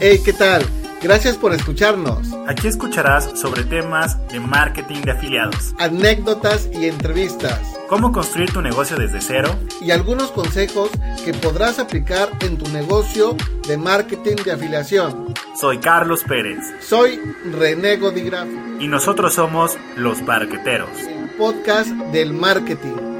Hey, 0.00 0.20
¿qué 0.24 0.32
tal? 0.32 0.62
Gracias 1.00 1.36
por 1.36 1.52
escucharnos. 1.54 2.28
Aquí 2.48 2.66
escucharás 2.66 3.38
sobre 3.38 3.62
temas 3.64 4.18
de 4.28 4.40
marketing 4.40 5.02
de 5.02 5.12
afiliados, 5.12 5.74
Anécdotas 5.78 6.68
y 6.72 6.86
entrevistas. 6.86 7.60
cómo 7.88 8.10
construir 8.10 8.52
tu 8.52 8.60
negocio 8.62 8.96
desde 8.96 9.20
cero 9.20 9.48
Y 9.80 9.92
algunos 9.92 10.32
consejos 10.32 10.90
que 11.24 11.32
podrás 11.34 11.78
aplicar 11.78 12.30
en 12.40 12.58
tu 12.58 12.68
negocio 12.72 13.36
de 13.66 13.76
marketing 13.76 14.36
de 14.44 14.52
afiliación. 14.52 15.34
Soy 15.58 15.78
Carlos 15.78 16.24
Pérez 16.24 16.58
Soy 16.80 17.20
René 17.52 17.96
Godigraf, 17.96 18.48
y 18.80 18.88
nosotros 18.88 19.34
somos 19.34 19.76
los 19.96 20.20
Parqueteros. 20.22 20.90
el 21.06 21.30
podcast 21.30 21.90
del 22.12 22.32
marketing. 22.32 23.17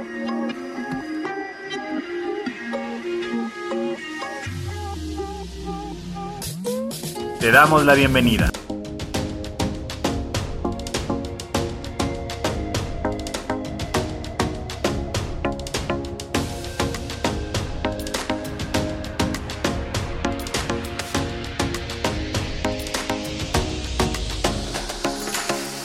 Te 7.41 7.53
damos 7.53 7.85
la 7.85 7.95
bienvenida. 7.95 8.51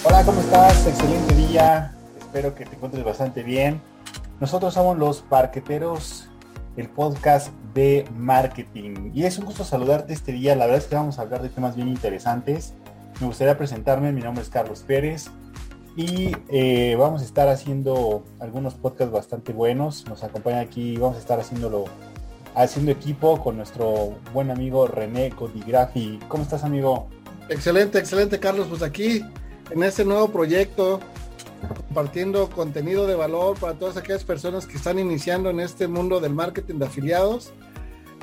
Hola, 0.04 0.26
¿cómo 0.26 0.42
estás? 0.42 0.88
Excelente 0.88 1.36
día. 1.36 1.94
Espero 2.18 2.56
que 2.56 2.66
te 2.66 2.76
encuentres 2.76 3.04
bastante 3.04 3.44
bien. 3.44 3.80
Nosotros 4.40 4.74
somos 4.74 4.98
los 4.98 5.22
Parqueteros, 5.22 6.13
el 6.78 6.90
podcast 6.90 7.50
de 7.74 8.06
marketing. 8.16 9.12
Y 9.14 9.24
es 9.24 9.38
un 9.38 9.46
gusto 9.46 9.64
saludarte 9.64 10.14
este 10.14 10.32
día. 10.32 10.56
La 10.56 10.66
verdad 10.66 10.82
es 10.82 10.88
que 10.88 10.96
vamos 10.96 11.20
a 11.20 11.24
hablar 11.24 11.42
de 11.42 11.50
temas 11.50 11.76
bien 11.76 11.88
interesantes. 11.88 12.74
Me 13.20 13.28
gustaría 13.28 13.58
presentarme. 13.58 14.12
Mi 14.12 14.22
nombre 14.22 14.44
es 14.44 14.50
Carlos 14.50 14.84
Pérez. 14.86 15.30
Y 15.96 16.36
eh, 16.50 16.96
vamos 16.98 17.22
a 17.22 17.26
estar 17.26 17.48
haciendo 17.50 18.24
algunos 18.40 18.74
podcasts 18.74 19.14
bastante 19.14 19.54
buenos. 19.54 20.08
Nos 20.08 20.24
acompaña 20.24 20.60
aquí. 20.60 20.98
Vamos 20.98 21.18
a 21.18 21.20
estar 21.20 21.40
haciéndolo, 21.40 21.86
haciendo 22.56 22.92
equipo 22.92 23.40
con 23.42 23.58
nuestro 23.58 24.16
buen 24.34 24.50
amigo 24.50 24.88
René 24.88 25.30
Codigrafi. 25.30 26.20
¿Cómo 26.28 26.44
estás, 26.44 26.64
amigo? 26.64 27.08
Excelente, 27.50 28.00
excelente, 28.00 28.40
Carlos. 28.40 28.68
Pues 28.68 28.82
aquí, 28.82 29.24
en 29.70 29.84
este 29.84 30.04
nuevo 30.04 30.30
proyecto, 30.30 31.00
compartiendo 31.68 32.50
contenido 32.50 33.08
de 33.08 33.16
valor 33.16 33.58
para 33.58 33.74
todas 33.74 33.98
aquellas 33.98 34.24
personas 34.24 34.66
que 34.66 34.78
están 34.78 35.00
iniciando 35.00 35.50
en 35.50 35.60
este 35.60 35.88
mundo 35.88 36.20
del 36.20 36.34
marketing 36.34 36.76
de 36.76 36.86
afiliados. 36.86 37.52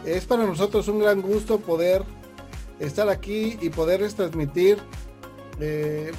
Es 0.05 0.25
para 0.25 0.47
nosotros 0.47 0.89
un 0.89 1.01
gran 1.01 1.21
gusto 1.21 1.59
poder 1.59 2.03
estar 2.79 3.09
aquí 3.09 3.59
y 3.61 3.69
poderles 3.71 4.15
transmitir, 4.15 4.79
eh, 5.61 6.13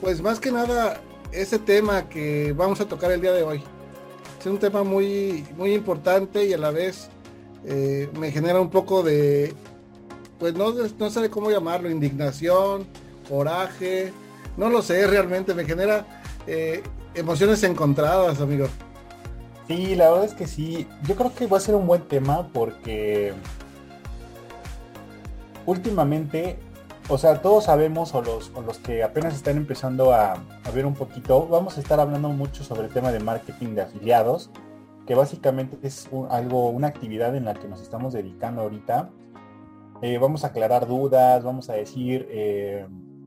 pues 0.00 0.20
más 0.20 0.38
que 0.38 0.52
nada, 0.52 1.00
ese 1.32 1.58
tema 1.58 2.08
que 2.08 2.52
vamos 2.52 2.80
a 2.80 2.86
tocar 2.86 3.10
el 3.10 3.20
día 3.20 3.32
de 3.32 3.42
hoy. 3.42 3.62
Es 4.38 4.46
un 4.46 4.58
tema 4.58 4.82
muy, 4.82 5.46
muy 5.56 5.72
importante 5.72 6.44
y 6.44 6.52
a 6.52 6.58
la 6.58 6.70
vez 6.70 7.08
eh, 7.64 8.10
me 8.18 8.30
genera 8.30 8.60
un 8.60 8.70
poco 8.70 9.02
de, 9.02 9.54
pues 10.38 10.54
no, 10.54 10.72
no 10.72 11.10
sé 11.10 11.30
cómo 11.30 11.50
llamarlo, 11.50 11.90
indignación, 11.90 12.86
coraje, 13.28 14.12
no 14.56 14.68
lo 14.68 14.82
sé, 14.82 15.06
realmente 15.06 15.54
me 15.54 15.64
genera 15.64 16.21
eh, 16.46 16.82
emociones 17.14 17.62
encontradas, 17.62 18.40
amigo. 18.40 18.66
Sí, 19.68 19.94
la 19.94 20.10
verdad 20.10 20.24
es 20.24 20.34
que 20.34 20.46
sí. 20.46 20.88
Yo 21.06 21.14
creo 21.14 21.34
que 21.34 21.46
va 21.46 21.56
a 21.56 21.60
ser 21.60 21.74
un 21.74 21.86
buen 21.86 22.02
tema 22.02 22.48
porque 22.52 23.32
últimamente, 25.66 26.58
o 27.08 27.18
sea, 27.18 27.40
todos 27.40 27.64
sabemos, 27.64 28.14
o 28.14 28.22
los, 28.22 28.50
o 28.54 28.62
los 28.62 28.78
que 28.78 29.02
apenas 29.02 29.34
están 29.34 29.56
empezando 29.56 30.12
a, 30.12 30.42
ver 30.74 30.86
un 30.86 30.94
poquito, 30.94 31.46
vamos 31.46 31.76
a 31.76 31.80
estar 31.80 32.00
hablando 32.00 32.28
mucho 32.30 32.64
sobre 32.64 32.86
el 32.86 32.92
tema 32.92 33.12
de 33.12 33.20
marketing 33.20 33.74
de 33.74 33.82
afiliados, 33.82 34.50
que 35.06 35.14
básicamente 35.14 35.76
es 35.82 36.08
algo, 36.30 36.70
una 36.70 36.88
actividad 36.88 37.34
en 37.36 37.44
la 37.44 37.54
que 37.54 37.68
nos 37.68 37.82
estamos 37.82 38.12
dedicando 38.12 38.62
ahorita. 38.62 39.10
Eh, 40.00 40.18
vamos 40.18 40.44
a 40.44 40.48
aclarar 40.48 40.86
dudas, 40.86 41.44
vamos 41.44 41.70
a 41.70 41.74
decir 41.74 42.26
eh, 42.30 42.86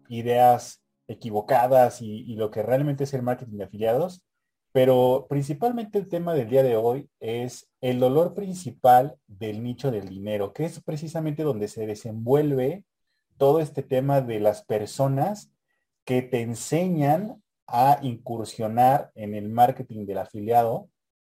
ideas 0.09 0.84
equivocadas 1.07 2.01
y, 2.01 2.35
lo 2.35 2.51
que 2.51 2.63
realmente 2.63 3.03
es 3.05 3.13
el 3.13 3.23
marketing 3.23 3.57
de 3.57 3.63
afiliados. 3.66 4.23
Pero 4.71 5.27
principalmente 5.29 5.97
el 5.97 6.09
tema 6.09 6.33
del 6.33 6.49
día 6.49 6.63
de 6.63 6.75
hoy 6.75 7.09
es 7.19 7.69
el 7.79 7.99
dolor 7.99 8.33
principal 8.33 9.17
del 9.27 9.63
nicho 9.63 9.89
del 9.89 10.09
dinero, 10.09 10.51
que 10.53 10.65
es 10.65 10.81
precisamente 10.83 11.44
donde 11.44 11.69
se 11.69 11.88
desenvuelve 11.88 12.83
todo 13.38 13.61
este 13.61 13.83
tema 13.83 14.21
de 14.21 14.39
las 14.39 14.63
personas 14.65 15.51
que 16.03 16.21
te 16.21 16.41
enseñan 16.41 17.41
a 17.67 17.99
incursionar 18.01 19.11
en 19.15 19.33
el 19.33 19.49
marketing 19.49 20.05
del 20.05 20.19
afiliado. 20.19 20.89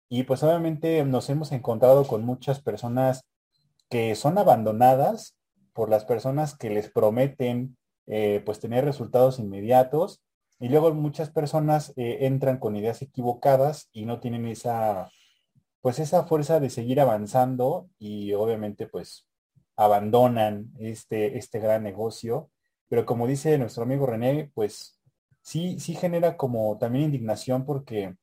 Y 0.09 0.23
pues 0.23 0.41
obviamente 0.43 1.03
nos 1.05 1.29
hemos 1.29 1.51
encontrado 1.51 2.05
con 2.07 2.23
muchas 2.23 2.61
personas 2.61 3.25
que 3.89 4.15
son 4.15 4.37
abandonadas 4.37 5.35
por 5.73 5.89
las 5.89 6.05
personas 6.05 6.55
que 6.57 6.69
les 6.69 6.89
prometen 6.89 7.77
eh, 8.07 8.41
pues 8.45 8.59
tener 8.59 8.85
resultados 8.85 9.39
inmediatos 9.39 10.21
y 10.59 10.69
luego 10.69 10.93
muchas 10.93 11.29
personas 11.29 11.93
eh, 11.95 12.19
entran 12.21 12.57
con 12.57 12.75
ideas 12.75 13.01
equivocadas 13.01 13.89
y 13.91 14.05
no 14.05 14.19
tienen 14.19 14.47
esa, 14.47 15.09
pues 15.81 15.99
esa 15.99 16.23
fuerza 16.23 16.59
de 16.59 16.69
seguir 16.69 17.01
avanzando 17.01 17.89
y 17.99 18.33
obviamente 18.33 18.87
pues 18.87 19.27
abandonan 19.75 20.71
este, 20.79 21.37
este 21.37 21.59
gran 21.59 21.83
negocio. 21.83 22.49
Pero 22.87 23.05
como 23.05 23.27
dice 23.27 23.57
nuestro 23.57 23.83
amigo 23.83 24.05
René, 24.05 24.51
pues 24.53 25.01
sí, 25.41 25.79
sí 25.79 25.95
genera 25.95 26.37
como 26.37 26.77
también 26.77 27.05
indignación 27.05 27.65
porque 27.65 28.15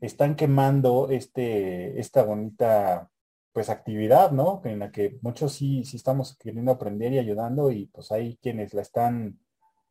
están 0.00 0.36
quemando 0.36 1.08
este, 1.10 1.98
esta 1.98 2.22
bonita 2.24 3.08
pues 3.52 3.68
actividad, 3.68 4.30
¿no? 4.32 4.60
En 4.64 4.78
la 4.78 4.90
que 4.90 5.18
muchos 5.22 5.52
sí, 5.52 5.84
sí 5.84 5.96
estamos 5.96 6.36
queriendo 6.38 6.72
aprender 6.72 7.12
y 7.12 7.18
ayudando 7.18 7.70
y 7.70 7.86
pues 7.86 8.10
hay 8.12 8.38
quienes 8.42 8.72
la 8.74 8.82
están, 8.82 9.38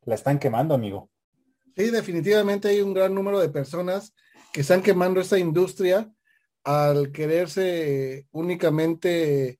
la 0.03 0.15
están 0.15 0.39
quemando, 0.39 0.73
amigo. 0.73 1.09
Sí, 1.75 1.89
definitivamente 1.91 2.67
hay 2.69 2.81
un 2.81 2.93
gran 2.93 3.13
número 3.13 3.39
de 3.39 3.49
personas 3.49 4.13
que 4.51 4.61
están 4.61 4.81
quemando 4.81 5.21
esta 5.21 5.37
industria 5.39 6.11
al 6.63 7.11
quererse 7.11 8.27
únicamente 8.31 9.59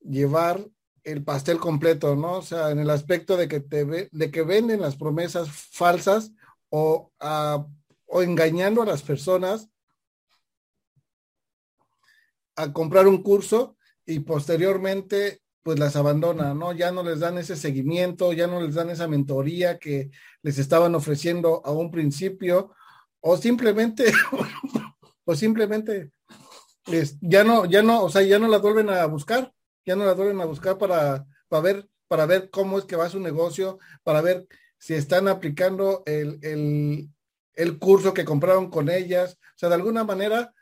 llevar 0.00 0.66
el 1.02 1.22
pastel 1.24 1.58
completo, 1.58 2.16
¿no? 2.16 2.34
O 2.38 2.42
sea, 2.42 2.70
en 2.70 2.78
el 2.78 2.88
aspecto 2.90 3.36
de 3.36 3.48
que 3.48 3.60
te 3.60 3.84
ve- 3.84 4.08
de 4.12 4.30
que 4.30 4.42
venden 4.42 4.80
las 4.80 4.96
promesas 4.96 5.48
falsas 5.50 6.32
o, 6.70 7.10
a- 7.20 7.66
o 8.06 8.22
engañando 8.22 8.82
a 8.82 8.86
las 8.86 9.02
personas 9.02 9.68
a 12.56 12.72
comprar 12.72 13.06
un 13.06 13.22
curso 13.22 13.76
y 14.06 14.20
posteriormente 14.20 15.40
pues 15.62 15.78
las 15.78 15.96
abandonan, 15.96 16.58
¿no? 16.58 16.72
Ya 16.72 16.92
no 16.92 17.02
les 17.02 17.20
dan 17.20 17.38
ese 17.38 17.56
seguimiento, 17.56 18.32
ya 18.34 18.46
no 18.46 18.60
les 18.60 18.74
dan 18.74 18.90
esa 18.90 19.08
mentoría 19.08 19.78
que 19.78 20.10
les 20.42 20.58
estaban 20.58 20.94
ofreciendo 20.94 21.62
a 21.64 21.72
un 21.72 21.90
principio 21.90 22.74
o 23.20 23.36
simplemente 23.38 24.12
o 25.24 25.34
simplemente 25.34 26.12
es- 26.86 27.18
ya 27.20 27.44
no 27.44 27.64
ya 27.66 27.82
no 27.82 28.02
o 28.04 28.10
sea 28.10 28.22
ya 28.22 28.38
no 28.38 28.48
las 28.48 28.62
vuelven 28.62 28.90
a 28.90 29.06
buscar 29.06 29.52
ya 29.86 29.96
no 29.96 30.04
las 30.06 30.16
vuelven 30.16 30.40
a 30.40 30.46
buscar 30.46 30.78
para, 30.78 31.26
para 31.48 31.62
ver 31.62 31.88
para 32.08 32.26
ver 32.26 32.50
cómo 32.50 32.78
es 32.78 32.84
que 32.86 32.96
va 32.96 33.08
su 33.10 33.20
negocio 33.20 33.78
para 34.02 34.20
ver 34.22 34.46
si 34.78 34.94
están 34.94 35.28
aplicando 35.28 36.02
el, 36.06 36.38
el, 36.42 37.10
el 37.54 37.78
curso 37.78 38.14
que 38.14 38.24
compraron 38.24 38.70
con 38.70 38.90
ellas 38.90 39.38
o 39.42 39.58
sea 39.58 39.68
de 39.70 39.76
alguna 39.76 40.04
manera 40.04 40.53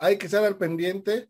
hay 0.00 0.18
que 0.18 0.26
estar 0.26 0.44
al 0.44 0.58
pendiente 0.58 1.28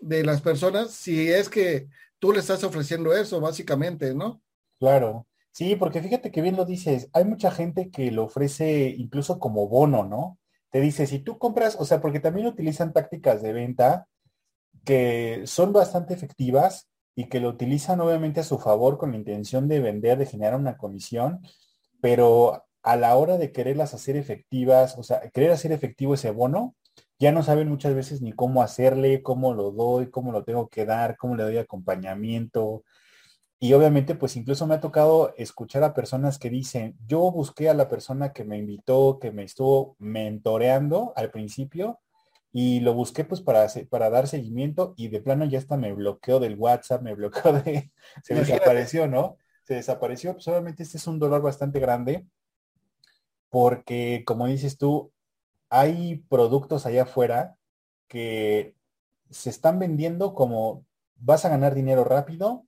de 0.00 0.24
las 0.24 0.40
personas 0.40 0.90
si 0.90 1.30
es 1.30 1.48
que 1.48 1.88
tú 2.18 2.32
le 2.32 2.40
estás 2.40 2.64
ofreciendo 2.64 3.14
eso 3.14 3.40
básicamente 3.40 4.14
no 4.14 4.42
Claro. 4.82 5.28
Sí, 5.52 5.76
porque 5.76 6.02
fíjate 6.02 6.32
que 6.32 6.42
bien 6.42 6.56
lo 6.56 6.64
dices, 6.64 7.08
hay 7.12 7.24
mucha 7.24 7.52
gente 7.52 7.88
que 7.92 8.10
lo 8.10 8.24
ofrece 8.24 8.88
incluso 8.98 9.38
como 9.38 9.68
bono, 9.68 10.02
¿no? 10.02 10.40
Te 10.72 10.80
dice, 10.80 11.06
si 11.06 11.20
tú 11.20 11.38
compras, 11.38 11.76
o 11.78 11.84
sea, 11.84 12.00
porque 12.00 12.18
también 12.18 12.48
utilizan 12.48 12.92
tácticas 12.92 13.42
de 13.42 13.52
venta 13.52 14.08
que 14.84 15.42
son 15.44 15.72
bastante 15.72 16.14
efectivas 16.14 16.88
y 17.14 17.28
que 17.28 17.38
lo 17.38 17.50
utilizan 17.50 18.00
obviamente 18.00 18.40
a 18.40 18.42
su 18.42 18.58
favor 18.58 18.98
con 18.98 19.12
la 19.12 19.18
intención 19.18 19.68
de 19.68 19.78
vender, 19.78 20.18
de 20.18 20.26
generar 20.26 20.56
una 20.58 20.76
comisión, 20.76 21.46
pero 22.00 22.64
a 22.82 22.96
la 22.96 23.14
hora 23.14 23.38
de 23.38 23.52
quererlas 23.52 23.94
hacer 23.94 24.16
efectivas, 24.16 24.98
o 24.98 25.04
sea, 25.04 25.30
querer 25.30 25.52
hacer 25.52 25.70
efectivo 25.70 26.14
ese 26.14 26.32
bono, 26.32 26.74
ya 27.22 27.30
no 27.30 27.44
saben 27.44 27.68
muchas 27.68 27.94
veces 27.94 28.20
ni 28.20 28.32
cómo 28.32 28.62
hacerle, 28.62 29.22
cómo 29.22 29.54
lo 29.54 29.70
doy, 29.70 30.10
cómo 30.10 30.32
lo 30.32 30.42
tengo 30.42 30.68
que 30.68 30.84
dar, 30.84 31.16
cómo 31.16 31.36
le 31.36 31.44
doy 31.44 31.56
acompañamiento. 31.56 32.82
Y 33.60 33.74
obviamente, 33.74 34.16
pues 34.16 34.36
incluso 34.36 34.66
me 34.66 34.74
ha 34.74 34.80
tocado 34.80 35.32
escuchar 35.36 35.84
a 35.84 35.94
personas 35.94 36.40
que 36.40 36.50
dicen, 36.50 36.96
yo 37.06 37.30
busqué 37.30 37.68
a 37.68 37.74
la 37.74 37.88
persona 37.88 38.32
que 38.32 38.42
me 38.42 38.58
invitó, 38.58 39.20
que 39.20 39.30
me 39.30 39.44
estuvo 39.44 39.94
mentoreando 40.00 41.12
al 41.14 41.30
principio, 41.30 42.00
y 42.52 42.80
lo 42.80 42.92
busqué 42.92 43.24
pues 43.24 43.40
para, 43.40 43.68
para 43.88 44.10
dar 44.10 44.26
seguimiento 44.26 44.92
y 44.96 45.06
de 45.06 45.20
plano 45.20 45.44
ya 45.44 45.60
hasta 45.60 45.76
me 45.76 45.92
bloqueó 45.92 46.40
del 46.40 46.56
WhatsApp, 46.56 47.02
me 47.02 47.14
bloqueó 47.14 47.52
de, 47.52 47.92
se 48.24 48.34
desapareció, 48.34 49.06
¿no? 49.06 49.36
Se 49.62 49.74
desapareció, 49.74 50.32
pues 50.32 50.48
obviamente 50.48 50.82
este 50.82 50.98
es 50.98 51.06
un 51.06 51.20
dolor 51.20 51.40
bastante 51.40 51.78
grande 51.78 52.26
porque 53.48 54.24
como 54.26 54.48
dices 54.48 54.76
tú, 54.76 55.12
hay 55.72 56.16
productos 56.28 56.84
allá 56.84 57.04
afuera 57.04 57.56
que 58.06 58.76
se 59.30 59.48
están 59.48 59.78
vendiendo 59.78 60.34
como 60.34 60.84
vas 61.16 61.46
a 61.46 61.48
ganar 61.48 61.74
dinero 61.74 62.04
rápido 62.04 62.66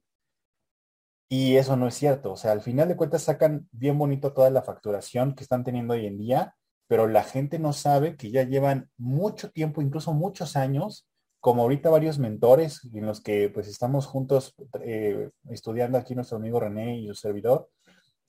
y 1.28 1.56
eso 1.56 1.76
no 1.76 1.86
es 1.86 1.94
cierto. 1.94 2.32
O 2.32 2.36
sea, 2.38 2.52
al 2.52 2.62
final 2.62 2.88
de 2.88 2.96
cuentas 2.96 3.24
sacan 3.24 3.68
bien 3.72 3.98
bonito 3.98 4.32
toda 4.32 4.48
la 4.48 4.62
facturación 4.62 5.34
que 5.34 5.42
están 5.42 5.64
teniendo 5.64 5.92
hoy 5.92 6.06
en 6.06 6.16
día, 6.16 6.56
pero 6.86 7.06
la 7.06 7.24
gente 7.24 7.58
no 7.58 7.74
sabe 7.74 8.16
que 8.16 8.30
ya 8.30 8.44
llevan 8.44 8.88
mucho 8.96 9.50
tiempo, 9.50 9.82
incluso 9.82 10.14
muchos 10.14 10.56
años, 10.56 11.06
como 11.40 11.60
ahorita 11.60 11.90
varios 11.90 12.18
mentores 12.18 12.88
en 12.94 13.04
los 13.04 13.20
que 13.20 13.50
pues 13.50 13.68
estamos 13.68 14.06
juntos 14.06 14.54
eh, 14.80 15.28
estudiando 15.50 15.98
aquí 15.98 16.14
nuestro 16.14 16.38
amigo 16.38 16.58
René 16.58 17.00
y 17.00 17.08
su 17.08 17.16
servidor, 17.16 17.68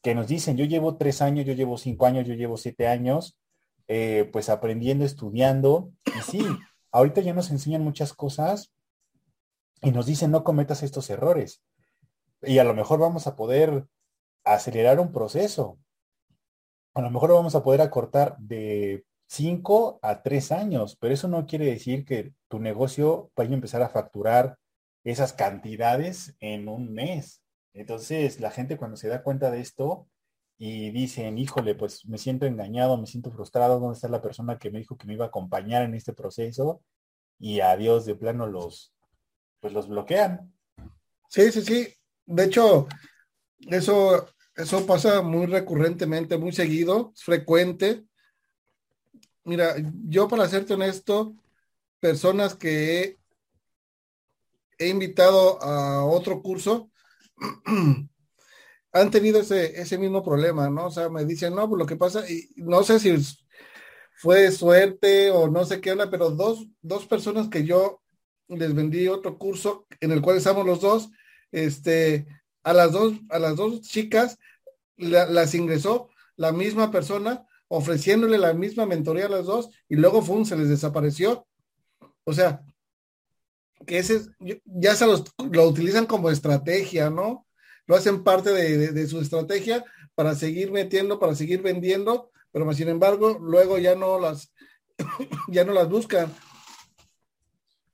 que 0.02 0.14
nos 0.16 0.28
dicen, 0.28 0.58
yo 0.58 0.66
llevo 0.66 0.98
tres 0.98 1.22
años, 1.22 1.46
yo 1.46 1.54
llevo 1.54 1.78
cinco 1.78 2.08
años, 2.08 2.28
yo 2.28 2.34
llevo 2.34 2.58
siete 2.58 2.88
años, 2.90 3.38
eh, 3.88 4.30
pues 4.32 4.50
aprendiendo, 4.50 5.06
estudiando, 5.06 5.92
y 6.06 6.22
sí, 6.22 6.46
ahorita 6.92 7.22
ya 7.22 7.34
nos 7.34 7.52
enseñan 7.52 7.84
muchas 7.84 8.14
cosas 8.14 8.74
y 9.82 9.92
nos 9.92 10.06
dicen, 10.06 10.32
no 10.32 10.44
cometas 10.44 10.84
estos 10.84 11.10
errores. 11.10 11.62
Y 12.42 12.58
a 12.60 12.64
lo 12.64 12.74
mejor 12.74 13.00
vamos 13.00 13.28
a 13.28 13.36
poder 13.36 13.86
acelerar 14.44 15.00
un 15.00 15.12
proceso, 15.12 15.80
a 16.94 17.02
lo 17.02 17.10
mejor 17.12 17.34
vamos 17.34 17.56
a 17.56 17.64
poder 17.64 17.82
acortar 17.82 18.38
de 18.38 19.06
5 19.28 20.00
a 20.02 20.24
3 20.24 20.52
años, 20.52 20.96
pero 20.96 21.14
eso 21.14 21.28
no 21.28 21.46
quiere 21.46 21.66
decir 21.66 22.06
que 22.06 22.34
tu 22.48 22.60
negocio 22.60 23.32
vaya 23.36 23.52
a 23.52 23.56
empezar 23.56 23.82
a 23.82 23.90
facturar 23.90 24.58
esas 25.04 25.34
cantidades 25.34 26.36
en 26.40 26.70
un 26.70 26.94
mes. 26.94 27.42
Entonces, 27.74 28.40
la 28.40 28.50
gente 28.50 28.78
cuando 28.78 28.96
se 28.96 29.10
da 29.10 29.24
cuenta 29.24 29.52
de 29.52 29.60
esto 29.60 30.08
y 30.58 30.92
dicen, 30.92 31.38
híjole, 31.38 31.76
pues 31.76 32.06
me 32.06 32.18
siento 32.18 32.46
engañado, 32.46 32.98
me 32.98 33.08
siento 33.08 33.32
frustrado, 33.32 33.80
¿dónde 33.80 33.96
está 33.96 34.08
la 34.08 34.22
persona 34.22 34.58
que 34.58 34.72
me 34.72 34.80
dijo 34.80 34.98
que 34.98 35.08
me 35.08 35.14
iba 35.14 35.26
a 35.26 35.30
acompañar 35.30 35.84
en 35.84 35.96
este 35.96 36.14
proceso? 36.14 36.82
Y 37.40 37.60
adiós, 37.60 38.06
de 38.06 38.16
plano 38.16 38.48
los, 38.48 38.94
pues 39.60 39.74
los 39.74 39.88
bloquean. 39.88 40.54
Sí, 41.30 41.52
sí, 41.52 41.62
sí. 41.62 41.88
De 42.26 42.46
hecho, 42.46 42.88
eso 43.60 44.28
eso 44.56 44.86
pasa 44.86 45.22
muy 45.22 45.48
recurrentemente, 45.48 46.38
muy 46.38 46.54
seguido, 46.54 47.12
es 47.14 47.24
frecuente. 47.24 48.06
Mira, 49.44 49.76
yo 50.06 50.30
para 50.30 50.48
serte 50.48 50.74
honesto, 50.74 51.36
personas 52.00 52.56
que 52.56 53.18
he, 54.78 54.88
invitado 54.88 55.62
a 55.62 56.06
otro 56.06 56.42
curso 56.42 56.90
han 58.96 59.12
tenido 59.12 59.42
ese, 59.42 59.80
ese 59.82 59.98
mismo 59.98 60.24
problema, 60.24 60.70
¿no? 60.70 60.86
O 60.86 60.92
sea, 60.92 61.10
me 61.10 61.26
dicen, 61.26 61.54
no, 61.54 61.68
pues 61.68 61.80
lo 61.80 61.86
que 61.86 61.98
pasa, 61.98 62.30
y 62.30 62.48
no 62.56 62.82
sé 62.82 62.98
si 62.98 63.14
fue 64.16 64.50
suerte 64.52 65.32
o 65.32 65.50
no 65.50 65.66
sé 65.66 65.82
qué 65.82 65.92
onda, 65.92 66.10
pero 66.10 66.30
dos, 66.30 66.66
dos 66.82 67.06
personas 67.06 67.50
que 67.50 67.66
yo 67.66 68.02
les 68.48 68.74
vendí 68.74 69.10
otro 69.10 69.38
curso 69.38 69.86
en 70.00 70.14
el 70.14 70.22
cual 70.22 70.38
estamos 70.38 70.66
los 70.66 70.80
dos, 70.80 71.10
este, 71.52 72.26
a 72.64 72.72
las 72.72 72.94
dos, 72.94 73.16
a 73.30 73.38
las 73.38 73.58
dos 73.58 73.82
chicas 73.82 74.38
las 74.96 75.54
ingresó 75.54 76.10
la 76.38 76.54
misma 76.54 76.90
persona 76.90 77.46
ofreciéndole 77.68 78.38
la 78.38 78.54
misma 78.54 78.86
mentoría 78.86 79.26
a 79.26 79.30
las 79.30 79.46
dos 79.46 79.72
y 79.90 79.96
luego 79.96 80.22
fue 80.22 80.46
se 80.46 80.56
les 80.56 80.70
desapareció. 80.70 81.46
O 82.24 82.32
sea, 82.32 82.64
que 83.86 83.98
ese 83.98 84.22
ya 84.64 84.96
se 84.96 85.06
los, 85.06 85.26
lo 85.52 85.68
utilizan 85.68 86.06
como 86.06 86.30
estrategia, 86.30 87.10
¿no? 87.10 87.45
Lo 87.88 87.96
hacen 87.96 88.24
parte 88.24 88.52
de, 88.52 89.08
su 89.08 89.20
estrategia 89.20 89.86
para 90.16 90.36
seguir 90.36 90.72
metiendo, 90.72 91.20
para 91.20 91.36
seguir 91.36 91.62
vendiendo, 91.62 92.32
pero 92.52 92.72
sin 92.74 92.90
embargo, 92.90 93.38
luego 93.40 93.78
ya 93.78 93.96
no 93.96 94.20
las, 94.20 94.54
ya 95.48 95.64
no 95.64 95.74
las 95.74 95.90
buscan. 95.90 96.34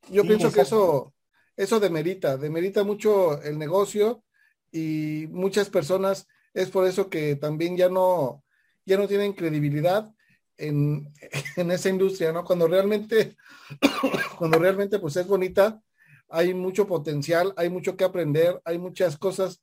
Yo 0.09 0.23
pienso 0.23 0.51
que 0.51 0.61
eso, 0.61 1.13
eso 1.57 1.79
demerita, 1.79 2.37
demerita 2.37 2.83
mucho 2.83 3.41
el 3.41 3.57
negocio 3.57 4.23
y 4.71 5.27
muchas 5.29 5.69
personas, 5.69 6.27
es 6.53 6.69
por 6.69 6.87
eso 6.87 7.09
que 7.09 7.35
también 7.35 7.75
ya 7.75 7.89
no, 7.89 8.43
ya 8.85 8.97
no 8.97 9.07
tienen 9.07 9.33
credibilidad 9.33 10.13
en, 10.57 11.11
en 11.57 11.71
esa 11.71 11.89
industria, 11.89 12.31
¿no? 12.31 12.45
Cuando 12.45 12.67
realmente, 12.67 13.35
cuando 14.37 14.57
realmente 14.57 14.99
pues 14.99 15.17
es 15.17 15.27
bonita, 15.27 15.81
hay 16.29 16.53
mucho 16.53 16.87
potencial, 16.87 17.53
hay 17.57 17.69
mucho 17.69 17.97
que 17.97 18.05
aprender, 18.05 18.61
hay 18.63 18.77
muchas 18.77 19.17
cosas 19.17 19.61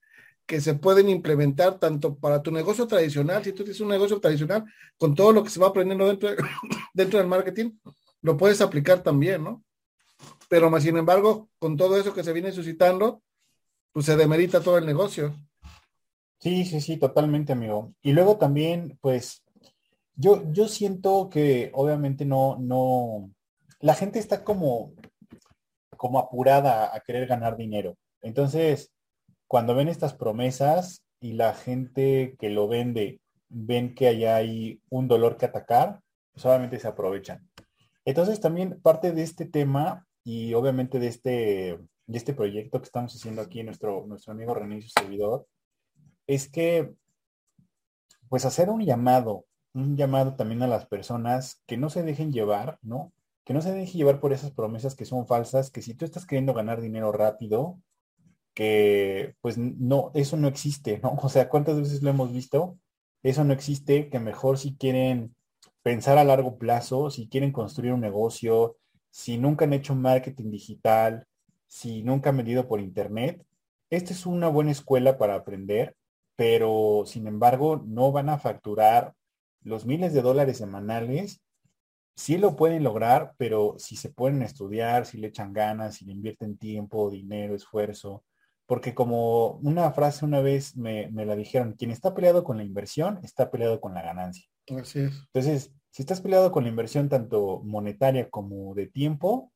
que 0.49 0.63
se 0.63 0.73
pueden 0.73 1.11
implementar 1.11 1.79
tanto 1.79 2.17
para 2.17 2.43
tu 2.43 2.51
negocio 2.51 2.87
tradicional, 2.87 3.45
si 3.45 3.53
tú 3.53 3.65
tienes 3.65 3.83
un 3.83 3.89
negocio 3.89 4.19
tradicional, 4.19 4.65
con 4.97 5.15
todo 5.15 5.31
lo 5.31 5.45
que 5.45 5.51
se 5.51 5.61
va 5.61 5.69
aprendiendo 5.69 6.07
dentro, 6.07 6.31
dentro 6.95 7.19
del 7.19 7.29
marketing, 7.29 7.73
lo 8.23 8.39
puedes 8.39 8.63
aplicar 8.63 9.03
también, 9.03 9.45
¿no? 9.45 9.63
Pero 10.49 10.71
más 10.71 10.85
sin 10.85 10.97
embargo, 10.97 11.51
con 11.59 11.77
todo 11.77 11.99
eso 11.99 12.15
que 12.15 12.25
se 12.25 12.33
viene 12.33 12.51
suscitando, 12.51 13.23
pues 13.93 14.07
se 14.07 14.17
demerita 14.17 14.63
todo 14.63 14.79
el 14.79 14.87
negocio. 14.87 15.37
Sí, 16.41 16.65
sí, 16.65 16.81
sí, 16.81 16.97
totalmente, 16.97 17.53
amigo. 17.53 17.93
Y 18.01 18.13
luego 18.13 18.39
también, 18.39 18.97
pues, 19.03 19.45
yo, 20.15 20.51
yo 20.51 20.67
siento 20.67 21.29
que 21.31 21.71
obviamente 21.75 22.25
no, 22.25 22.57
no, 22.59 23.31
la 23.81 23.95
gente 23.95 24.19
está 24.19 24.45
como, 24.45 24.95
como 25.99 26.19
apurada 26.19 26.97
a 26.97 27.01
querer 27.01 27.27
ganar 27.27 27.55
dinero. 27.59 27.99
Entonces, 28.23 28.91
cuando 29.49 29.75
ven 29.75 29.89
estas 29.89 30.15
promesas 30.15 31.05
y 31.21 31.33
la 31.33 31.55
gente 31.55 32.37
que 32.39 32.51
lo 32.51 32.69
vende 32.69 33.21
ven 33.49 33.95
que 33.95 34.07
allá 34.07 34.37
hay 34.37 34.81
un 34.91 35.09
dolor 35.09 35.37
que 35.37 35.47
atacar, 35.47 36.01
pues 36.33 36.47
obviamente 36.47 36.79
se 36.79 36.87
aprovechan. 36.87 37.49
Entonces 38.05 38.41
también 38.41 38.81
parte 38.81 39.13
de 39.13 39.23
este 39.23 39.47
tema 39.47 40.07
y 40.23 40.55
obviamente 40.55 40.99
de 41.01 41.09
este 41.09 41.79
de 42.09 42.19
este 42.19 42.35
proyecto 42.35 42.81
que 42.81 42.87
estamos 42.87 43.15
haciendo 43.15 43.43
aquí, 43.43 43.63
nuestro, 43.63 44.07
nuestro 44.07 44.33
amigo 44.33 44.55
René 44.55 44.79
y 44.79 44.83
su 44.83 44.89
servidor, 44.89 45.47
es 46.27 46.51
que, 46.51 46.95
pues 48.31 48.47
hacer 48.47 48.71
un 48.71 48.83
llamado, 48.83 49.45
un 49.75 49.97
llamado 49.97 50.35
también 50.35 50.63
a 50.63 50.67
las 50.67 50.87
personas 50.87 51.63
que 51.67 51.77
no 51.77 51.91
se 51.91 52.03
dejen 52.03 52.33
llevar, 52.33 52.79
¿no? 52.81 53.13
Que 53.45 53.53
no 53.53 53.61
se 53.61 53.73
dejen 53.73 53.99
llevar 53.99 54.21
por 54.21 54.33
esas 54.33 54.51
promesas 54.51 54.95
que 54.95 55.05
son 55.05 55.27
falsas, 55.27 55.71
que 55.71 55.83
si 55.83 55.95
tú 55.95 56.07
estás 56.07 56.27
queriendo 56.27 56.55
ganar 56.55 56.81
dinero 56.81 57.13
rápido, 57.13 57.79
que 58.59 59.37
pues 59.41 59.57
no, 59.57 60.11
eso 60.15 60.37
no 60.37 60.49
existe, 60.49 60.99
¿no? 61.01 61.17
O 61.23 61.29
sea, 61.29 61.49
¿cuántas 61.49 61.79
veces 61.79 62.03
lo 62.03 62.11
hemos 62.11 62.33
visto? 62.33 62.77
Eso 63.23 63.45
no 63.45 63.53
existe, 63.53 64.11
que 64.11 64.19
mejor 64.19 64.59
si 64.59 64.77
quieren 64.77 65.37
pensar 65.85 66.19
a 66.19 66.25
largo 66.25 66.59
plazo, 66.59 67.09
si 67.11 67.29
quieren 67.29 67.53
construir 67.53 67.93
un 67.93 68.01
negocio, 68.01 68.77
si 69.11 69.39
nunca 69.39 69.65
han 69.65 69.75
hecho 69.75 69.95
marketing 69.95 70.51
digital, 70.51 71.25
si 71.69 72.03
nunca 72.03 72.31
han 72.31 72.39
vendido 72.39 72.67
por 72.67 72.81
internet, 72.81 73.47
esta 73.91 74.13
es 74.13 74.27
una 74.27 74.49
buena 74.49 74.73
escuela 74.73 75.19
para 75.19 75.37
aprender, 75.37 75.95
pero 76.35 77.05
sin 77.07 77.29
embargo 77.29 77.85
no 77.87 78.11
van 78.11 78.29
a 78.29 78.39
facturar 78.39 79.15
los 79.63 79.87
miles 79.87 80.13
de 80.13 80.23
dólares 80.23 80.59
semanales. 80.59 81.41
Sí 82.17 82.39
lo 82.39 82.57
pueden 82.57 82.83
lograr, 82.83 83.35
pero 83.39 83.77
si 83.79 83.95
se 83.95 84.11
pueden 84.11 84.43
estudiar, 84.43 85.07
si 85.07 85.19
le 85.19 85.29
echan 85.29 85.53
ganas, 85.53 85.95
si 85.95 86.07
le 86.07 86.13
invierten 86.13 86.59
tiempo, 86.59 87.09
dinero, 87.09 87.55
esfuerzo, 87.55 88.25
porque 88.69 88.95
como 88.95 89.53
una 89.63 89.91
frase 89.93 90.27
una 90.27 90.43
vez 90.43 90.77
me, 90.77 91.09
me 91.11 91.25
la 91.25 91.35
dijeron, 91.35 91.73
quien 91.73 91.91
está 91.91 92.15
peleado 92.15 92.45
con 92.45 92.59
la 92.59 92.65
inversión 92.65 93.19
está 93.23 93.51
peleado 93.51 93.81
con 93.81 93.95
la 93.95 94.03
ganancia. 94.03 94.45
Así 94.79 95.01
es. 95.01 95.15
Entonces, 95.33 95.73
si 95.91 96.03
estás 96.03 96.21
peleado 96.21 96.53
con 96.53 96.65
la 96.65 96.69
inversión 96.69 97.09
tanto 97.09 97.63
monetaria 97.65 98.29
como 98.29 98.75
de 98.75 98.87
tiempo, 98.87 99.51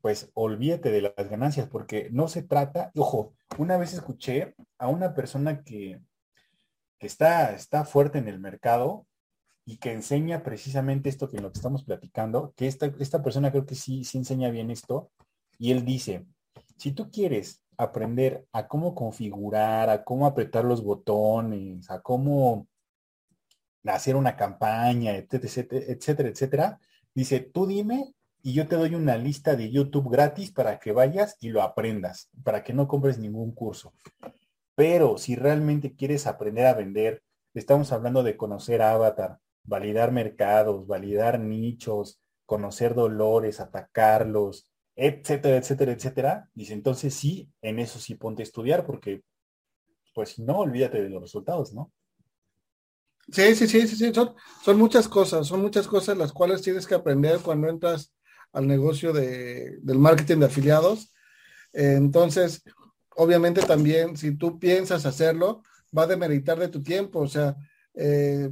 pues 0.00 0.30
olvídate 0.34 0.92
de 0.92 1.02
las 1.02 1.28
ganancias, 1.28 1.68
porque 1.68 2.08
no 2.12 2.28
se 2.28 2.44
trata, 2.44 2.92
ojo, 2.94 3.34
una 3.58 3.76
vez 3.78 3.94
escuché 3.94 4.54
a 4.78 4.86
una 4.86 5.12
persona 5.12 5.64
que, 5.64 6.00
está, 7.00 7.52
está 7.54 7.84
fuerte 7.84 8.18
en 8.18 8.28
el 8.28 8.38
mercado 8.38 9.08
y 9.64 9.78
que 9.78 9.90
enseña 9.90 10.44
precisamente 10.44 11.08
esto 11.08 11.28
que 11.28 11.40
lo 11.40 11.50
que 11.50 11.58
estamos 11.58 11.82
platicando, 11.82 12.54
que 12.56 12.68
esta, 12.68 12.86
esta 13.00 13.24
persona 13.24 13.50
creo 13.50 13.66
que 13.66 13.74
sí, 13.74 14.04
sí 14.04 14.18
enseña 14.18 14.50
bien 14.50 14.70
esto, 14.70 15.10
y 15.58 15.72
él 15.72 15.84
dice, 15.84 16.26
si 16.76 16.92
tú 16.92 17.10
quieres 17.10 17.60
aprender 17.82 18.46
a 18.52 18.68
cómo 18.68 18.94
configurar, 18.94 19.90
a 19.90 20.04
cómo 20.04 20.26
apretar 20.26 20.64
los 20.64 20.82
botones, 20.82 21.90
a 21.90 22.00
cómo 22.00 22.66
hacer 23.84 24.16
una 24.16 24.36
campaña, 24.36 25.16
etcétera, 25.16 25.84
etcétera, 25.88 26.28
etcétera, 26.28 26.80
dice, 27.14 27.40
tú 27.40 27.66
dime 27.66 28.14
y 28.42 28.54
yo 28.54 28.66
te 28.66 28.76
doy 28.76 28.94
una 28.94 29.16
lista 29.16 29.54
de 29.56 29.70
YouTube 29.70 30.10
gratis 30.10 30.50
para 30.50 30.78
que 30.78 30.92
vayas 30.92 31.36
y 31.40 31.50
lo 31.50 31.62
aprendas, 31.62 32.28
para 32.42 32.64
que 32.64 32.72
no 32.72 32.88
compres 32.88 33.18
ningún 33.18 33.52
curso. 33.52 33.92
Pero 34.74 35.18
si 35.18 35.36
realmente 35.36 35.94
quieres 35.94 36.26
aprender 36.26 36.66
a 36.66 36.74
vender, 36.74 37.22
estamos 37.54 37.92
hablando 37.92 38.22
de 38.22 38.36
conocer 38.36 38.82
avatar, 38.82 39.38
validar 39.64 40.10
mercados, 40.12 40.86
validar 40.86 41.38
nichos, 41.38 42.20
conocer 42.46 42.94
dolores, 42.94 43.60
atacarlos, 43.60 44.71
etcétera, 45.02 45.56
etcétera, 45.56 45.92
etcétera. 45.92 46.50
Dice, 46.54 46.74
entonces 46.74 47.12
sí, 47.12 47.50
en 47.60 47.80
eso 47.80 47.98
sí 47.98 48.14
ponte 48.14 48.42
a 48.42 48.44
estudiar 48.44 48.86
porque, 48.86 49.22
pues 50.14 50.38
no, 50.38 50.58
olvídate 50.58 51.02
de 51.02 51.10
los 51.10 51.22
resultados, 51.22 51.74
¿no? 51.74 51.92
Sí, 53.30 53.54
sí, 53.56 53.66
sí, 53.66 53.86
sí, 53.88 53.96
sí. 53.96 54.14
Son, 54.14 54.34
son 54.62 54.78
muchas 54.78 55.08
cosas, 55.08 55.46
son 55.46 55.60
muchas 55.60 55.88
cosas 55.88 56.16
las 56.16 56.32
cuales 56.32 56.62
tienes 56.62 56.86
que 56.86 56.94
aprender 56.94 57.40
cuando 57.40 57.68
entras 57.68 58.14
al 58.52 58.66
negocio 58.68 59.12
de, 59.12 59.78
del 59.80 59.98
marketing 59.98 60.38
de 60.38 60.46
afiliados. 60.46 61.12
entonces, 61.72 62.62
obviamente 63.16 63.62
también, 63.62 64.16
si 64.16 64.36
tú 64.36 64.58
piensas 64.58 65.04
hacerlo, 65.04 65.62
va 65.96 66.04
a 66.04 66.08
demeritar 66.08 66.58
de 66.58 66.68
tu 66.68 66.82
tiempo, 66.82 67.20
o 67.20 67.28
sea, 67.28 67.56
eh, 67.94 68.50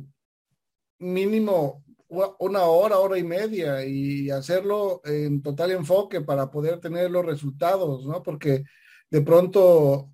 mínimo 0.98 1.84
una 2.10 2.62
hora, 2.64 2.98
hora 2.98 3.18
y 3.18 3.22
media 3.22 3.84
y 3.84 4.30
hacerlo 4.30 5.00
en 5.04 5.42
total 5.42 5.70
enfoque 5.70 6.20
para 6.20 6.50
poder 6.50 6.80
tener 6.80 7.10
los 7.10 7.24
resultados, 7.24 8.04
¿no? 8.04 8.22
Porque 8.22 8.64
de 9.10 9.20
pronto, 9.20 10.10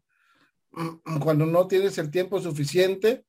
cuando 1.20 1.46
no 1.46 1.66
tienes 1.66 1.96
el 1.98 2.10
tiempo 2.10 2.40
suficiente, 2.40 3.24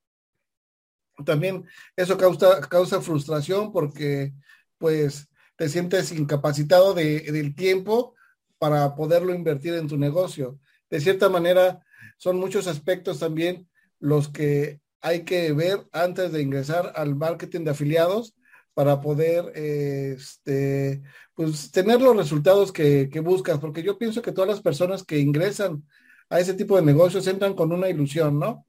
también 1.24 1.64
eso 1.96 2.16
causa, 2.18 2.60
causa 2.60 3.00
frustración 3.00 3.72
porque 3.72 4.34
pues 4.76 5.28
te 5.56 5.68
sientes 5.68 6.12
incapacitado 6.12 6.94
de, 6.94 7.20
del 7.32 7.54
tiempo 7.54 8.14
para 8.58 8.94
poderlo 8.94 9.34
invertir 9.34 9.74
en 9.74 9.88
tu 9.88 9.96
negocio. 9.96 10.60
De 10.90 11.00
cierta 11.00 11.28
manera, 11.28 11.80
son 12.18 12.38
muchos 12.38 12.66
aspectos 12.66 13.18
también 13.18 13.68
los 13.98 14.28
que 14.28 14.80
hay 15.00 15.24
que 15.24 15.52
ver 15.52 15.86
antes 15.92 16.32
de 16.32 16.42
ingresar 16.42 16.92
al 16.96 17.16
marketing 17.16 17.64
de 17.64 17.70
afiliados 17.70 18.34
para 18.78 19.00
poder 19.00 19.50
este, 19.56 21.02
pues, 21.34 21.72
tener 21.72 22.00
los 22.00 22.16
resultados 22.16 22.70
que, 22.70 23.10
buscas, 23.24 23.58
porque 23.58 23.82
yo 23.82 23.98
pienso 23.98 24.22
que 24.22 24.30
todas 24.30 24.48
las 24.48 24.60
personas 24.60 25.02
que 25.02 25.18
ingresan 25.18 25.82
a 26.30 26.38
ese 26.38 26.54
tipo 26.54 26.76
de 26.76 26.82
negocios 26.82 27.26
entran 27.26 27.54
con 27.54 27.72
una 27.72 27.88
ilusión, 27.88 28.38
¿no? 28.38 28.64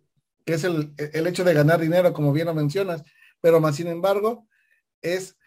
Que 0.47 0.55
es 0.55 0.63
el, 0.63 0.95
el 0.97 1.27
hecho 1.27 1.43
de 1.43 1.53
ganar 1.53 1.79
dinero, 1.79 2.11
como 2.11 2.33
bien 2.33 2.47
lo 2.47 2.55
mencionas, 2.55 3.03
pero 3.39 3.59
más 3.59 3.75
sin 3.75 3.85
embargo, 3.85 4.47
es, 5.03 5.37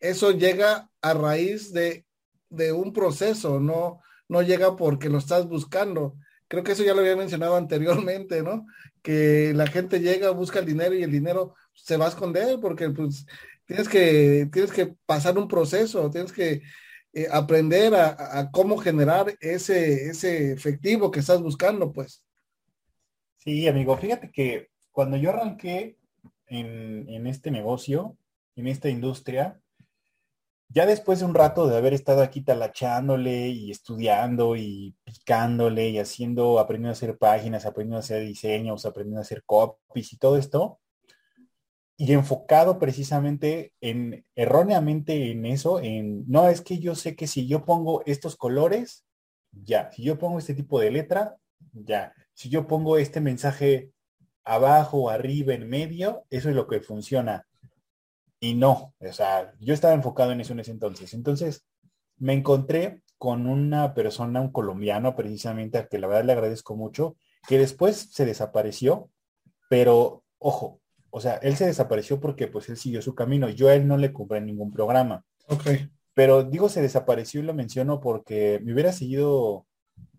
eso 0.00 0.32
llega 0.32 0.90
a 1.00 1.14
raíz 1.14 1.72
de, 1.72 2.04
de 2.50 2.72
un 2.72 2.92
proceso, 2.92 3.58
no, 3.58 4.02
no 4.28 4.42
llega 4.42 4.76
porque 4.76 5.08
lo 5.08 5.16
estás 5.16 5.48
buscando. 5.48 6.18
Creo 6.46 6.62
que 6.62 6.72
eso 6.72 6.84
ya 6.84 6.92
lo 6.92 7.00
había 7.00 7.16
mencionado 7.16 7.56
anteriormente, 7.56 8.42
¿no? 8.42 8.66
Que 9.00 9.54
la 9.54 9.66
gente 9.66 10.00
llega, 10.00 10.28
busca 10.32 10.58
el 10.58 10.66
dinero 10.66 10.94
y 10.94 11.04
el 11.04 11.10
dinero 11.10 11.54
se 11.72 11.96
va 11.96 12.04
a 12.04 12.10
esconder 12.10 12.60
porque 12.60 12.90
pues 12.90 13.24
tienes 13.70 13.88
que, 13.88 14.48
tienes 14.52 14.72
que 14.72 14.96
pasar 15.06 15.38
un 15.38 15.46
proceso, 15.46 16.10
tienes 16.10 16.32
que 16.32 16.60
eh, 17.12 17.28
aprender 17.30 17.94
a, 17.94 18.50
cómo 18.50 18.76
generar 18.76 19.32
ese, 19.38 20.08
ese 20.10 20.50
efectivo 20.52 21.12
que 21.12 21.20
estás 21.20 21.40
buscando, 21.40 21.92
pues. 21.92 22.24
Sí, 23.36 23.68
amigo, 23.68 23.96
fíjate 23.96 24.32
que 24.32 24.70
cuando 24.90 25.16
yo 25.16 25.30
arranqué 25.30 25.96
en, 26.48 27.08
en 27.08 27.28
este 27.28 27.52
negocio, 27.52 28.18
en 28.56 28.66
esta 28.66 28.88
industria, 28.88 29.60
ya 30.68 30.84
después 30.84 31.20
de 31.20 31.26
un 31.26 31.34
rato 31.34 31.68
de 31.68 31.76
haber 31.76 31.94
estado 31.94 32.22
aquí 32.22 32.40
talachándole 32.40 33.50
y 33.50 33.70
estudiando 33.70 34.56
y 34.56 34.96
picándole 35.04 35.90
y 35.90 35.98
haciendo, 36.00 36.58
aprendiendo 36.58 36.90
a 36.90 36.92
hacer 36.98 37.16
páginas, 37.18 37.66
aprendiendo 37.66 37.98
a 37.98 38.00
hacer 38.00 38.26
diseños, 38.26 38.84
aprendiendo 38.84 39.20
a 39.20 39.22
hacer 39.22 39.44
copies 39.44 40.12
y 40.12 40.16
todo 40.16 40.36
esto, 40.36 40.80
y 42.00 42.14
enfocado 42.14 42.78
precisamente 42.78 43.74
en, 43.82 44.24
erróneamente 44.34 45.32
en 45.32 45.44
eso, 45.44 45.80
en, 45.80 46.24
no, 46.26 46.48
es 46.48 46.62
que 46.62 46.78
yo 46.78 46.94
sé 46.94 47.14
que 47.14 47.26
si 47.26 47.46
yo 47.46 47.66
pongo 47.66 48.02
estos 48.06 48.36
colores, 48.36 49.04
ya, 49.52 49.92
si 49.92 50.04
yo 50.04 50.18
pongo 50.18 50.38
este 50.38 50.54
tipo 50.54 50.80
de 50.80 50.90
letra, 50.90 51.36
ya, 51.74 52.14
si 52.32 52.48
yo 52.48 52.66
pongo 52.66 52.96
este 52.96 53.20
mensaje 53.20 53.90
abajo, 54.44 55.10
arriba, 55.10 55.52
en 55.52 55.68
medio, 55.68 56.24
eso 56.30 56.48
es 56.48 56.56
lo 56.56 56.66
que 56.66 56.80
funciona. 56.80 57.46
Y 58.40 58.54
no, 58.54 58.94
o 58.98 59.12
sea, 59.12 59.52
yo 59.60 59.74
estaba 59.74 59.92
enfocado 59.92 60.32
en 60.32 60.40
eso 60.40 60.54
en 60.54 60.60
ese 60.60 60.70
entonces. 60.70 61.12
Entonces, 61.12 61.66
me 62.16 62.32
encontré 62.32 63.02
con 63.18 63.46
una 63.46 63.92
persona, 63.92 64.40
un 64.40 64.52
colombiano 64.52 65.16
precisamente, 65.16 65.76
a 65.76 65.86
que 65.86 65.98
la 65.98 66.06
verdad 66.06 66.24
le 66.24 66.32
agradezco 66.32 66.76
mucho, 66.76 67.18
que 67.46 67.58
después 67.58 68.08
se 68.10 68.24
desapareció, 68.24 69.10
pero 69.68 70.24
ojo, 70.38 70.79
o 71.10 71.20
sea, 71.20 71.34
él 71.36 71.56
se 71.56 71.66
desapareció 71.66 72.20
porque 72.20 72.46
pues 72.48 72.68
él 72.68 72.76
siguió 72.76 73.02
su 73.02 73.14
camino. 73.14 73.48
Yo 73.48 73.68
a 73.68 73.74
él 73.74 73.86
no 73.86 73.96
le 73.96 74.12
compré 74.12 74.40
ningún 74.40 74.70
programa. 74.70 75.24
Ok. 75.48 75.66
Pero 76.14 76.44
digo, 76.44 76.68
se 76.68 76.82
desapareció 76.82 77.40
y 77.40 77.44
lo 77.44 77.54
menciono 77.54 78.00
porque 78.00 78.60
me 78.64 78.72
hubiera 78.72 78.92
seguido, 78.92 79.66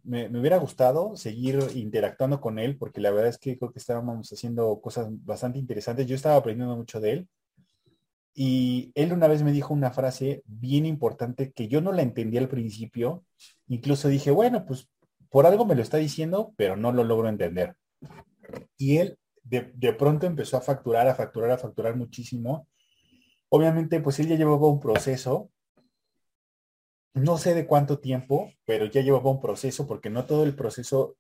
me, 0.04 0.28
hubiera 0.28 0.58
gustado 0.58 1.16
seguir 1.16 1.60
interactuando 1.76 2.42
con 2.42 2.60
él 2.60 2.78
porque 2.78 3.02
la 3.02 3.12
verdad 3.12 3.30
es 3.30 3.38
que 3.38 3.58
creo 3.58 3.72
que 3.72 3.80
estábamos 3.80 4.32
haciendo 4.32 4.80
cosas 4.82 5.08
bastante 5.26 5.60
interesantes. 5.60 6.08
Yo 6.08 6.16
estaba 6.16 6.36
aprendiendo 6.36 6.76
mucho 6.76 7.00
de 7.00 7.12
él. 7.12 7.30
Y 8.34 8.92
él 8.96 9.12
una 9.12 9.28
vez 9.28 9.44
me 9.44 9.52
dijo 9.52 9.74
una 9.74 9.92
frase 9.92 10.42
bien 10.46 10.86
importante 10.86 11.52
que 11.52 11.68
yo 11.68 11.82
no 11.82 11.92
la 11.92 12.02
entendí 12.02 12.38
al 12.38 12.48
principio. 12.48 13.26
Incluso 13.68 14.08
dije, 14.08 14.32
bueno, 14.32 14.66
pues 14.66 14.90
por 15.30 15.46
algo 15.46 15.66
me 15.66 15.76
lo 15.76 15.82
está 15.82 15.98
diciendo, 15.98 16.54
pero 16.56 16.78
no 16.78 16.92
lo 16.92 17.04
logro 17.04 17.28
entender. 17.28 17.76
Y 18.78 18.98
él 18.98 19.18
de, 19.52 19.94
pronto 19.94 20.26
empezó 20.26 20.56
a 20.56 20.62
facturar, 20.62 21.08
a 21.10 21.16
facturar, 21.16 21.52
a 21.52 21.58
facturar 21.58 21.98
muchísimo. 21.98 22.70
Obviamente, 23.50 24.00
pues 24.00 24.18
él 24.20 24.28
ya 24.28 24.36
llevaba 24.36 24.70
un 24.70 24.80
proceso, 24.80 25.52
no 27.14 27.38
sé 27.38 27.54
de 27.54 27.68
cuánto 27.68 28.00
tiempo, 28.00 28.54
pero 28.66 28.86
ya 28.86 29.02
llevaba 29.02 29.30
un 29.30 29.42
proceso 29.42 29.86
porque 29.86 30.10
no 30.10 30.26
todo 30.26 30.46
el 30.46 30.56
proceso 30.56 31.18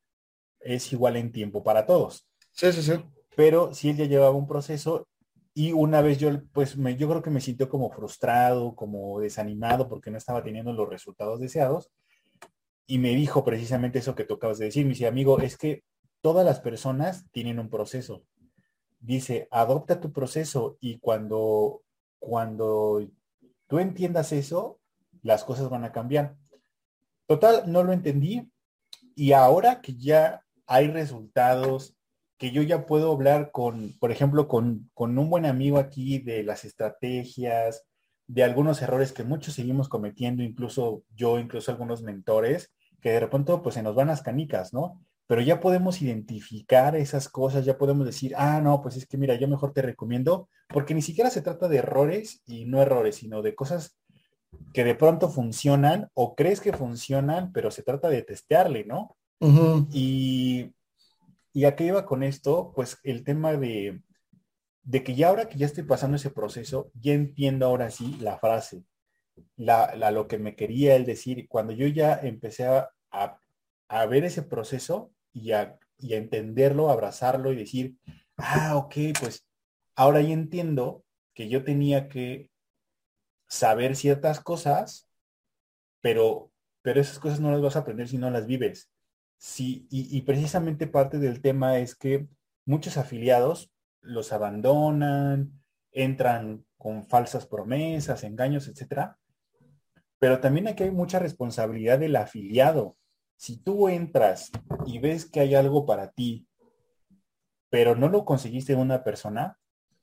es 0.61 0.93
igual 0.93 1.17
en 1.17 1.33
tiempo 1.33 1.61
para 1.61 1.85
todos. 1.85 2.25
Sí, 2.51 2.71
sí, 2.71 2.81
sí. 2.81 2.93
Pero 3.35 3.73
sí 3.73 3.89
él 3.89 3.97
ya 3.97 4.05
llevaba 4.05 4.31
un 4.31 4.47
proceso 4.47 5.09
y 5.53 5.73
una 5.73 6.01
vez 6.01 6.17
yo, 6.17 6.29
pues 6.53 6.77
me, 6.77 6.95
yo 6.95 7.09
creo 7.09 7.21
que 7.21 7.29
me 7.29 7.41
sintió 7.41 7.67
como 7.67 7.91
frustrado, 7.91 8.73
como 8.75 9.19
desanimado 9.19 9.89
porque 9.89 10.09
no 10.09 10.17
estaba 10.17 10.41
teniendo 10.41 10.71
los 10.71 10.87
resultados 10.87 11.41
deseados. 11.41 11.91
Y 12.87 12.97
me 12.97 13.09
dijo 13.09 13.43
precisamente 13.43 13.99
eso 13.99 14.15
que 14.15 14.23
tú 14.23 14.35
acabas 14.35 14.57
de 14.59 14.65
decir. 14.65 14.85
Me 14.85 14.91
dice, 14.91 15.07
amigo, 15.07 15.39
es 15.39 15.57
que 15.57 15.83
todas 16.21 16.45
las 16.45 16.59
personas 16.59 17.25
tienen 17.31 17.59
un 17.59 17.69
proceso. 17.69 18.23
Dice, 18.99 19.47
adopta 19.51 19.99
tu 19.99 20.11
proceso 20.11 20.77
y 20.79 20.99
cuando, 20.99 21.81
cuando 22.19 23.07
tú 23.67 23.79
entiendas 23.79 24.31
eso, 24.31 24.79
las 25.23 25.43
cosas 25.43 25.69
van 25.69 25.83
a 25.83 25.91
cambiar. 25.91 26.35
Total, 27.27 27.63
no 27.71 27.83
lo 27.83 27.93
entendí 27.93 28.49
y 29.15 29.33
ahora 29.33 29.81
que 29.81 29.95
ya 29.95 30.43
hay 30.67 30.87
resultados, 30.87 31.95
que 32.37 32.51
yo 32.51 32.61
ya 32.61 32.85
puedo 32.85 33.11
hablar 33.11 33.51
con, 33.51 33.97
por 33.99 34.11
ejemplo, 34.11 34.47
con, 34.47 34.89
con 34.93 35.17
un 35.17 35.29
buen 35.29 35.45
amigo 35.45 35.77
aquí 35.77 36.19
de 36.19 36.43
las 36.43 36.65
estrategias, 36.65 37.85
de 38.27 38.43
algunos 38.43 38.81
errores 38.81 39.11
que 39.11 39.23
muchos 39.23 39.55
seguimos 39.55 39.89
cometiendo, 39.89 40.41
incluso 40.41 41.03
yo, 41.13 41.39
incluso 41.39 41.71
algunos 41.71 42.01
mentores, 42.01 42.73
que 43.01 43.11
de 43.11 43.19
repente 43.19 43.53
pues 43.61 43.75
se 43.75 43.83
nos 43.83 43.95
van 43.95 44.07
las 44.07 44.21
canicas, 44.21 44.73
¿no? 44.73 45.03
Pero 45.31 45.43
ya 45.43 45.61
podemos 45.61 46.01
identificar 46.01 46.97
esas 46.97 47.29
cosas, 47.29 47.63
ya 47.63 47.77
podemos 47.77 48.05
decir, 48.05 48.33
ah, 48.35 48.59
no, 48.59 48.81
pues 48.81 48.97
es 48.97 49.05
que 49.05 49.15
mira, 49.17 49.35
yo 49.35 49.47
mejor 49.47 49.71
te 49.71 49.81
recomiendo, 49.81 50.49
porque 50.67 50.93
ni 50.93 51.01
siquiera 51.01 51.29
se 51.29 51.41
trata 51.41 51.69
de 51.69 51.77
errores 51.77 52.41
y 52.45 52.65
no 52.65 52.81
errores, 52.81 53.15
sino 53.15 53.41
de 53.41 53.55
cosas 53.55 53.97
que 54.73 54.83
de 54.83 54.93
pronto 54.93 55.29
funcionan 55.29 56.09
o 56.15 56.35
crees 56.35 56.59
que 56.59 56.73
funcionan, 56.73 57.53
pero 57.53 57.71
se 57.71 57.81
trata 57.81 58.09
de 58.09 58.23
testearle, 58.23 58.83
¿no? 58.83 59.15
Y, 59.93 60.73
y 61.53 61.63
a 61.63 61.77
qué 61.77 61.85
iba 61.85 62.05
con 62.05 62.23
esto, 62.23 62.73
pues 62.75 62.97
el 63.03 63.23
tema 63.23 63.53
de, 63.53 64.01
de 64.83 65.01
que 65.01 65.15
ya 65.15 65.29
ahora 65.29 65.47
que 65.47 65.57
ya 65.57 65.65
estoy 65.65 65.83
pasando 65.83 66.17
ese 66.17 66.31
proceso, 66.31 66.91
ya 66.99 67.13
entiendo 67.13 67.67
ahora 67.67 67.89
sí 67.89 68.17
la 68.19 68.37
frase, 68.37 68.83
la, 69.55 69.95
lo 70.11 70.27
que 70.27 70.39
me 70.39 70.57
quería 70.57 70.97
él 70.97 71.05
decir. 71.05 71.47
Cuando 71.47 71.71
yo 71.71 71.87
ya 71.87 72.19
empecé 72.21 72.65
a, 72.65 72.89
a 73.87 74.05
ver 74.07 74.25
ese 74.25 74.41
proceso, 74.41 75.13
y 75.33 75.51
a, 75.51 75.77
entenderlo, 75.99 76.89
abrazarlo 76.89 77.51
y 77.51 77.55
decir, 77.55 77.95
ah, 78.37 78.75
ok, 78.75 78.95
pues 79.19 79.45
ahora 79.95 80.21
ya 80.21 80.33
entiendo 80.33 81.03
que 81.33 81.47
yo 81.47 81.63
tenía 81.63 82.07
que 82.07 82.49
saber 83.47 83.95
ciertas 83.95 84.39
cosas, 84.39 85.07
pero, 86.01 86.51
pero 86.81 86.99
esas 87.01 87.19
cosas 87.19 87.39
no 87.39 87.51
las 87.51 87.61
vas 87.61 87.75
a 87.75 87.79
aprender 87.79 88.07
si 88.07 88.17
no 88.17 88.31
las 88.31 88.47
vives. 88.47 88.89
Sí, 89.37 89.87
y, 89.89 90.15
y 90.15 90.21
precisamente 90.21 90.87
parte 90.87 91.19
del 91.19 91.41
tema 91.41 91.77
es 91.79 91.95
que 91.95 92.27
muchos 92.65 92.97
afiliados 92.97 93.71
los 94.01 94.33
abandonan, 94.33 95.61
entran 95.91 96.65
con 96.77 97.03
falsas 97.03 97.45
promesas, 97.45 98.23
engaños, 98.23 98.67
etcétera. 98.67 99.17
Pero 100.19 100.39
también 100.39 100.67
aquí 100.67 100.83
hay 100.83 100.91
mucha 100.91 101.19
responsabilidad 101.19 101.99
del 101.99 102.15
afiliado 102.15 102.97
si 103.41 103.57
tú 103.57 103.89
entras 103.89 104.51
y 104.85 104.99
ves 104.99 105.25
que 105.25 105.39
hay 105.39 105.55
algo 105.55 105.87
para 105.87 106.11
ti 106.11 106.47
pero 107.71 107.95
no 107.95 108.09
lo 108.09 108.25
conseguiste 108.25 108.75
una 108.75 109.03
persona, 109.03 109.57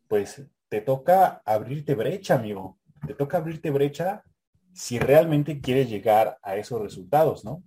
pues 0.08 0.42
te 0.68 0.80
toca 0.80 1.42
abrirte 1.44 1.94
brecha, 1.94 2.34
amigo. 2.34 2.78
Te 3.06 3.12
toca 3.12 3.36
abrirte 3.36 3.70
brecha 3.70 4.24
si 4.72 4.98
realmente 4.98 5.60
quieres 5.60 5.90
llegar 5.90 6.38
a 6.42 6.56
esos 6.56 6.80
resultados, 6.80 7.44
¿no? 7.44 7.62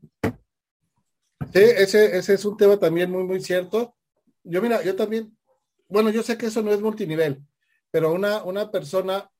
Sí, 1.53 1.61
ese, 1.61 2.17
ese 2.17 2.33
es 2.33 2.45
un 2.45 2.57
tema 2.57 2.77
también 2.77 3.11
muy, 3.11 3.23
muy 3.23 3.39
cierto. 3.41 3.95
Yo, 4.43 4.59
mira, 4.59 4.83
yo 4.83 4.95
también, 4.95 5.37
bueno, 5.87 6.09
yo 6.09 6.23
sé 6.23 6.35
que 6.35 6.47
eso 6.47 6.63
no 6.63 6.73
es 6.73 6.81
multinivel, 6.81 7.45
pero 7.91 8.11
una, 8.11 8.43
una 8.43 8.71
persona, 8.71 9.31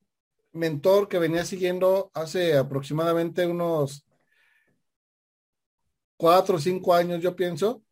mentor 0.53 1.07
que 1.07 1.17
venía 1.17 1.43
siguiendo 1.43 2.11
hace 2.13 2.55
aproximadamente 2.55 3.47
unos 3.47 4.05
cuatro 6.21 6.57
o 6.57 6.59
cinco 6.59 6.93
años, 6.93 7.19
yo 7.19 7.35
pienso, 7.35 7.83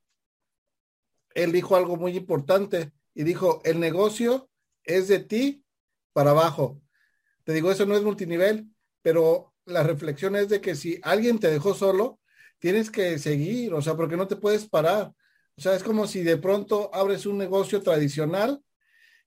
él 1.34 1.52
dijo 1.52 1.76
algo 1.76 1.98
muy 1.98 2.16
importante 2.16 2.92
y 3.16 3.24
dijo, 3.24 3.60
el 3.64 3.80
negocio 3.80 4.52
es 4.84 5.08
de 5.08 5.18
ti 5.18 5.66
para 6.14 6.30
abajo. 6.30 6.80
Te 7.44 7.54
digo, 7.54 7.72
eso 7.72 7.88
no 7.88 7.96
es 7.96 8.04
multinivel, 8.04 8.68
pero 9.02 9.56
la 9.66 9.82
reflexión 9.82 10.36
es 10.36 10.48
de 10.48 10.62
que 10.62 10.76
si 10.76 11.00
alguien 11.02 11.40
te 11.40 11.50
dejó 11.50 11.74
solo, 11.74 12.20
tienes 12.60 12.92
que 12.92 13.18
seguir, 13.18 13.74
o 13.74 13.82
sea, 13.82 13.96
porque 13.96 14.16
no 14.16 14.28
te 14.28 14.36
puedes 14.36 14.70
parar. 14.70 15.12
O 15.58 15.62
sea, 15.62 15.74
es 15.74 15.82
como 15.82 16.06
si 16.06 16.22
de 16.22 16.38
pronto 16.38 16.92
abres 16.94 17.26
un 17.26 17.40
negocio 17.40 17.82
tradicional 17.82 18.62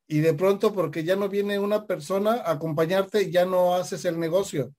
y 0.06 0.20
de 0.20 0.32
pronto 0.34 0.72
porque 0.72 1.02
ya 1.02 1.16
no 1.16 1.28
viene 1.28 1.58
una 1.58 1.88
persona 1.88 2.34
a 2.34 2.52
acompañarte, 2.52 3.32
ya 3.32 3.46
no 3.46 3.74
haces 3.74 4.04
el 4.04 4.20
negocio. 4.20 4.72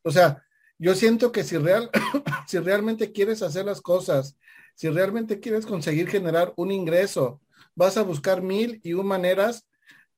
O 0.00 0.10
sea, 0.10 0.42
yo 0.78 0.94
siento 0.94 1.32
que 1.32 1.44
si, 1.44 1.56
real, 1.58 1.90
si 2.46 2.58
realmente 2.58 3.12
quieres 3.12 3.42
hacer 3.42 3.64
las 3.64 3.80
cosas, 3.80 4.36
si 4.74 4.88
realmente 4.90 5.40
quieres 5.40 5.66
conseguir 5.66 6.08
generar 6.08 6.52
un 6.56 6.70
ingreso, 6.70 7.40
vas 7.74 7.96
a 7.96 8.02
buscar 8.02 8.42
mil 8.42 8.80
y 8.82 8.92
un 8.92 9.06
maneras 9.06 9.66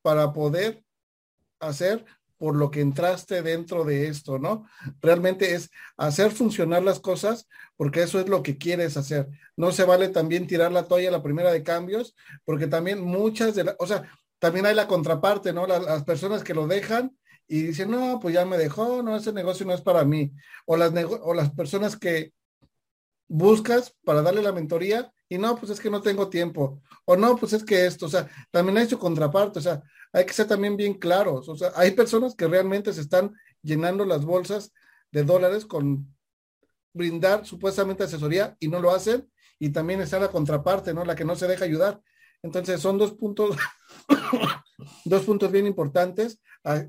para 0.02 0.32
poder 0.32 0.82
hacer 1.60 2.04
por 2.38 2.54
lo 2.54 2.70
que 2.70 2.80
entraste 2.80 3.42
dentro 3.42 3.84
de 3.84 4.06
esto, 4.06 4.38
¿no? 4.38 4.66
Realmente 5.00 5.54
es 5.54 5.70
hacer 5.96 6.30
funcionar 6.30 6.84
las 6.84 7.00
cosas 7.00 7.48
porque 7.76 8.02
eso 8.02 8.20
es 8.20 8.28
lo 8.28 8.44
que 8.44 8.58
quieres 8.58 8.96
hacer. 8.96 9.28
No 9.56 9.72
se 9.72 9.84
vale 9.84 10.08
también 10.08 10.46
tirar 10.46 10.70
la 10.70 10.84
toalla 10.84 11.08
a 11.08 11.12
la 11.12 11.22
primera 11.22 11.50
de 11.52 11.64
cambios, 11.64 12.14
porque 12.44 12.68
también 12.68 13.00
muchas 13.02 13.56
de 13.56 13.64
las, 13.64 13.76
o 13.80 13.86
sea, 13.88 14.04
también 14.38 14.66
hay 14.66 14.74
la 14.74 14.86
contraparte, 14.86 15.52
¿no? 15.52 15.66
Las, 15.66 15.82
las, 15.84 16.04
personas 16.04 16.44
que 16.44 16.54
lo 16.54 16.68
dejan 16.68 17.16
y 17.48 17.62
dicen, 17.62 17.90
no, 17.90 18.20
pues 18.20 18.34
ya 18.34 18.44
me 18.44 18.58
dejó, 18.58 19.02
no, 19.02 19.16
ese 19.16 19.32
negocio 19.32 19.64
no 19.64 19.72
es 19.72 19.80
para 19.80 20.04
mí. 20.04 20.32
O 20.66 20.76
las, 20.76 20.92
o 21.22 21.32
las 21.32 21.50
personas 21.50 21.96
que 21.96 22.34
buscas 23.26 23.96
para 24.04 24.20
darle 24.20 24.42
la 24.42 24.52
mentoría 24.52 25.10
y 25.30 25.38
no, 25.38 25.56
pues 25.56 25.72
es 25.72 25.80
que 25.80 25.90
no 25.90 26.02
tengo 26.02 26.28
tiempo. 26.28 26.82
O 27.06 27.16
no, 27.16 27.36
pues 27.36 27.54
es 27.54 27.64
que 27.64 27.86
esto, 27.86 28.06
o 28.06 28.08
sea, 28.10 28.28
también 28.50 28.76
hay 28.76 28.86
su 28.86 28.98
contraparte, 28.98 29.60
o 29.60 29.62
sea, 29.62 29.82
hay 30.12 30.26
que 30.26 30.34
ser 30.34 30.46
también 30.46 30.76
bien 30.76 30.94
claros. 30.94 31.48
O 31.48 31.56
sea, 31.56 31.72
hay 31.74 31.92
personas 31.92 32.34
que 32.34 32.46
realmente 32.46 32.92
se 32.92 33.00
están 33.00 33.34
llenando 33.62 34.04
las 34.04 34.26
bolsas 34.26 34.72
de 35.10 35.24
dólares 35.24 35.64
con 35.64 36.14
brindar 36.92 37.46
supuestamente 37.46 38.04
asesoría 38.04 38.56
y 38.60 38.68
no 38.68 38.80
lo 38.80 38.90
hacen. 38.90 39.30
Y 39.58 39.70
también 39.70 40.02
está 40.02 40.20
la 40.20 40.28
contraparte, 40.28 40.92
¿no? 40.92 41.04
La 41.04 41.16
que 41.16 41.24
no 41.24 41.34
se 41.34 41.48
deja 41.48 41.64
ayudar. 41.64 42.00
Entonces 42.42 42.80
son 42.80 42.98
dos 42.98 43.14
puntos, 43.14 43.56
dos 45.04 45.24
puntos 45.24 45.50
bien 45.50 45.66
importantes 45.66 46.40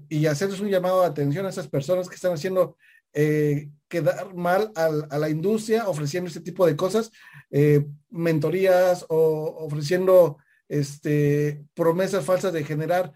y 0.10 0.26
hacerles 0.26 0.60
un 0.60 0.70
llamado 0.70 1.02
de 1.02 1.08
atención 1.08 1.46
a 1.46 1.50
esas 1.50 1.68
personas 1.68 2.10
que 2.10 2.16
están 2.16 2.34
haciendo 2.34 2.76
eh, 3.14 3.70
quedar 3.88 4.36
mal 4.36 4.72
a, 4.76 4.86
a, 5.10 5.18
la 5.18 5.30
industria 5.30 5.88
ofreciendo 5.88 6.28
este 6.28 6.42
tipo 6.42 6.66
de 6.68 6.76
cosas, 6.76 7.12
eh, 7.50 7.86
mentorías 8.10 9.06
o 9.10 9.56
ofreciendo 9.66 10.38
este, 10.68 11.66
promesas 11.74 12.24
falsas 12.24 12.54
de 12.54 12.64
generar 12.64 13.14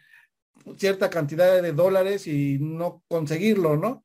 cierta 0.78 1.10
cantidad 1.10 1.62
de 1.62 1.74
dólares 1.74 2.26
y 2.26 2.58
no 2.60 3.04
conseguirlo, 3.08 3.78
¿no? 3.78 4.04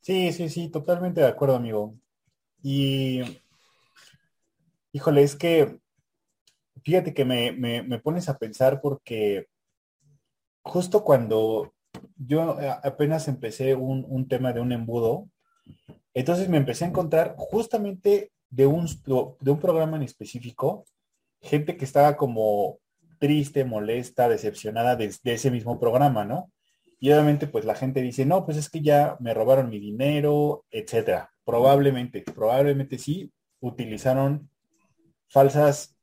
Sí, 0.00 0.32
sí, 0.32 0.48
sí, 0.48 0.68
totalmente 0.68 1.20
de 1.20 1.28
acuerdo, 1.28 1.56
amigo. 1.56 1.96
Y, 2.62 3.22
híjole, 4.92 5.22
es 5.22 5.36
que, 5.36 5.78
fíjate 6.82 7.14
que 7.14 7.24
me, 7.24 7.52
me, 7.52 7.82
me 7.82 8.00
pones 8.00 8.28
a 8.28 8.38
pensar 8.38 8.80
porque 8.80 9.48
justo 10.64 11.04
cuando 11.04 11.72
yo 12.16 12.56
apenas 12.82 13.28
empecé 13.28 13.74
un, 13.74 14.04
un, 14.08 14.26
tema 14.26 14.52
de 14.52 14.60
un 14.60 14.72
embudo, 14.72 15.28
entonces 16.14 16.48
me 16.48 16.56
empecé 16.56 16.84
a 16.84 16.88
encontrar 16.88 17.34
justamente 17.36 18.32
de 18.50 18.66
un, 18.66 18.86
de 19.40 19.50
un 19.50 19.60
programa 19.60 19.96
en 19.96 20.02
específico 20.02 20.84
gente 21.44 21.76
que 21.76 21.84
estaba 21.84 22.16
como 22.16 22.78
triste, 23.18 23.64
molesta, 23.64 24.28
decepcionada 24.28 24.96
de, 24.96 25.14
de, 25.22 25.34
ese 25.34 25.50
mismo 25.50 25.78
programa, 25.78 26.24
¿no? 26.24 26.50
Y 26.98 27.10
obviamente 27.12 27.46
pues 27.46 27.64
la 27.64 27.74
gente 27.74 28.00
dice, 28.00 28.24
no, 28.24 28.44
pues 28.44 28.56
es 28.56 28.70
que 28.70 28.80
ya 28.80 29.16
me 29.20 29.34
robaron 29.34 29.68
mi 29.68 29.78
dinero, 29.78 30.64
etcétera. 30.70 31.30
Probablemente, 31.44 32.22
probablemente 32.22 32.98
sí, 32.98 33.30
utilizaron 33.60 34.48
falsas 35.28 35.96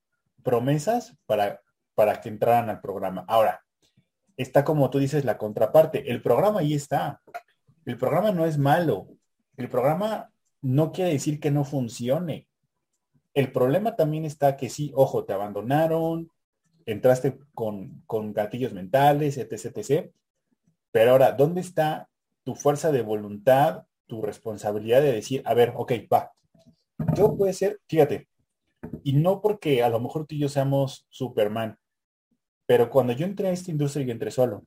promesas 0.43 1.17
para, 1.25 1.61
para 1.95 2.21
que 2.21 2.29
entraran 2.29 2.69
al 2.69 2.81
programa. 2.81 3.25
Ahora, 3.27 3.63
está 4.37 4.63
como 4.63 4.89
tú 4.89 4.99
dices 4.99 5.25
la 5.25 5.37
contraparte. 5.37 6.09
El 6.11 6.21
programa 6.21 6.59
ahí 6.59 6.73
está. 6.73 7.21
El 7.85 7.97
programa 7.97 8.31
no 8.31 8.45
es 8.45 8.57
malo. 8.57 9.07
El 9.57 9.69
programa 9.69 10.31
no 10.61 10.91
quiere 10.91 11.11
decir 11.11 11.39
que 11.39 11.51
no 11.51 11.63
funcione. 11.63 12.47
El 13.33 13.51
problema 13.51 13.95
también 13.95 14.25
está 14.25 14.57
que 14.57 14.69
sí, 14.69 14.91
ojo, 14.95 15.23
te 15.23 15.33
abandonaron, 15.33 16.29
entraste 16.85 17.39
con, 17.53 18.03
con 18.05 18.33
gatillos 18.33 18.73
mentales, 18.73 19.37
etc, 19.37 19.77
etc. 19.77 20.11
Pero 20.91 21.11
ahora, 21.11 21.31
¿dónde 21.31 21.61
está 21.61 22.09
tu 22.43 22.55
fuerza 22.55 22.91
de 22.91 23.01
voluntad, 23.01 23.85
tu 24.07 24.21
responsabilidad 24.21 25.01
de 25.01 25.13
decir, 25.13 25.41
a 25.45 25.53
ver, 25.53 25.73
ok, 25.75 25.93
va. 26.11 26.31
Yo 27.15 27.35
puede 27.35 27.53
ser, 27.53 27.79
fíjate, 27.87 28.27
y 29.03 29.13
no 29.13 29.41
porque 29.41 29.83
a 29.83 29.89
lo 29.89 29.99
mejor 29.99 30.25
tú 30.25 30.35
y 30.35 30.39
yo 30.39 30.49
seamos 30.49 31.05
Superman, 31.09 31.77
pero 32.71 32.89
cuando 32.89 33.11
yo 33.11 33.25
entré 33.25 33.49
a 33.49 33.51
esta 33.51 33.69
industria 33.69 34.05
y 34.05 34.11
entré 34.11 34.31
solo, 34.31 34.63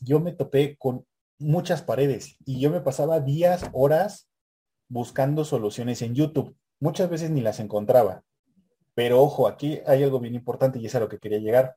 yo 0.00 0.20
me 0.20 0.32
topé 0.32 0.78
con 0.78 1.04
muchas 1.38 1.82
paredes 1.82 2.38
y 2.46 2.58
yo 2.58 2.70
me 2.70 2.80
pasaba 2.80 3.20
días, 3.20 3.68
horas 3.74 4.30
buscando 4.88 5.44
soluciones 5.44 6.00
en 6.00 6.14
YouTube 6.14 6.56
muchas 6.80 7.10
veces 7.10 7.28
ni 7.28 7.42
las 7.42 7.60
encontraba. 7.60 8.24
Pero 8.94 9.20
ojo, 9.20 9.46
aquí 9.46 9.80
hay 9.86 10.02
algo 10.02 10.18
bien 10.18 10.34
importante 10.34 10.78
y 10.78 10.86
es 10.86 10.94
a 10.94 11.00
lo 11.00 11.10
que 11.10 11.18
quería 11.18 11.40
llegar. 11.40 11.76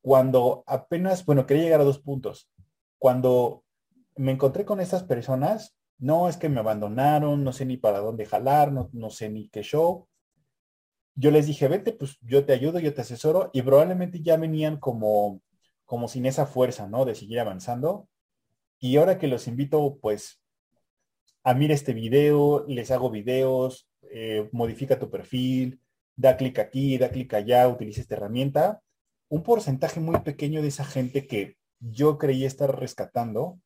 Cuando 0.00 0.64
apenas, 0.66 1.26
bueno, 1.26 1.44
quería 1.44 1.64
llegar 1.64 1.82
a 1.82 1.84
dos 1.84 1.98
puntos. 1.98 2.48
Cuando 2.96 3.64
me 4.16 4.32
encontré 4.32 4.64
con 4.64 4.80
estas 4.80 5.02
personas, 5.02 5.76
no 5.98 6.30
es 6.30 6.38
que 6.38 6.48
me 6.48 6.60
abandonaron, 6.60 7.44
no 7.44 7.52
sé 7.52 7.66
ni 7.66 7.76
para 7.76 7.98
dónde 7.98 8.24
jalar, 8.24 8.72
no, 8.72 8.88
no 8.94 9.10
sé 9.10 9.28
ni 9.28 9.50
qué 9.50 9.62
show. 9.62 10.08
Yo 11.14 11.30
les 11.30 11.46
dije, 11.46 11.68
vete, 11.68 11.92
pues 11.92 12.16
yo 12.22 12.44
te 12.44 12.52
ayudo, 12.52 12.78
yo 12.78 12.94
te 12.94 13.02
asesoro 13.02 13.50
y 13.52 13.62
probablemente 13.62 14.22
ya 14.22 14.36
venían 14.36 14.78
como, 14.78 15.42
como 15.84 16.08
sin 16.08 16.26
esa 16.26 16.46
fuerza, 16.46 16.88
¿no? 16.88 17.04
De 17.04 17.14
seguir 17.14 17.40
avanzando. 17.40 18.08
Y 18.78 18.96
ahora 18.96 19.18
que 19.18 19.28
los 19.28 19.46
invito, 19.46 19.98
pues, 20.00 20.42
a 21.44 21.54
mirar 21.54 21.74
este 21.74 21.92
video, 21.92 22.64
les 22.68 22.90
hago 22.90 23.10
videos, 23.10 23.88
eh, 24.10 24.48
modifica 24.52 24.98
tu 24.98 25.10
perfil, 25.10 25.80
da 26.16 26.36
clic 26.36 26.58
aquí, 26.58 26.98
da 26.98 27.10
clic 27.10 27.34
allá, 27.34 27.68
utiliza 27.68 28.00
esta 28.00 28.14
herramienta. 28.14 28.82
Un 29.28 29.42
porcentaje 29.42 30.00
muy 30.00 30.20
pequeño 30.20 30.62
de 30.62 30.68
esa 30.68 30.84
gente 30.84 31.26
que 31.26 31.56
yo 31.80 32.18
creí 32.18 32.44
estar 32.44 32.78
rescatando 32.78 33.60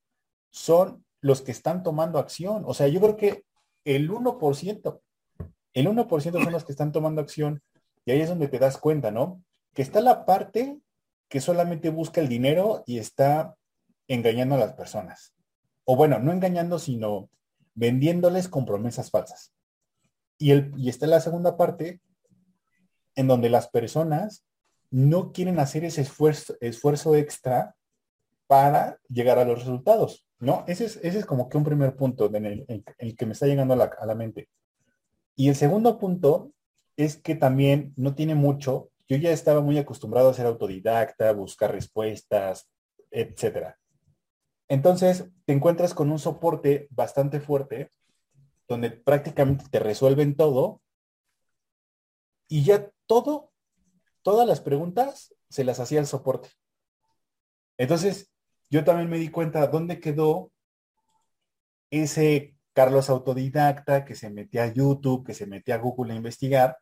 son 0.51 1.05
los 1.21 1.43
que 1.43 1.53
están 1.53 1.83
tomando 1.83 2.19
acción. 2.19 2.65
O 2.67 2.75
sea, 2.75 2.89
yo 2.89 3.01
creo 3.01 3.17
que 3.17 3.45
el 3.85 4.11
1%, 4.11 5.01
el 5.77 5.89
1% 5.89 6.43
son 6.43 6.53
los 6.53 6.65
que 6.65 6.73
están 6.73 6.91
tomando 6.91 7.21
acción 7.21 7.63
y 8.07 8.13
ahí 8.13 8.23
es 8.23 8.31
donde 8.31 8.49
te 8.49 8.59
das 8.59 8.79
cuenta, 8.79 9.11
¿no? 9.11 9.43
Que 9.75 9.83
está 9.83 10.01
la 10.01 10.25
parte 10.25 10.81
que 11.29 11.41
solamente 11.43 11.91
busca 11.91 12.23
el 12.23 12.29
dinero 12.29 12.83
y 12.87 12.99
está 12.99 13.57
engañando 14.09 14.55
a 14.55 14.59
las 14.59 14.73
personas. 14.73 15.35
O 15.85 15.95
bueno, 15.95 16.19
no 16.19 16.33
engañando, 16.33 16.79
sino 16.79 17.29
vendiéndoles 17.75 18.49
con 18.49 18.65
promesas 18.65 19.11
falsas. 19.11 19.53
Y, 20.39 20.53
el, 20.53 20.73
y 20.79 20.89
está 20.89 21.07
la 21.07 21.21
segunda 21.21 21.59
parte 21.59 22.01
en 23.15 23.27
donde 23.27 23.51
las 23.51 23.69
personas 23.69 24.47
no 24.91 25.31
quieren 25.31 25.59
hacer 25.59 25.85
ese 25.85 26.01
esfuerzo, 26.01 26.57
esfuerzo 26.61 27.17
extra 27.17 27.77
para 28.47 28.99
llegar 29.11 29.39
a 29.39 29.45
los 29.45 29.59
resultados, 29.59 30.27
¿no? 30.39 30.65
Ese 30.69 30.87
es, 30.87 30.97
ese 31.03 31.19
es 31.19 31.27
como 31.27 31.51
que 31.51 31.59
un 31.59 31.65
primer 31.65 31.97
punto 31.97 32.35
en 32.35 32.47
el, 32.47 32.85
el 32.97 33.17
que 33.17 33.27
me 33.27 33.33
está 33.33 33.45
llegando 33.47 33.75
a 33.75 33.77
la, 33.77 33.91
a 33.99 34.07
la, 34.07 34.15
mente. 34.15 34.49
Y 35.37 35.51
el 35.51 35.55
segundo 35.55 35.99
punto 35.99 36.53
es 36.97 37.19
que 37.19 37.35
también 37.35 37.93
no 37.97 38.15
tiene 38.15 38.35
mucho, 38.35 38.91
yo 39.07 39.17
ya 39.17 39.31
estaba 39.31 39.61
muy 39.61 39.79
acostumbrado 39.79 40.31
a 40.31 40.35
ser 40.35 40.47
autodidacta, 40.47 41.31
buscar 41.33 41.73
respuestas, 41.73 42.69
etcétera. 43.11 43.79
Entonces, 44.69 45.29
te 45.45 45.53
encuentras 45.53 45.95
con 45.95 46.11
un 46.11 46.19
soporte 46.19 46.89
bastante 46.91 47.39
fuerte 47.39 47.91
donde 48.67 48.91
prácticamente 48.91 49.67
te 49.71 49.79
resuelven 49.79 50.35
todo 50.35 50.81
y 52.49 52.65
ya 52.65 52.91
todo, 53.07 53.53
todas 54.23 54.49
las 54.49 54.61
preguntas 54.61 55.35
se 55.51 55.65
las 55.65 55.79
hacía 55.79 56.01
el 56.01 56.07
soporte. 56.07 56.49
Entonces, 57.77 58.33
yo 58.71 58.85
también 58.85 59.09
me 59.09 59.19
di 59.19 59.29
cuenta 59.29 59.67
dónde 59.69 60.01
quedó 60.01 60.51
ese 61.91 62.56
Carlos 62.77 63.09
autodidacta 63.09 64.05
que 64.05 64.15
se 64.15 64.29
metía 64.29 64.65
a 64.65 64.71
YouTube, 64.71 65.25
que 65.25 65.33
se 65.33 65.47
metía 65.47 65.77
a 65.77 65.79
Google 65.79 66.13
a 66.13 66.17
investigar, 66.17 66.77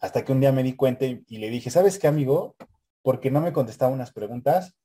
hasta 0.00 0.24
que 0.24 0.32
un 0.32 0.40
día 0.40 0.50
me 0.50 0.64
di 0.64 0.74
cuenta 0.74 1.04
y, 1.06 1.22
le 1.28 1.48
dije, 1.48 1.70
¿sabes 1.70 2.00
qué, 2.00 2.08
amigo? 2.08 2.56
Porque 3.02 3.30
no 3.30 3.40
me 3.40 3.52
contestaba 3.52 3.92
unas 3.92 4.12
preguntas. 4.12 4.76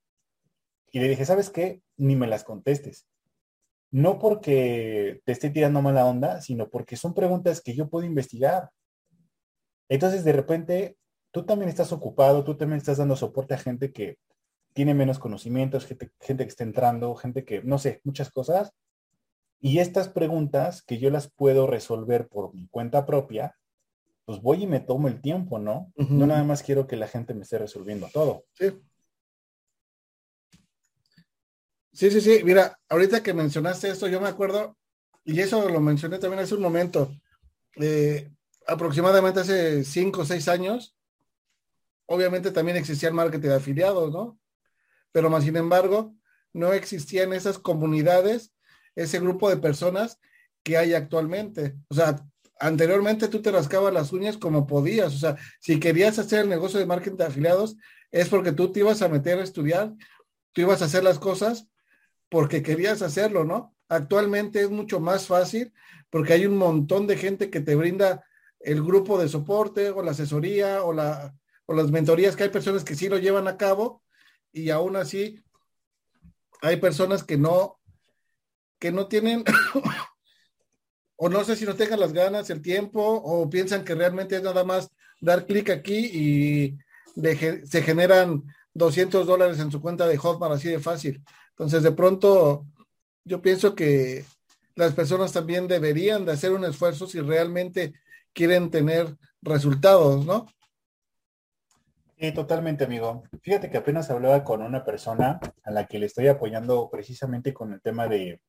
Y 0.91 0.99
le 0.99 1.09
dije, 1.09 1.25
¿sabes 1.25 1.49
qué? 1.49 1.81
Ni 1.97 2.15
me 2.15 2.27
las 2.27 2.43
contestes. 2.43 3.07
No 3.89 4.19
porque 4.19 5.21
te 5.25 5.31
esté 5.31 5.49
tirando 5.49 5.81
mala 5.81 6.05
onda, 6.05 6.39
sino 6.39 6.69
porque 6.69 6.97
son 6.97 7.15
preguntas 7.15 7.59
que 7.59 7.73
yo 7.73 7.89
puedo 7.89 8.05
investigar. 8.05 8.69
Entonces, 9.89 10.23
de 10.23 10.33
repente, 10.33 10.97
tú 11.31 11.47
también 11.47 11.69
estás 11.69 11.91
ocupado, 11.91 12.43
tú 12.43 12.55
también 12.55 12.77
estás 12.77 12.97
dando 12.97 13.15
soporte 13.15 13.55
a 13.55 13.57
gente 13.57 13.91
que 13.91 14.19
tiene 14.73 14.93
menos 14.93 15.17
conocimientos, 15.17 15.87
gente, 15.87 16.11
gente 16.19 16.43
que 16.43 16.49
está 16.49 16.63
entrando, 16.63 17.15
gente 17.15 17.43
que, 17.43 17.63
no 17.63 17.79
sé, 17.79 18.01
muchas 18.03 18.29
cosas. 18.29 18.71
Y 19.65 19.79
estas 19.79 20.09
preguntas 20.09 20.81
que 20.81 20.99
yo 20.99 21.09
las 21.09 21.31
puedo 21.31 21.67
resolver 21.67 22.27
por 22.27 22.53
mi 22.53 22.67
cuenta 22.67 23.05
propia, 23.05 23.57
pues 24.25 24.41
voy 24.41 24.63
y 24.63 24.67
me 24.67 24.81
tomo 24.81 25.07
el 25.07 25.21
tiempo, 25.21 25.57
¿no? 25.57 25.89
No 25.95 26.27
nada 26.27 26.43
más 26.43 26.61
quiero 26.61 26.85
que 26.85 26.97
la 26.97 27.07
gente 27.07 27.33
me 27.33 27.43
esté 27.43 27.59
resolviendo 27.59 28.09
todo. 28.11 28.43
Sí. 28.51 28.77
Sí, 31.93 32.11
sí, 32.11 32.19
sí. 32.19 32.41
Mira, 32.43 32.77
ahorita 32.89 33.23
que 33.23 33.33
mencionaste 33.33 33.87
esto, 33.87 34.09
yo 34.09 34.19
me 34.19 34.27
acuerdo, 34.27 34.77
y 35.23 35.39
eso 35.39 35.69
lo 35.69 35.79
mencioné 35.79 36.19
también 36.19 36.43
hace 36.43 36.55
un 36.55 36.61
momento, 36.61 37.09
eh, 37.77 38.29
aproximadamente 38.67 39.39
hace 39.39 39.85
cinco 39.85 40.23
o 40.23 40.25
seis 40.25 40.49
años, 40.49 40.93
obviamente 42.05 42.51
también 42.51 42.75
existía 42.75 43.07
el 43.07 43.15
marketing 43.15 43.47
de 43.47 43.55
afiliados, 43.55 44.11
¿no? 44.11 44.37
Pero 45.13 45.29
más 45.29 45.45
sin 45.45 45.55
embargo, 45.55 46.13
no 46.51 46.73
existían 46.73 47.31
esas 47.31 47.57
comunidades, 47.57 48.52
ese 48.95 49.19
grupo 49.19 49.49
de 49.49 49.57
personas 49.57 50.19
que 50.63 50.77
hay 50.77 50.93
actualmente. 50.93 51.75
O 51.89 51.95
sea, 51.95 52.25
anteriormente 52.59 53.27
tú 53.27 53.41
te 53.41 53.51
rascabas 53.51 53.93
las 53.93 54.11
uñas 54.13 54.37
como 54.37 54.67
podías. 54.67 55.13
O 55.13 55.17
sea, 55.17 55.37
si 55.59 55.79
querías 55.79 56.19
hacer 56.19 56.41
el 56.41 56.49
negocio 56.49 56.79
de 56.79 56.85
marketing 56.85 57.17
de 57.17 57.25
afiliados, 57.25 57.75
es 58.11 58.29
porque 58.29 58.51
tú 58.51 58.71
te 58.71 58.79
ibas 58.79 59.01
a 59.01 59.09
meter 59.09 59.39
a 59.39 59.43
estudiar, 59.43 59.93
tú 60.51 60.61
ibas 60.61 60.81
a 60.81 60.85
hacer 60.85 61.03
las 61.03 61.19
cosas 61.19 61.67
porque 62.29 62.63
querías 62.63 63.01
hacerlo, 63.01 63.43
¿no? 63.43 63.75
Actualmente 63.89 64.61
es 64.61 64.69
mucho 64.69 64.99
más 64.99 65.27
fácil 65.27 65.73
porque 66.09 66.33
hay 66.33 66.45
un 66.45 66.57
montón 66.57 67.07
de 67.07 67.17
gente 67.17 67.49
que 67.49 67.59
te 67.59 67.75
brinda 67.75 68.23
el 68.59 68.81
grupo 68.81 69.19
de 69.19 69.27
soporte 69.27 69.89
o 69.89 70.01
la 70.01 70.11
asesoría 70.11 70.83
o, 70.83 70.93
la, 70.93 71.35
o 71.65 71.73
las 71.73 71.91
mentorías, 71.91 72.35
que 72.35 72.43
hay 72.43 72.49
personas 72.49 72.83
que 72.83 72.95
sí 72.95 73.09
lo 73.09 73.17
llevan 73.17 73.47
a 73.47 73.57
cabo 73.57 74.03
y 74.51 74.69
aún 74.69 74.95
así 74.95 75.43
hay 76.61 76.77
personas 76.77 77.23
que 77.23 77.37
no, 77.37 77.79
que 78.83 78.91
no 78.91 79.07
tienen, 79.07 79.45
o 81.15 81.29
no 81.29 81.45
sé 81.45 81.55
si 81.55 81.63
no 81.63 81.73
tengan 81.73 82.01
las 82.01 82.11
ganas, 82.11 82.49
el 82.49 82.61
tiempo, 82.61 83.01
o 83.01 83.49
piensan 83.49 83.85
que 83.85 83.95
realmente 83.95 84.35
es 84.35 84.43
nada 84.43 84.65
más 84.65 84.91
dar 85.21 85.45
clic 85.45 85.69
aquí 85.69 86.09
y 86.11 86.77
se 87.15 87.81
generan 87.81 88.43
200 88.73 89.25
dólares 89.25 89.57
en 89.59 89.71
su 89.71 89.79
cuenta 89.79 90.05
de 90.05 90.17
Hotmart 90.17 90.55
así 90.55 90.67
de 90.67 90.81
fácil. 90.81 91.23
Entonces, 91.51 91.81
de 91.81 91.93
pronto, 91.93 92.65
yo 93.23 93.41
pienso 93.41 93.73
que 93.73 94.25
las 94.75 94.91
personas 94.91 95.31
también 95.31 95.69
deberían 95.69 96.25
de 96.25 96.33
hacer 96.33 96.51
un 96.51 96.65
esfuerzo 96.65 97.07
si 97.07 97.21
realmente 97.21 97.93
quieren 98.33 98.69
tener 98.69 99.15
resultados, 99.41 100.25
¿no? 100.25 100.47
Sí, 102.19 102.33
totalmente, 102.33 102.83
amigo. 102.83 103.23
Fíjate 103.41 103.69
que 103.69 103.77
apenas 103.77 104.09
hablaba 104.09 104.43
con 104.43 104.61
una 104.61 104.83
persona 104.83 105.39
a 105.63 105.71
la 105.71 105.85
que 105.85 105.99
le 105.99 106.07
estoy 106.07 106.27
apoyando 106.27 106.89
precisamente 106.91 107.53
con 107.53 107.71
el 107.71 107.81
tema 107.81 108.09
de, 108.09 108.41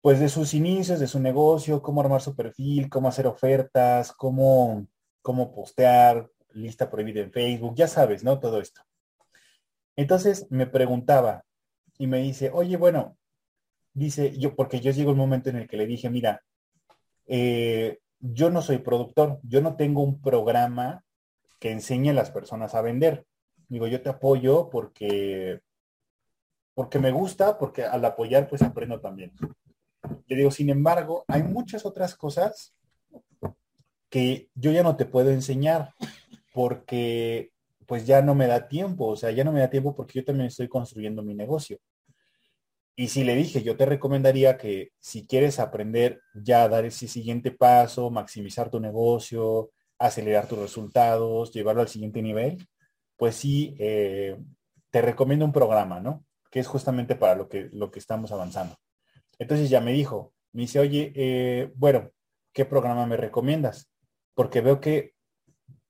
pues, 0.00 0.20
de 0.20 0.28
sus 0.28 0.54
inicios, 0.54 1.00
de 1.00 1.06
su 1.06 1.20
negocio, 1.20 1.82
cómo 1.82 2.00
armar 2.00 2.20
su 2.20 2.34
perfil, 2.34 2.88
cómo 2.88 3.08
hacer 3.08 3.26
ofertas, 3.26 4.12
cómo, 4.12 4.86
cómo 5.22 5.54
postear, 5.54 6.30
lista 6.52 6.90
prohibida 6.90 7.20
en 7.20 7.32
Facebook, 7.32 7.74
ya 7.74 7.88
sabes, 7.88 8.24
¿no? 8.24 8.38
Todo 8.38 8.60
esto. 8.60 8.82
Entonces 9.96 10.46
me 10.50 10.66
preguntaba 10.66 11.44
y 11.98 12.06
me 12.06 12.18
dice, 12.18 12.50
oye, 12.52 12.76
bueno, 12.76 13.16
dice 13.94 14.36
yo, 14.38 14.54
porque 14.54 14.80
yo 14.80 14.92
llego 14.92 15.10
el 15.10 15.16
momento 15.16 15.50
en 15.50 15.56
el 15.56 15.68
que 15.68 15.76
le 15.76 15.86
dije, 15.86 16.10
mira, 16.10 16.42
eh, 17.26 17.98
yo 18.20 18.50
no 18.50 18.62
soy 18.62 18.78
productor, 18.78 19.40
yo 19.42 19.60
no 19.60 19.76
tengo 19.76 20.02
un 20.02 20.20
programa 20.20 21.04
que 21.58 21.70
enseñe 21.70 22.10
a 22.10 22.14
las 22.14 22.30
personas 22.30 22.74
a 22.74 22.82
vender. 22.82 23.26
Digo, 23.68 23.86
yo 23.86 24.02
te 24.02 24.10
apoyo 24.10 24.68
porque, 24.70 25.60
porque 26.74 26.98
me 26.98 27.10
gusta, 27.10 27.58
porque 27.58 27.84
al 27.84 28.04
apoyar 28.04 28.48
pues 28.48 28.62
aprendo 28.62 29.00
también. 29.00 29.32
Le 30.26 30.36
digo, 30.36 30.50
sin 30.50 30.70
embargo, 30.70 31.24
hay 31.28 31.42
muchas 31.42 31.84
otras 31.86 32.14
cosas 32.14 32.74
que 34.08 34.48
yo 34.54 34.70
ya 34.72 34.82
no 34.82 34.96
te 34.96 35.06
puedo 35.06 35.30
enseñar 35.30 35.92
porque 36.52 37.52
pues 37.86 38.06
ya 38.06 38.22
no 38.22 38.34
me 38.34 38.46
da 38.46 38.68
tiempo, 38.68 39.06
o 39.06 39.16
sea, 39.16 39.30
ya 39.30 39.44
no 39.44 39.52
me 39.52 39.60
da 39.60 39.70
tiempo 39.70 39.94
porque 39.94 40.18
yo 40.18 40.24
también 40.24 40.48
estoy 40.48 40.68
construyendo 40.68 41.22
mi 41.22 41.34
negocio. 41.34 41.78
Y 42.96 43.08
si 43.08 43.24
le 43.24 43.36
dije, 43.36 43.62
yo 43.62 43.76
te 43.76 43.84
recomendaría 43.84 44.56
que 44.56 44.92
si 44.98 45.26
quieres 45.26 45.60
aprender 45.60 46.22
ya 46.34 46.62
a 46.62 46.68
dar 46.68 46.86
ese 46.86 47.06
siguiente 47.08 47.50
paso, 47.50 48.10
maximizar 48.10 48.70
tu 48.70 48.80
negocio, 48.80 49.70
acelerar 49.98 50.48
tus 50.48 50.58
resultados, 50.58 51.52
llevarlo 51.52 51.82
al 51.82 51.88
siguiente 51.88 52.22
nivel, 52.22 52.66
pues 53.16 53.36
sí, 53.36 53.76
eh, 53.78 54.38
te 54.90 55.02
recomiendo 55.02 55.44
un 55.44 55.52
programa, 55.52 56.00
¿no? 56.00 56.24
Que 56.50 56.60
es 56.60 56.66
justamente 56.66 57.16
para 57.16 57.34
lo 57.34 57.48
que, 57.48 57.68
lo 57.72 57.90
que 57.90 57.98
estamos 57.98 58.32
avanzando. 58.32 58.76
Entonces 59.38 59.70
ya 59.70 59.80
me 59.80 59.92
dijo, 59.92 60.32
me 60.52 60.62
dice, 60.62 60.80
oye, 60.80 61.12
eh, 61.14 61.72
bueno, 61.76 62.10
¿qué 62.52 62.64
programa 62.64 63.06
me 63.06 63.16
recomiendas? 63.16 63.90
Porque 64.34 64.60
veo 64.60 64.80
que 64.80 65.14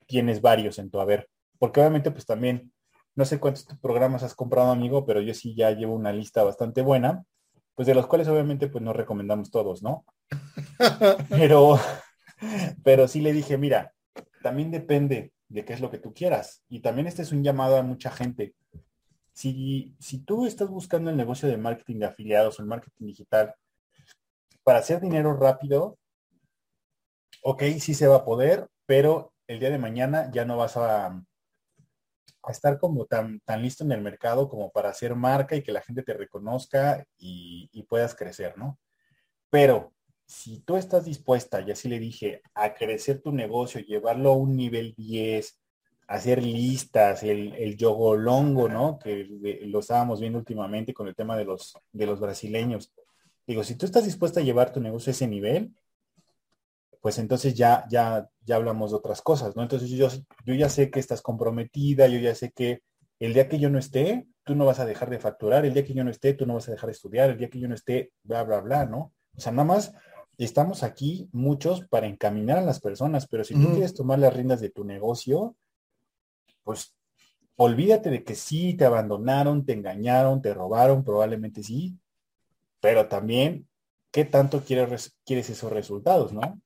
tienes 0.07 0.41
varios 0.41 0.79
en 0.79 0.91
tu 0.91 1.01
haber. 1.01 1.29
Porque 1.59 1.81
obviamente 1.81 2.11
pues 2.11 2.27
también 2.27 2.73
no 3.15 3.25
sé 3.25 3.41
cuántos 3.41 3.67
programas 3.81 4.23
has 4.23 4.35
comprado, 4.35 4.71
amigo, 4.71 5.07
pero 5.07 5.21
yo 5.21 5.35
sí 5.35 5.55
ya 5.55 5.71
llevo 5.71 5.95
una 5.95 6.13
lista 6.13 6.45
bastante 6.45 6.83
buena, 6.83 7.25
pues 7.75 7.87
de 7.87 7.95
los 7.95 8.07
cuales 8.07 8.29
obviamente 8.29 8.69
pues 8.69 8.85
no 8.85 8.93
recomendamos 8.93 9.51
todos, 9.51 9.83
¿no? 9.83 10.05
pero, 11.31 11.79
pero 12.85 13.09
sí 13.09 13.21
le 13.21 13.33
dije, 13.33 13.57
mira, 13.57 13.93
también 14.43 14.71
depende 14.71 15.33
de 15.49 15.65
qué 15.65 15.73
es 15.73 15.81
lo 15.81 15.91
que 15.91 15.99
tú 15.99 16.13
quieras. 16.13 16.63
Y 16.69 16.81
también 16.81 17.07
este 17.07 17.23
es 17.23 17.33
un 17.33 17.43
llamado 17.43 17.77
a 17.77 17.83
mucha 17.83 18.11
gente. 18.11 18.55
Si, 19.37 19.95
si 20.01 20.25
tú 20.25 20.47
estás 20.47 20.71
buscando 20.71 21.11
el 21.11 21.17
negocio 21.17 21.47
de 21.47 21.59
marketing 21.59 21.99
de 21.99 22.07
afiliados 22.07 22.59
o 22.59 22.63
el 22.63 22.69
marketing 22.69 23.07
digital 23.07 23.55
para 24.63 24.79
hacer 24.79 25.01
dinero 25.01 25.37
rápido, 25.37 25.99
ok, 27.43 27.63
sí 27.79 27.93
se 27.93 28.09
va 28.09 28.17
a 28.17 28.25
poder, 28.25 28.67
pero 28.87 29.35
el 29.47 29.61
día 29.61 29.71
de 29.71 29.79
mañana 29.79 30.31
ya 30.33 30.47
no 30.47 30.57
vas 30.57 30.79
a, 30.79 31.23
a 32.47 32.53
estar 32.53 32.79
como 32.79 33.05
tan, 33.07 33.41
tan 33.41 33.61
listo 33.61 33.85
en 33.85 33.93
el 33.93 34.01
mercado 34.01 34.49
como 34.49 34.71
para 34.71 34.91
hacer 34.91 35.15
marca 35.17 35.57
y 35.57 35.63
que 35.63 35.73
la 35.73 35.83
gente 35.83 36.03
te 36.03 36.15
reconozca 36.15 37.05
y, 37.19 37.69
puedas 37.89 38.15
crecer, 38.15 38.57
¿no? 38.57 38.79
Pero 39.51 39.93
si 40.27 40.61
tú 40.61 40.77
estás 40.77 41.05
dispuesta, 41.05 41.61
y 41.61 41.71
así 41.71 41.89
le 41.89 41.99
dije, 41.99 42.43
a 42.55 42.75
crecer 42.75 43.21
tu 43.21 43.33
negocio, 43.33 43.81
llevarlo 43.81 44.31
a 44.31 44.37
un 44.37 44.57
nivel 44.57 44.95
10, 44.97 45.61
hacer 46.07 46.43
listas, 46.43 47.23
el, 47.23 47.55
el 47.55 47.77
longo, 47.81 48.69
¿no? 48.69 48.99
Que 48.99 49.27
lo 49.63 49.81
estábamos 49.81 50.21
viendo 50.21 50.39
últimamente 50.39 50.95
con 50.95 51.09
el 51.09 51.15
tema 51.15 51.37
de 51.37 51.45
los, 51.45 51.77
de 51.93 52.07
los 52.07 52.21
brasileños. 52.21 52.93
Digo, 53.47 53.65
si 53.65 53.75
tú 53.77 53.87
estás 53.87 54.05
dispuesta 54.05 54.41
a 54.41 54.43
llevar 54.43 54.73
tu 54.73 54.81
negocio 54.81 55.11
a 55.11 55.15
ese 55.15 55.27
nivel, 55.27 55.75
pues 57.01 57.19
entonces 57.19 57.55
ya, 57.55 57.85
ya, 57.89 58.29
ya 58.45 58.57
hablamos 58.57 58.91
de 58.91 58.97
otras 58.97 59.23
cosas, 59.23 59.55
¿no? 59.55 59.63
Entonces 59.63 59.89
yo, 59.91 60.09
yo 60.45 60.55
ya 60.55 60.69
sé 60.69 60.91
que 60.91 61.01
estás 61.01 61.23
comprometida, 61.23 62.09
yo 62.09 62.19
ya 62.19 62.35
sé 62.35 62.51
que 62.51 62.83
el 63.21 63.33
día 63.33 63.49
que 63.49 63.59
yo 63.59 63.71
no 63.71 63.79
esté, 63.79 64.27
tú 64.45 64.55
no 64.55 64.67
vas 64.67 64.81
a 64.81 64.87
dejar 64.87 65.11
de 65.11 65.19
facturar, 65.19 65.65
el 65.65 65.75
día 65.75 65.85
que 65.85 65.95
yo 65.95 66.05
no 66.05 66.11
esté, 66.11 66.35
tú 66.35 66.47
no 66.47 66.55
vas 66.55 66.69
a 66.69 66.73
dejar 66.73 66.89
de 66.89 66.93
estudiar, 66.93 67.31
el 67.31 67.39
día 67.39 67.49
que 67.49 67.61
yo 67.61 67.69
no 67.69 67.75
esté, 67.75 68.13
bla, 68.23 68.43
bla, 68.45 68.61
bla, 68.61 68.87
¿no? 68.87 69.13
O 69.37 69.41
sea, 69.41 69.53
nada 69.53 69.65
más 69.65 69.93
estamos 70.39 70.83
aquí 70.83 71.29
muchos 71.33 71.87
para 71.89 72.07
encaminar 72.07 72.59
a 72.59 72.63
las 72.63 72.81
personas, 72.81 73.27
pero 73.27 73.45
si 73.45 73.55
tú 73.55 73.71
quieres 73.71 73.95
tomar 73.95 74.19
las 74.19 74.35
riendas 74.35 74.61
de 74.61 74.71
tu 74.71 74.85
negocio, 74.85 75.57
pues 76.67 76.97
olvídate 77.55 78.11
de 78.11 78.25
que 78.25 78.35
sí, 78.35 78.75
te 78.75 78.85
abandonaron, 78.85 79.65
te 79.65 79.73
engañaron, 79.73 80.43
te 80.43 80.53
robaron, 80.53 81.05
probablemente 81.05 81.63
sí, 81.63 81.97
pero 82.81 83.07
también, 83.07 83.69
¿qué 84.11 84.25
tanto 84.25 84.65
quieres, 84.65 85.17
quieres 85.25 85.49
esos 85.49 85.71
resultados, 85.73 86.33
no? 86.33 86.61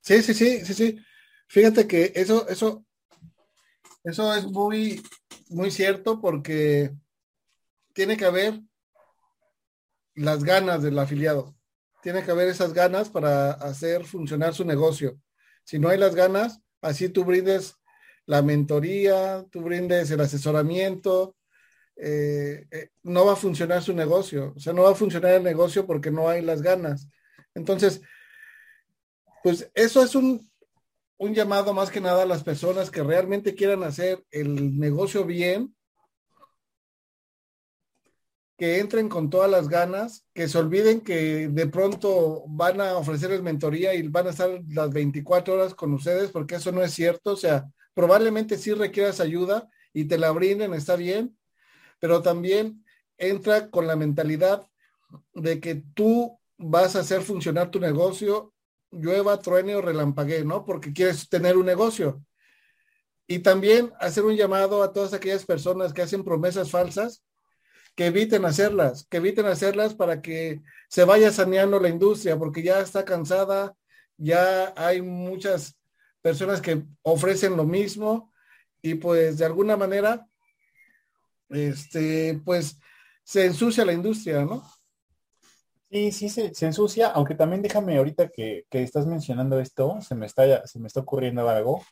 Sí, 0.00 0.22
sí, 0.22 0.34
sí, 0.34 0.64
sí, 0.64 0.74
sí. 0.74 0.98
Fíjate 1.48 1.88
que 1.88 2.12
eso, 2.14 2.48
eso, 2.48 2.84
eso 4.04 4.34
es 4.34 4.46
muy, 4.46 5.02
muy 5.48 5.72
cierto 5.72 6.20
porque 6.20 6.94
tiene 7.92 8.16
que 8.16 8.24
haber 8.24 8.60
las 10.14 10.44
ganas 10.44 10.82
del 10.84 10.98
afiliado. 11.00 11.56
Tiene 12.02 12.22
que 12.22 12.30
haber 12.30 12.48
esas 12.48 12.72
ganas 12.72 13.08
para 13.08 13.50
hacer 13.50 14.04
funcionar 14.04 14.54
su 14.54 14.64
negocio. 14.64 15.20
Si 15.64 15.80
no 15.80 15.88
hay 15.88 15.98
las 15.98 16.14
ganas, 16.14 16.60
así 16.80 17.08
tú 17.08 17.24
brindes 17.24 17.76
la 18.32 18.40
mentoría, 18.40 19.44
tú 19.50 19.60
brindes 19.60 20.10
el 20.10 20.20
asesoramiento, 20.20 21.36
eh, 21.96 22.66
eh, 22.70 22.88
no 23.02 23.26
va 23.26 23.34
a 23.34 23.36
funcionar 23.36 23.82
su 23.82 23.92
negocio. 23.92 24.54
O 24.56 24.58
sea, 24.58 24.72
no 24.72 24.84
va 24.84 24.92
a 24.92 24.94
funcionar 24.94 25.32
el 25.32 25.42
negocio 25.42 25.86
porque 25.86 26.10
no 26.10 26.30
hay 26.30 26.40
las 26.40 26.62
ganas. 26.62 27.08
Entonces, 27.54 28.00
pues 29.42 29.70
eso 29.74 30.02
es 30.02 30.14
un, 30.14 30.50
un 31.18 31.34
llamado 31.34 31.74
más 31.74 31.90
que 31.90 32.00
nada 32.00 32.22
a 32.22 32.26
las 32.26 32.42
personas 32.42 32.90
que 32.90 33.02
realmente 33.02 33.54
quieran 33.54 33.82
hacer 33.82 34.24
el 34.30 34.78
negocio 34.78 35.26
bien, 35.26 35.76
que 38.56 38.78
entren 38.78 39.10
con 39.10 39.28
todas 39.28 39.50
las 39.50 39.68
ganas, 39.68 40.24
que 40.32 40.48
se 40.48 40.56
olviden 40.56 41.02
que 41.02 41.48
de 41.48 41.66
pronto 41.66 42.44
van 42.48 42.80
a 42.80 42.96
ofrecerles 42.96 43.42
mentoría 43.42 43.92
y 43.92 44.08
van 44.08 44.28
a 44.28 44.30
estar 44.30 44.48
las 44.68 44.90
24 44.90 45.52
horas 45.52 45.74
con 45.74 45.92
ustedes, 45.92 46.30
porque 46.30 46.54
eso 46.54 46.72
no 46.72 46.82
es 46.82 46.94
cierto. 46.94 47.32
O 47.32 47.36
sea, 47.36 47.66
probablemente 47.94 48.58
sí 48.58 48.72
requieras 48.72 49.20
ayuda 49.20 49.70
y 49.92 50.06
te 50.06 50.18
la 50.18 50.30
brinden, 50.30 50.74
está 50.74 50.96
bien, 50.96 51.36
pero 51.98 52.22
también 52.22 52.84
entra 53.18 53.70
con 53.70 53.86
la 53.86 53.96
mentalidad 53.96 54.66
de 55.34 55.60
que 55.60 55.82
tú 55.94 56.38
vas 56.58 56.96
a 56.96 57.00
hacer 57.00 57.22
funcionar 57.22 57.70
tu 57.70 57.80
negocio, 57.80 58.54
llueva, 58.90 59.38
truene 59.40 59.74
o 59.76 59.82
relampaguee, 59.82 60.44
¿no? 60.44 60.64
Porque 60.64 60.92
quieres 60.92 61.28
tener 61.28 61.56
un 61.56 61.66
negocio. 61.66 62.24
Y 63.26 63.40
también 63.40 63.92
hacer 64.00 64.24
un 64.24 64.36
llamado 64.36 64.82
a 64.82 64.92
todas 64.92 65.12
aquellas 65.14 65.44
personas 65.44 65.92
que 65.92 66.02
hacen 66.02 66.24
promesas 66.24 66.70
falsas, 66.70 67.22
que 67.94 68.06
eviten 68.06 68.44
hacerlas, 68.44 69.06
que 69.08 69.18
eviten 69.18 69.46
hacerlas 69.46 69.94
para 69.94 70.22
que 70.22 70.62
se 70.88 71.04
vaya 71.04 71.30
saneando 71.30 71.78
la 71.78 71.88
industria, 71.88 72.38
porque 72.38 72.62
ya 72.62 72.80
está 72.80 73.04
cansada, 73.04 73.74
ya 74.16 74.72
hay 74.76 75.02
muchas 75.02 75.76
personas 76.22 76.60
que 76.60 76.84
ofrecen 77.02 77.56
lo 77.56 77.64
mismo 77.64 78.32
y 78.80 78.94
pues 78.94 79.38
de 79.38 79.44
alguna 79.44 79.76
manera, 79.76 80.26
este, 81.50 82.40
pues 82.44 82.80
se 83.24 83.46
ensucia 83.46 83.84
la 83.84 83.92
industria, 83.92 84.44
¿no? 84.44 84.64
Sí, 85.90 86.10
sí, 86.10 86.28
se, 86.30 86.54
se 86.54 86.66
ensucia, 86.66 87.08
aunque 87.08 87.34
también 87.34 87.60
déjame 87.60 87.98
ahorita 87.98 88.28
que, 88.28 88.64
que, 88.70 88.82
estás 88.82 89.06
mencionando 89.06 89.60
esto, 89.60 90.00
se 90.00 90.14
me 90.14 90.24
está, 90.24 90.66
se 90.66 90.78
me 90.78 90.86
está 90.86 91.00
ocurriendo 91.00 91.46
algo, 91.48 91.82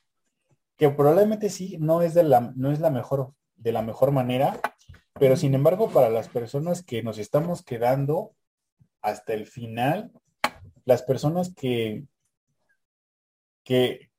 que 0.79 0.89
probablemente 0.89 1.51
sí, 1.51 1.77
no 1.79 2.01
es 2.01 2.15
de 2.15 2.23
la, 2.23 2.53
no 2.57 2.73
es 2.73 2.81
la 2.81 2.91
mejor, 2.91 3.35
de 3.57 3.73
la 3.73 3.83
mejor 3.83 4.11
manera, 4.11 4.59
pero 5.19 5.37
sin 5.37 5.55
embargo, 5.55 5.91
para 5.91 6.09
las 6.09 6.29
personas 6.29 6.83
que 6.83 7.03
nos 7.03 7.19
estamos 7.19 7.63
quedando 7.63 8.35
hasta 9.03 9.35
el 9.35 9.47
final, 9.47 10.11
las 10.87 11.03
personas 11.03 11.55
que, 11.55 12.05
que, 13.65 14.10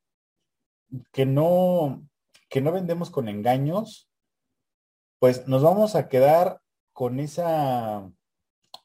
que 1.11 1.25
no, 1.25 2.07
que 2.49 2.61
no 2.61 2.71
vendemos 2.71 3.09
con 3.09 3.29
engaños, 3.29 4.09
pues 5.19 5.47
nos 5.47 5.63
vamos 5.63 5.95
a 5.95 6.09
quedar 6.09 6.61
con 6.93 7.19
esa, 7.19 8.11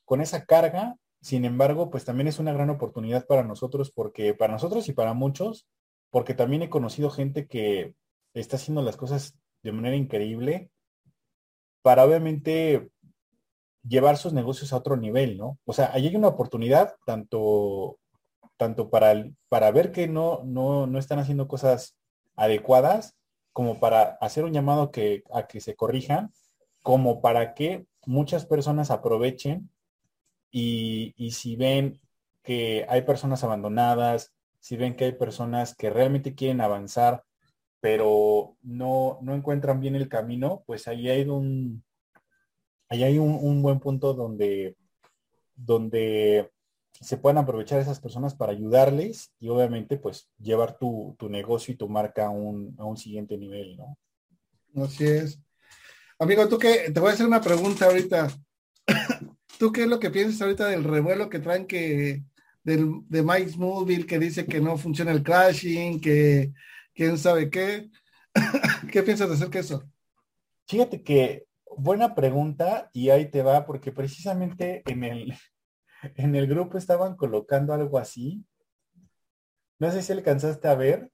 con 0.04 0.20
esa 0.20 0.44
carga. 0.44 0.96
Sin 1.20 1.44
embargo, 1.44 1.90
pues 1.90 2.04
también 2.04 2.28
es 2.28 2.38
una 2.38 2.52
gran 2.52 2.70
oportunidad 2.70 3.26
para 3.26 3.42
nosotros, 3.42 3.90
porque 3.90 4.34
para 4.34 4.52
nosotros 4.52 4.88
y 4.88 4.92
para 4.92 5.14
muchos, 5.14 5.66
porque 6.10 6.34
también 6.34 6.62
he 6.62 6.70
conocido 6.70 7.10
gente 7.10 7.46
que 7.46 7.94
está 8.34 8.56
haciendo 8.56 8.82
las 8.82 8.96
cosas 8.96 9.36
de 9.62 9.72
manera 9.72 9.96
increíble 9.96 10.70
para 11.82 12.04
obviamente 12.04 12.90
llevar 13.82 14.16
sus 14.16 14.32
negocios 14.32 14.72
a 14.72 14.76
otro 14.76 14.96
nivel, 14.96 15.36
¿no? 15.36 15.58
O 15.64 15.72
sea, 15.72 15.92
ahí 15.92 16.06
hay 16.08 16.16
una 16.16 16.28
oportunidad 16.28 16.94
tanto 17.06 17.98
tanto 18.56 18.90
para, 18.90 19.28
para 19.48 19.70
ver 19.70 19.92
que 19.92 20.08
no, 20.08 20.42
no, 20.44 20.86
no 20.86 20.98
están 20.98 21.18
haciendo 21.18 21.48
cosas 21.48 21.96
adecuadas, 22.36 23.16
como 23.52 23.80
para 23.80 24.18
hacer 24.20 24.44
un 24.44 24.52
llamado 24.52 24.90
que, 24.90 25.22
a 25.32 25.46
que 25.46 25.60
se 25.60 25.74
corrijan, 25.74 26.32
como 26.82 27.20
para 27.20 27.54
que 27.54 27.86
muchas 28.04 28.44
personas 28.46 28.90
aprovechen 28.90 29.70
y, 30.50 31.14
y 31.16 31.32
si 31.32 31.56
ven 31.56 32.00
que 32.42 32.86
hay 32.88 33.02
personas 33.02 33.42
abandonadas, 33.44 34.32
si 34.60 34.76
ven 34.76 34.94
que 34.94 35.06
hay 35.06 35.12
personas 35.12 35.74
que 35.74 35.90
realmente 35.90 36.34
quieren 36.34 36.60
avanzar, 36.60 37.24
pero 37.80 38.56
no, 38.62 39.18
no 39.22 39.34
encuentran 39.34 39.80
bien 39.80 39.96
el 39.96 40.08
camino, 40.08 40.62
pues 40.66 40.86
ahí 40.88 41.08
hay 41.08 41.24
un, 41.28 41.84
ahí 42.88 43.04
hay 43.04 43.18
un, 43.18 43.38
un 43.40 43.62
buen 43.62 43.80
punto 43.80 44.14
donde, 44.14 44.76
donde 45.54 46.50
se 47.00 47.16
puedan 47.16 47.38
aprovechar 47.38 47.80
esas 47.80 48.00
personas 48.00 48.34
para 48.34 48.52
ayudarles 48.52 49.32
y 49.38 49.48
obviamente 49.48 49.96
pues 49.96 50.28
llevar 50.38 50.78
tu, 50.78 51.14
tu 51.18 51.28
negocio 51.28 51.72
y 51.72 51.76
tu 51.76 51.88
marca 51.88 52.26
a 52.26 52.30
un, 52.30 52.74
a 52.78 52.84
un, 52.84 52.96
siguiente 52.96 53.36
nivel, 53.36 53.76
¿no? 53.76 53.98
Así 54.84 55.04
es. 55.04 55.40
Amigo, 56.18 56.48
tú 56.48 56.58
qué, 56.58 56.90
te 56.90 57.00
voy 57.00 57.10
a 57.10 57.12
hacer 57.12 57.26
una 57.26 57.40
pregunta 57.40 57.86
ahorita. 57.86 58.28
¿Tú 59.58 59.72
qué 59.72 59.82
es 59.82 59.88
lo 59.88 60.00
que 60.00 60.10
piensas 60.10 60.40
ahorita 60.42 60.68
del 60.68 60.84
revuelo 60.84 61.28
que 61.28 61.38
traen 61.38 61.66
que 61.66 62.22
del, 62.62 63.02
de 63.08 63.22
Mike 63.22 63.50
Smoothville 63.50 64.06
que 64.06 64.18
dice 64.18 64.46
que 64.46 64.60
no 64.60 64.76
funciona 64.76 65.12
el 65.12 65.22
crashing, 65.22 66.00
que 66.00 66.52
quién 66.94 67.18
sabe 67.18 67.50
qué? 67.50 67.90
¿Qué 68.92 69.02
piensas 69.02 69.28
de 69.28 69.34
hacer 69.34 69.50
que 69.50 69.60
eso? 69.60 69.82
Fíjate 70.66 71.02
que 71.02 71.46
buena 71.76 72.14
pregunta 72.14 72.90
y 72.92 73.10
ahí 73.10 73.30
te 73.30 73.42
va 73.42 73.66
porque 73.66 73.92
precisamente 73.92 74.82
en 74.86 75.04
el, 75.04 75.34
en 76.16 76.34
el 76.34 76.46
grupo 76.46 76.78
estaban 76.78 77.16
colocando 77.16 77.72
algo 77.72 77.98
así. 77.98 78.44
No 79.78 79.90
sé 79.90 80.02
si 80.02 80.12
alcanzaste 80.12 80.68
a 80.68 80.74
ver. 80.74 81.10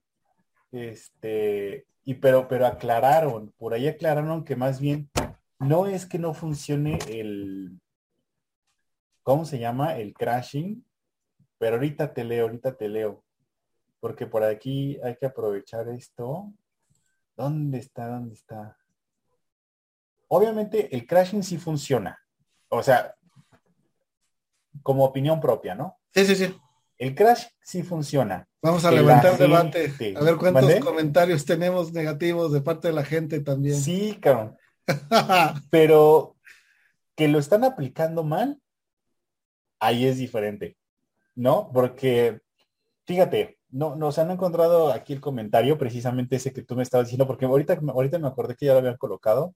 Este, 0.70 1.86
y 2.04 2.14
pero, 2.14 2.48
pero 2.48 2.66
aclararon, 2.66 3.52
por 3.58 3.74
ahí 3.74 3.86
aclararon 3.88 4.44
que 4.44 4.56
más 4.56 4.80
bien 4.80 5.10
no 5.58 5.86
es 5.86 6.06
que 6.06 6.18
no 6.18 6.34
funcione 6.34 6.98
el, 7.08 7.80
¿cómo 9.22 9.44
se 9.44 9.58
llama? 9.58 9.96
El 9.96 10.14
crashing. 10.14 10.84
Pero 11.58 11.76
ahorita 11.76 12.12
te 12.12 12.24
leo, 12.24 12.46
ahorita 12.46 12.76
te 12.76 12.88
leo. 12.88 13.22
Porque 14.00 14.26
por 14.26 14.42
aquí 14.42 14.98
hay 15.04 15.16
que 15.16 15.26
aprovechar 15.26 15.88
esto. 15.88 16.52
¿Dónde 17.36 17.78
está? 17.78 18.08
¿Dónde 18.08 18.34
está? 18.34 18.76
Obviamente 20.28 20.94
el 20.94 21.06
crashing 21.06 21.42
sí 21.42 21.58
funciona. 21.58 22.18
O 22.68 22.82
sea, 22.82 23.14
como 24.82 25.04
opinión 25.04 25.40
propia, 25.40 25.74
¿no? 25.74 25.98
Sí, 26.14 26.24
sí, 26.24 26.36
sí. 26.36 26.54
El 26.98 27.14
crash 27.14 27.46
sí 27.60 27.82
funciona. 27.82 28.48
Vamos 28.62 28.84
a 28.84 28.90
que 28.90 28.96
levantar 28.96 29.36
debate. 29.36 29.92
A 30.16 30.22
ver 30.22 30.36
cuántos 30.36 30.74
comentarios 30.76 31.44
tenemos 31.44 31.92
negativos 31.92 32.52
de 32.52 32.60
parte 32.60 32.88
de 32.88 32.94
la 32.94 33.04
gente 33.04 33.40
también. 33.40 33.76
Sí, 33.76 34.18
cabrón. 34.20 34.56
Pero 35.70 36.36
que 37.16 37.28
lo 37.28 37.38
están 37.38 37.64
aplicando 37.64 38.22
mal, 38.22 38.60
ahí 39.80 40.06
es 40.06 40.18
diferente, 40.18 40.76
¿no? 41.34 41.70
Porque, 41.72 42.40
fíjate, 43.04 43.58
no, 43.70 43.96
no, 43.96 44.08
o 44.08 44.12
sea, 44.12 44.24
no 44.24 44.30
he 44.30 44.34
encontrado 44.34 44.92
aquí 44.92 45.12
el 45.12 45.20
comentario, 45.20 45.78
precisamente 45.78 46.36
ese 46.36 46.52
que 46.52 46.62
tú 46.62 46.76
me 46.76 46.82
estabas 46.82 47.08
diciendo, 47.08 47.26
porque 47.26 47.46
ahorita, 47.46 47.80
ahorita 47.88 48.18
me 48.18 48.28
acordé 48.28 48.54
que 48.54 48.66
ya 48.66 48.72
lo 48.74 48.78
habían 48.78 48.96
colocado. 48.96 49.54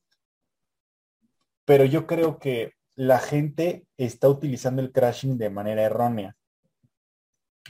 Pero 1.64 1.84
yo 1.84 2.06
creo 2.06 2.38
que 2.38 2.72
la 2.96 3.18
gente 3.18 3.86
está 3.98 4.28
utilizando 4.28 4.82
el 4.82 4.90
crashing 4.90 5.36
de 5.38 5.50
manera 5.50 5.82
errónea. 5.82 6.36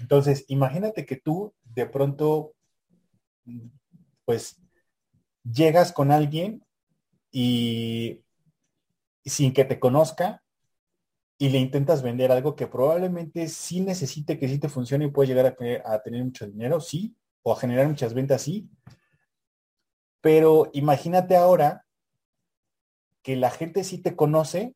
Entonces, 0.00 0.44
imagínate 0.48 1.04
que 1.04 1.16
tú 1.16 1.52
de 1.64 1.86
pronto, 1.86 2.54
pues, 4.24 4.62
llegas 5.42 5.92
con 5.92 6.10
alguien 6.10 6.64
y 7.32 8.22
sin 9.24 9.52
que 9.52 9.64
te 9.64 9.80
conozca 9.80 10.42
y 11.38 11.48
le 11.48 11.58
intentas 11.58 12.02
vender 12.02 12.32
algo 12.32 12.54
que 12.56 12.66
probablemente 12.66 13.48
sí 13.48 13.80
necesite 13.80 14.38
que 14.38 14.48
sí 14.48 14.58
te 14.58 14.68
funcione 14.68 15.06
y 15.06 15.10
puede 15.10 15.28
llegar 15.28 15.46
a 15.46 15.54
tener, 15.54 15.82
a 15.84 16.00
tener 16.02 16.24
mucho 16.24 16.46
dinero, 16.46 16.80
sí, 16.80 17.14
o 17.42 17.52
a 17.52 17.56
generar 17.56 17.88
muchas 17.88 18.14
ventas, 18.14 18.42
sí. 18.42 18.68
Pero 20.20 20.70
imagínate 20.72 21.36
ahora 21.36 21.84
que 23.22 23.36
la 23.36 23.50
gente 23.50 23.84
sí 23.84 23.98
te 23.98 24.14
conoce 24.14 24.74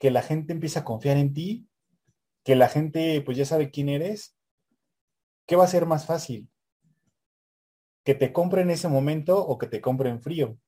que 0.00 0.10
la 0.10 0.22
gente 0.22 0.52
empieza 0.52 0.80
a 0.80 0.84
confiar 0.84 1.18
en 1.18 1.34
ti, 1.34 1.68
que 2.42 2.56
la 2.56 2.68
gente 2.68 3.20
pues 3.20 3.36
ya 3.36 3.44
sabe 3.44 3.70
quién 3.70 3.90
eres, 3.90 4.36
¿qué 5.46 5.56
va 5.56 5.64
a 5.64 5.68
ser 5.68 5.86
más 5.86 6.06
fácil? 6.06 6.48
¿Que 8.02 8.14
te 8.14 8.32
compre 8.32 8.62
en 8.62 8.70
ese 8.70 8.88
momento 8.88 9.38
o 9.38 9.58
que 9.58 9.66
te 9.66 9.82
compre 9.82 10.08
en 10.08 10.22
frío? 10.22 10.58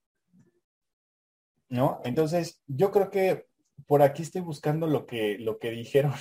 ¿No? 1.70 2.02
Entonces, 2.04 2.62
yo 2.66 2.90
creo 2.90 3.10
que 3.10 3.46
por 3.86 4.02
aquí 4.02 4.22
estoy 4.22 4.42
buscando 4.42 4.86
lo 4.86 5.06
que, 5.06 5.38
lo 5.38 5.58
que 5.58 5.70
dijeron. 5.70 6.12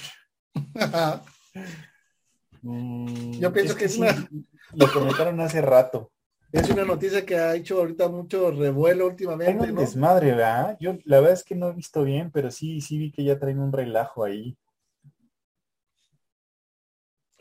mm, 2.61 3.39
yo 3.39 3.51
pienso 3.51 3.73
es 3.73 3.77
que, 3.77 3.85
que 3.85 3.89
sí, 3.89 3.99
una... 3.99 4.29
lo 4.73 4.93
comentaron 4.93 5.41
hace 5.41 5.61
rato. 5.61 6.13
Es 6.51 6.69
una 6.69 6.83
noticia 6.83 7.25
que 7.25 7.37
ha 7.37 7.55
hecho 7.55 7.77
ahorita 7.77 8.09
mucho 8.09 8.51
revuelo 8.51 9.07
últimamente. 9.07 9.63
Hay 9.63 9.69
un 9.69 9.75
¿no? 9.75 9.81
desmadre, 9.81 10.31
¿verdad? 10.31 10.77
Yo 10.81 10.97
la 11.05 11.19
verdad 11.21 11.33
es 11.35 11.43
que 11.45 11.55
no 11.55 11.69
he 11.69 11.73
visto 11.73 12.03
bien, 12.03 12.29
pero 12.29 12.51
sí, 12.51 12.81
sí 12.81 12.97
vi 12.97 13.11
que 13.11 13.23
ya 13.23 13.39
traen 13.39 13.59
un 13.59 13.71
relajo 13.71 14.25
ahí. 14.25 14.57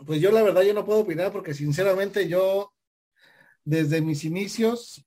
Pues 0.07 0.21
yo 0.21 0.31
la 0.31 0.43
verdad 0.43 0.63
yo 0.63 0.75
no 0.75 0.85
puedo 0.85 1.01
opinar 1.01 1.33
porque 1.33 1.55
sinceramente 1.55 2.29
yo 2.29 2.73
desde 3.65 4.01
mis 4.01 4.25
inicios 4.25 5.05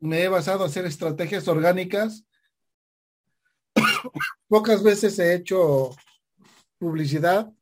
me 0.00 0.22
he 0.24 0.28
basado 0.28 0.64
en 0.64 0.70
hacer 0.70 0.84
estrategias 0.84 1.46
orgánicas. 1.46 2.26
Pocas 4.48 4.82
veces 4.82 5.16
he 5.20 5.34
hecho 5.34 5.90
publicidad, 6.78 7.52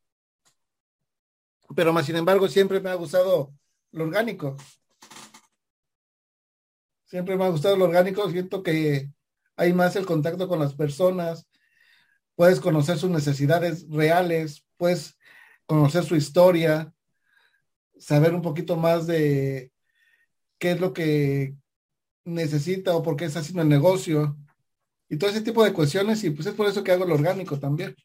pero 1.75 1.93
más 1.93 2.07
sin 2.07 2.15
embargo 2.15 2.47
siempre 2.47 2.81
me 2.81 2.89
ha 2.89 2.95
gustado 2.95 3.53
lo 3.91 4.05
orgánico. 4.05 4.57
Siempre 7.05 7.35
me 7.35 7.45
ha 7.45 7.49
gustado 7.49 7.75
lo 7.75 7.85
orgánico, 7.85 8.29
siento 8.29 8.63
que 8.63 9.09
hay 9.55 9.73
más 9.73 9.95
el 9.95 10.05
contacto 10.05 10.47
con 10.47 10.59
las 10.59 10.73
personas, 10.73 11.47
puedes 12.35 12.59
conocer 12.59 12.97
sus 12.97 13.09
necesidades 13.09 13.87
reales, 13.89 14.65
puedes 14.77 15.17
conocer 15.65 16.03
su 16.03 16.15
historia, 16.15 16.93
saber 17.97 18.33
un 18.33 18.41
poquito 18.41 18.77
más 18.77 19.07
de 19.07 19.71
qué 20.57 20.71
es 20.71 20.79
lo 20.79 20.93
que 20.93 21.55
necesita 22.23 22.95
o 22.95 23.03
por 23.03 23.15
qué 23.15 23.25
está 23.25 23.39
haciendo 23.39 23.61
el 23.61 23.69
negocio 23.69 24.37
y 25.09 25.17
todo 25.17 25.29
ese 25.29 25.41
tipo 25.41 25.63
de 25.63 25.73
cuestiones 25.73 26.23
y 26.23 26.29
pues 26.29 26.47
es 26.47 26.53
por 26.53 26.67
eso 26.67 26.83
que 26.83 26.91
hago 26.91 27.05
lo 27.05 27.15
orgánico 27.15 27.59
también. 27.59 27.95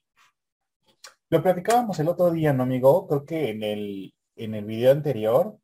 Lo 1.28 1.42
platicábamos 1.42 1.98
el 1.98 2.08
otro 2.08 2.30
día, 2.30 2.52
¿no, 2.52 2.64
amigo? 2.64 3.06
Creo 3.06 3.24
que 3.24 3.50
en 3.50 3.62
el, 3.62 4.14
en 4.36 4.54
el 4.54 4.64
video 4.64 4.92
anterior, 4.92 5.58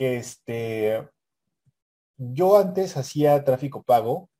que 0.00 0.16
este, 0.16 1.06
yo 2.16 2.58
antes 2.58 2.96
hacía 2.96 3.44
tráfico 3.44 3.82
pago, 3.82 4.30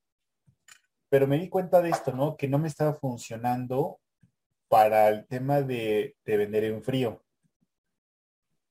pero 1.11 1.27
me 1.27 1.38
di 1.38 1.51
cuenta 1.51 1.83
de 1.83 1.90
esto, 1.90 2.12
¿no? 2.12 2.38
Que 2.38 2.49
no 2.49 2.59
me 2.59 2.68
estaba 2.68 2.94
funcionando 2.94 4.01
para 4.68 5.09
el 5.09 5.27
tema 5.27 5.61
de, 5.61 6.16
de 6.25 6.37
vender 6.38 6.64
en 6.64 6.83
frío 6.83 7.23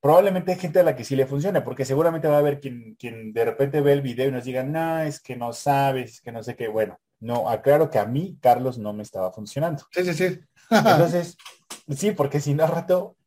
probablemente 0.02 0.54
hay 0.54 0.60
gente 0.60 0.80
a 0.80 0.84
la 0.84 0.96
que 0.96 1.04
sí 1.04 1.16
le 1.16 1.26
funcione, 1.26 1.62
porque 1.62 1.86
seguramente 1.86 2.28
va 2.28 2.36
a 2.36 2.40
haber 2.40 2.60
quien, 2.60 2.96
quien 2.96 3.34
de 3.34 3.46
repente 3.46 3.82
ve 3.82 3.94
el 3.94 4.02
video 4.02 4.30
y 4.30 4.32
nos 4.32 4.44
diga, 4.44 4.64
no, 4.64 5.00
es 5.00 5.22
que 5.22 5.36
no 5.36 5.54
sabes, 5.54 6.14
es 6.14 6.22
que 6.22 6.32
no 6.32 6.44
sé 6.44 6.56
qué. 6.56 6.68
Bueno, 6.68 7.00
no, 7.20 7.50
aclaro 7.50 7.90
que 7.90 8.00
a 8.00 8.06
mí, 8.06 8.38
Carlos, 8.42 8.78
no 8.78 8.94
me 8.94 9.04
estaba 9.04 9.32
funcionando. 9.32 9.84
Sí, 9.92 10.04
sí, 10.06 10.14
sí. 10.14 10.40
entonces, 10.70 11.38
sí, 11.90 12.12
porque 12.12 12.40
si 12.40 12.54
no 12.54 12.68
rato, 12.68 13.18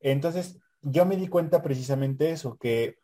entonces 0.00 0.58
yo 0.82 1.06
me 1.06 1.16
di 1.16 1.28
cuenta 1.28 1.62
precisamente 1.62 2.30
eso, 2.30 2.56
que 2.58 2.96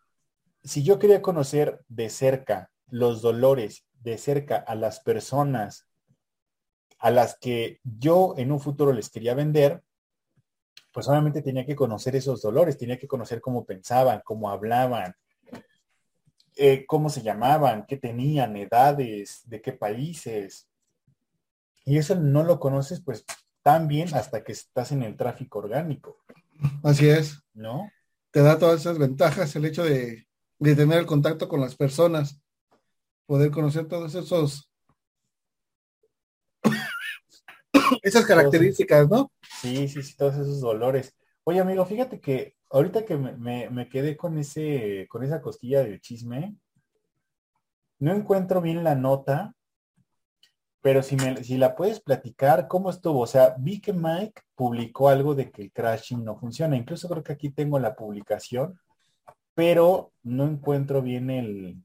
si 0.65 0.83
yo 0.83 0.99
quería 0.99 1.23
conocer 1.23 1.81
de 1.89 2.09
cerca 2.09 2.71
los 2.89 3.21
dolores, 3.21 3.87
de 4.01 4.19
cerca 4.19 4.57
a 4.57 4.75
las 4.75 5.01
personas 5.01 5.87
a 6.99 7.11
las 7.11 7.37
que 7.39 7.81
yo 7.85 8.35
en 8.39 8.51
un 8.51 8.61
futuro 8.61 8.93
les 8.93 9.11
quería 9.11 9.35
vender, 9.35 9.83
pues 10.91 11.07
obviamente 11.07 11.43
tenía 11.43 11.67
que 11.67 11.77
conocer 11.77 12.17
esos 12.17 12.41
dolores, 12.41 12.79
tenía 12.79 12.99
que 12.99 13.09
conocer 13.09 13.43
cómo 13.43 13.67
pensaban, 13.67 14.23
cómo 14.25 14.49
hablaban, 14.49 15.15
eh, 16.57 16.87
cómo 16.87 17.11
se 17.11 17.21
llamaban, 17.21 17.85
qué 17.87 17.99
tenían, 17.99 18.57
edades, 18.57 19.43
de 19.45 19.61
qué 19.61 19.73
países. 19.73 20.67
Y 21.85 21.99
eso 21.99 22.15
no 22.15 22.43
lo 22.43 22.59
conoces 22.59 23.03
pues 23.03 23.27
tan 23.63 23.87
bien 23.87 24.15
hasta 24.15 24.43
que 24.43 24.53
estás 24.53 24.93
en 24.93 25.03
el 25.03 25.17
tráfico 25.17 25.59
orgánico. 25.59 26.17
Así 26.83 27.11
es. 27.11 27.43
¿No? 27.53 27.91
Te 28.31 28.41
da 28.41 28.59
todas 28.59 28.81
esas 28.81 28.99
ventajas 28.99 29.55
el 29.57 29.67
hecho 29.67 29.85
de, 29.85 30.27
de 30.59 30.77
tener 30.77 30.99
el 30.99 31.07
contacto 31.07 31.49
con 31.49 31.61
las 31.61 31.77
personas, 31.77 32.41
poder 33.27 33.51
conocer 33.51 33.87
todos 33.87 34.15
esos 34.15 34.71
esas 38.03 38.25
características, 38.27 39.09
¿no? 39.09 39.31
Sí, 39.61 39.89
sí, 39.89 40.03
sí, 40.03 40.17
todos 40.17 40.35
esos 40.35 40.61
dolores. 40.61 41.15
Oye, 41.45 41.61
amigo, 41.61 41.85
fíjate 41.85 42.21
que 42.21 42.57
ahorita 42.71 43.05
que 43.05 43.17
me, 43.17 43.89
quedé 43.89 44.17
con 44.17 44.39
ese, 44.39 45.07
con 45.09 45.23
esa 45.23 45.41
costilla 45.41 45.83
del 45.83 46.01
chisme, 46.01 46.57
no 47.99 48.13
encuentro 48.13 48.61
bien 48.61 48.83
la 48.83 48.95
nota, 48.95 49.55
pero 50.81 51.03
si, 51.03 51.17
me, 51.17 51.43
si 51.45 51.57
la 51.57 51.77
puedes 51.77 52.01
platicar, 52.01 52.69
¿cómo 52.69 52.91
estuvo? 52.91 53.21
O 53.21 53.27
sea, 53.27 53.55
vi 53.59 53.81
que 53.81 53.93
Mike 53.93 54.43
publicó 54.55 55.09
algo 55.09 55.35
de 55.35 55.51
que 55.51 55.63
el 55.63 55.73
crashing 55.73 56.25
no 56.25 56.37
funciona. 56.37 56.77
Incluso 56.77 57.09
creo 57.09 57.23
que 57.23 57.33
aquí 57.33 57.51
tengo 57.51 57.79
la 57.79 57.95
publicación, 57.95 58.79
pero 59.55 60.13
no 60.23 60.45
encuentro 60.45 61.01
bien 61.03 61.31
el, 61.31 61.77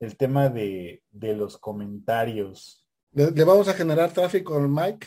el 0.00 0.16
tema 0.16 0.48
de, 0.48 1.02
de 1.10 1.34
los 1.34 1.56
comentarios. 1.58 2.86
Le, 3.12 3.44
vamos 3.44 3.68
a 3.68 3.74
generar 3.74 4.12
tráfico 4.12 4.56
al 4.56 4.68
Mike. 4.68 5.06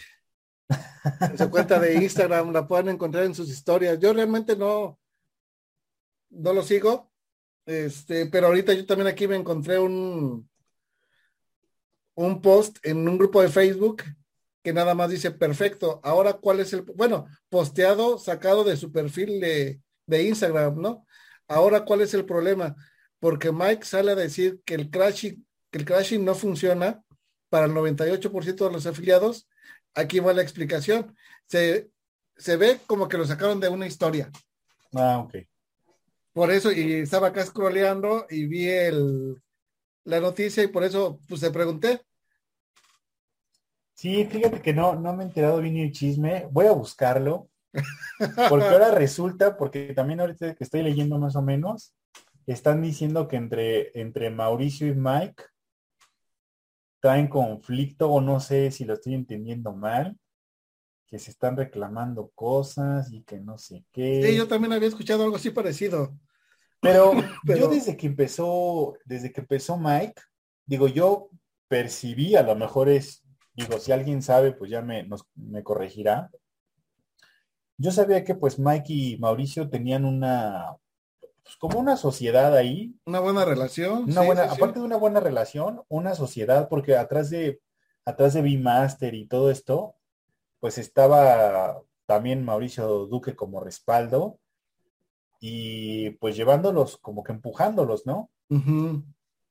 En 1.20 1.38
su 1.38 1.50
cuenta 1.50 1.80
de 1.80 1.96
Instagram 1.96 2.52
la 2.52 2.68
pueden 2.68 2.90
encontrar 2.90 3.26
en 3.26 3.36
sus 3.36 3.50
historias. 3.50 4.00
Yo 4.00 4.14
realmente 4.14 4.56
no, 4.56 5.00
no 6.30 6.54
lo 6.54 6.64
sigo. 6.64 7.12
Este, 7.66 8.26
pero 8.26 8.48
ahorita 8.48 8.74
yo 8.74 8.86
también 8.86 9.08
aquí 9.08 9.28
me 9.28 9.36
encontré 9.36 9.78
un, 9.78 10.50
un 12.16 12.42
post 12.42 12.78
en 12.84 13.08
un 13.08 13.18
grupo 13.18 13.42
de 13.42 13.50
Facebook 13.50 14.04
que 14.64 14.74
nada 14.74 14.94
más 14.94 15.10
dice 15.10 15.32
perfecto. 15.32 16.00
Ahora, 16.04 16.34
¿cuál 16.34 16.60
es 16.60 16.74
el, 16.74 16.82
bueno, 16.82 17.28
posteado, 17.50 18.18
sacado 18.18 18.64
de 18.64 18.78
su 18.78 18.92
perfil 18.92 19.40
de, 19.40 19.82
de 20.06 20.24
Instagram, 20.24 20.80
¿no? 20.80 21.06
Ahora, 21.48 21.86
¿cuál 21.86 22.02
es 22.02 22.14
el 22.14 22.26
problema? 22.26 22.76
Porque 23.20 23.52
Mike 23.52 23.86
sale 23.86 24.12
a 24.12 24.16
decir 24.16 24.62
que 24.66 24.76
el 24.76 24.90
crashing, 24.90 25.46
que 25.70 25.80
el 25.80 25.86
crashing 25.86 26.24
no 26.24 26.36
funciona 26.36 27.04
para 27.50 27.66
el 27.66 27.74
98% 27.74 28.66
de 28.66 28.72
los 28.72 28.86
afiliados. 28.86 29.48
Aquí 29.94 30.20
va 30.20 30.34
la 30.34 30.42
explicación. 30.42 31.16
Se, 31.48 31.92
se 32.38 32.58
ve 32.58 32.80
como 32.88 33.08
que 33.08 33.18
lo 33.18 33.26
sacaron 33.26 33.60
de 33.60 33.70
una 33.70 33.88
historia. 33.88 34.32
Ah, 34.94 35.20
ok. 35.20 35.36
Por 36.34 36.50
eso, 36.50 36.72
y 36.72 36.94
estaba 36.94 37.28
acá 37.28 37.46
scrolleando 37.46 38.26
y 38.30 38.46
vi 38.46 38.70
el, 38.70 39.36
la 40.06 40.20
noticia 40.20 40.64
y 40.64 40.68
por 40.68 40.84
eso 40.84 41.20
pues 41.28 41.42
te 41.42 41.52
pregunté. 41.52 42.02
Sí, 43.94 44.26
fíjate 44.26 44.62
que 44.62 44.74
no, 44.74 44.96
no 44.96 45.14
me 45.14 45.24
he 45.24 45.28
enterado 45.28 45.62
bien 45.62 45.78
el 45.78 45.92
chisme. 45.92 46.48
Voy 46.50 46.66
a 46.66 46.72
buscarlo. 46.72 47.51
Porque 48.50 48.68
ahora 48.68 48.92
resulta, 48.96 49.58
porque 49.58 49.94
también 49.94 50.20
ahorita 50.20 50.56
que 50.56 50.64
estoy 50.64 50.84
leyendo 50.84 51.18
más 51.20 51.36
o 51.36 51.42
menos, 51.42 51.94
están 52.46 52.82
diciendo 52.82 53.28
que 53.28 53.38
entre, 53.38 54.00
entre 54.00 54.30
Mauricio 54.30 54.88
y 54.88 54.96
Mike 54.96 55.44
en 57.04 57.28
conflicto 57.28 58.12
o 58.12 58.22
no 58.22 58.40
sé 58.40 58.72
si 58.72 58.86
lo 58.86 58.94
estoy 58.94 59.16
entendiendo 59.16 59.74
mal, 59.74 60.18
que 61.08 61.20
se 61.20 61.32
están 61.32 61.58
reclamando 61.58 62.32
cosas 62.36 63.12
y 63.12 63.24
que 63.24 63.40
no 63.40 63.58
sé 63.58 63.86
qué. 63.92 64.22
Sí, 64.24 64.38
yo 64.38 64.48
también 64.48 64.74
había 64.74 64.88
escuchado 64.88 65.24
algo 65.24 65.36
así 65.36 65.50
parecido. 65.50 66.16
Pero, 66.80 67.12
yo 67.44 67.68
desde 67.68 67.98
que 67.98 68.08
empezó, 68.08 68.98
desde 69.06 69.32
que 69.32 69.42
empezó 69.42 69.78
Mike, 69.78 70.22
digo, 70.66 70.88
yo 70.88 71.30
percibí, 71.68 72.36
a 72.36 72.44
lo 72.44 72.56
mejor 72.56 72.88
es, 72.90 73.24
digo, 73.54 73.80
si 73.80 73.92
alguien 73.92 74.22
sabe, 74.22 74.52
pues 74.54 74.70
ya 74.70 74.82
me, 74.82 75.08
me 75.36 75.64
corregirá. 75.64 76.30
Yo 77.82 77.92
sabía 77.92 78.24
que 78.24 78.36
pues 78.36 78.60
Mike 78.60 78.94
y 78.94 79.18
Mauricio 79.18 79.70
tenían 79.70 80.06
una, 80.06 80.78
pues, 81.44 81.56
como 81.58 81.80
una 81.80 81.98
sociedad 81.98 82.56
ahí. 82.56 82.96
Una 83.06 83.20
buena 83.20 83.44
relación. 83.44 84.04
Una 84.04 84.22
buena, 84.22 84.44
aparte 84.44 84.80
de 84.80 84.86
una 84.86 84.98
buena 84.98 85.20
relación, 85.20 85.82
una 85.90 86.14
sociedad, 86.14 86.70
porque 86.70 86.96
atrás 86.96 87.32
de, 87.32 87.60
atrás 88.06 88.36
de 88.36 88.44
B-Master 88.44 89.16
y 89.16 89.26
todo 89.26 89.50
esto, 89.50 89.96
pues 90.60 90.78
estaba 90.78 91.82
también 92.06 92.46
Mauricio 92.46 93.08
Duque 93.08 93.36
como 93.36 93.60
respaldo 93.62 94.38
y 95.40 96.12
pues 96.12 96.36
llevándolos, 96.36 96.98
como 96.98 97.24
que 97.24 97.32
empujándolos, 97.32 98.06
¿no? 98.06 98.30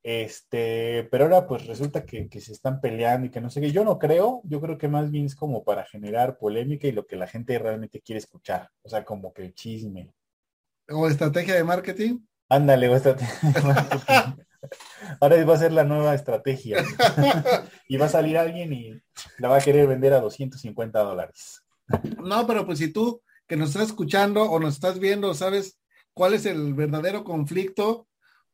Este, 0.03 1.07
pero 1.11 1.25
ahora 1.25 1.47
pues 1.47 1.67
resulta 1.67 2.07
que, 2.07 2.29
que, 2.29 2.41
se 2.41 2.53
están 2.53 2.81
peleando 2.81 3.27
y 3.27 3.31
que 3.31 3.41
no 3.41 3.51
sé 3.51 3.61
qué. 3.61 3.71
Yo 3.71 3.85
no 3.85 3.99
creo, 3.99 4.41
yo 4.45 4.61
creo 4.61 4.79
que 4.79 4.89
más 4.89 5.11
bien 5.11 5.27
es 5.27 5.35
como 5.35 5.63
para 5.63 5.85
generar 5.85 6.39
polémica 6.39 6.87
y 6.87 6.93
lo 6.93 7.07
que 7.07 7.17
la 7.17 7.27
gente 7.27 7.59
realmente 7.59 8.01
quiere 8.01 8.19
escuchar. 8.19 8.71
O 8.83 8.89
sea, 8.89 9.05
como 9.05 9.33
que 9.33 9.43
el 9.43 9.55
chisme. 9.55 10.13
¿O 10.89 11.07
estrategia 11.07 11.55
de 11.55 11.65
marketing? 11.65 12.21
Ándale, 12.49 12.89
o 12.89 12.97
estrategia 12.97 13.51
de 13.53 13.61
marketing. 13.61 14.45
Ahora 15.21 15.45
va 15.45 15.55
a 15.55 15.59
ser 15.59 15.73
la 15.73 15.85
nueva 15.85 16.15
estrategia. 16.15 16.85
y 17.89 17.97
va 17.97 18.07
a 18.07 18.11
salir 18.11 18.39
alguien 18.39 18.73
y 18.73 19.01
la 19.39 19.49
va 19.49 19.57
a 19.57 19.61
querer 19.61 19.87
vender 19.87 20.13
a 20.15 20.21
250 20.21 20.99
dólares. 20.99 21.63
No, 22.23 22.47
pero 22.47 22.65
pues 22.65 22.79
si 22.79 22.93
tú 22.93 23.23
que 23.47 23.57
nos 23.57 23.71
estás 23.71 23.89
escuchando 23.89 24.45
o 24.45 24.61
nos 24.61 24.75
estás 24.75 24.99
viendo, 24.99 25.35
sabes 25.35 25.79
cuál 26.15 26.35
es 26.35 26.47
el 26.47 26.75
verdadero 26.75 27.25
conflicto 27.25 28.07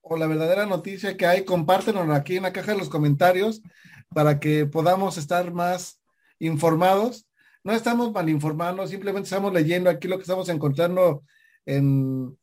o 0.08 0.16
la 0.16 0.26
verdadera 0.26 0.66
noticia 0.66 1.16
que 1.16 1.26
hay, 1.26 1.44
compártenos 1.44 2.08
aquí 2.10 2.36
en 2.36 2.44
la 2.44 2.52
caja 2.52 2.72
de 2.72 2.78
los 2.78 2.88
comentarios 2.88 3.62
para 4.08 4.38
que 4.38 4.66
podamos 4.66 5.18
estar 5.18 5.52
más 5.52 6.00
informados. 6.38 7.26
No 7.64 7.72
estamos 7.72 8.12
mal 8.12 8.28
informando, 8.28 8.86
simplemente 8.86 9.26
estamos 9.26 9.52
leyendo 9.52 9.90
aquí 9.90 10.06
lo 10.06 10.16
que 10.16 10.22
estamos 10.22 10.48
encontrando 10.48 11.24
en, 11.64 12.38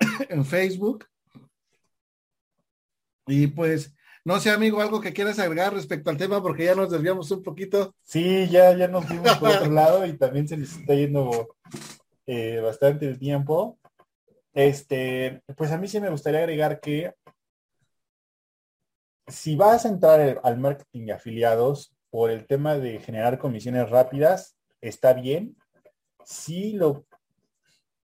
en 0.28 0.44
Facebook. 0.44 1.06
Y 3.26 3.48
pues, 3.48 3.94
no 4.24 4.38
sé, 4.38 4.50
amigo, 4.50 4.80
algo 4.80 5.00
que 5.00 5.12
quieras 5.12 5.38
agregar 5.38 5.74
respecto 5.74 6.10
al 6.10 6.16
tema, 6.16 6.40
porque 6.40 6.64
ya 6.64 6.74
nos 6.74 6.90
desviamos 6.90 7.30
un 7.32 7.42
poquito. 7.42 7.94
Sí, 8.02 8.48
ya, 8.48 8.76
ya 8.76 8.86
nos 8.86 9.06
fuimos 9.06 9.36
por 9.38 9.50
otro 9.50 9.70
lado 9.72 10.06
y 10.06 10.16
también 10.16 10.46
se 10.46 10.56
nos 10.56 10.72
está 10.72 10.94
yendo 10.94 11.56
eh, 12.26 12.60
bastante 12.62 13.06
el 13.06 13.18
tiempo. 13.18 13.78
Este, 14.54 15.42
pues 15.56 15.72
a 15.72 15.78
mí 15.78 15.88
sí 15.88 16.00
me 16.00 16.10
gustaría 16.10 16.40
agregar 16.40 16.80
que 16.80 17.14
si 19.26 19.56
vas 19.56 19.84
a 19.84 19.88
entrar 19.88 20.40
al 20.42 20.58
marketing 20.58 21.06
de 21.06 21.12
afiliados 21.12 21.94
por 22.10 22.30
el 22.30 22.46
tema 22.46 22.76
de 22.76 23.00
generar 23.00 23.38
comisiones 23.38 23.88
rápidas, 23.88 24.56
está 24.80 25.14
bien. 25.14 25.56
Si 26.24 26.72
lo, 26.72 27.06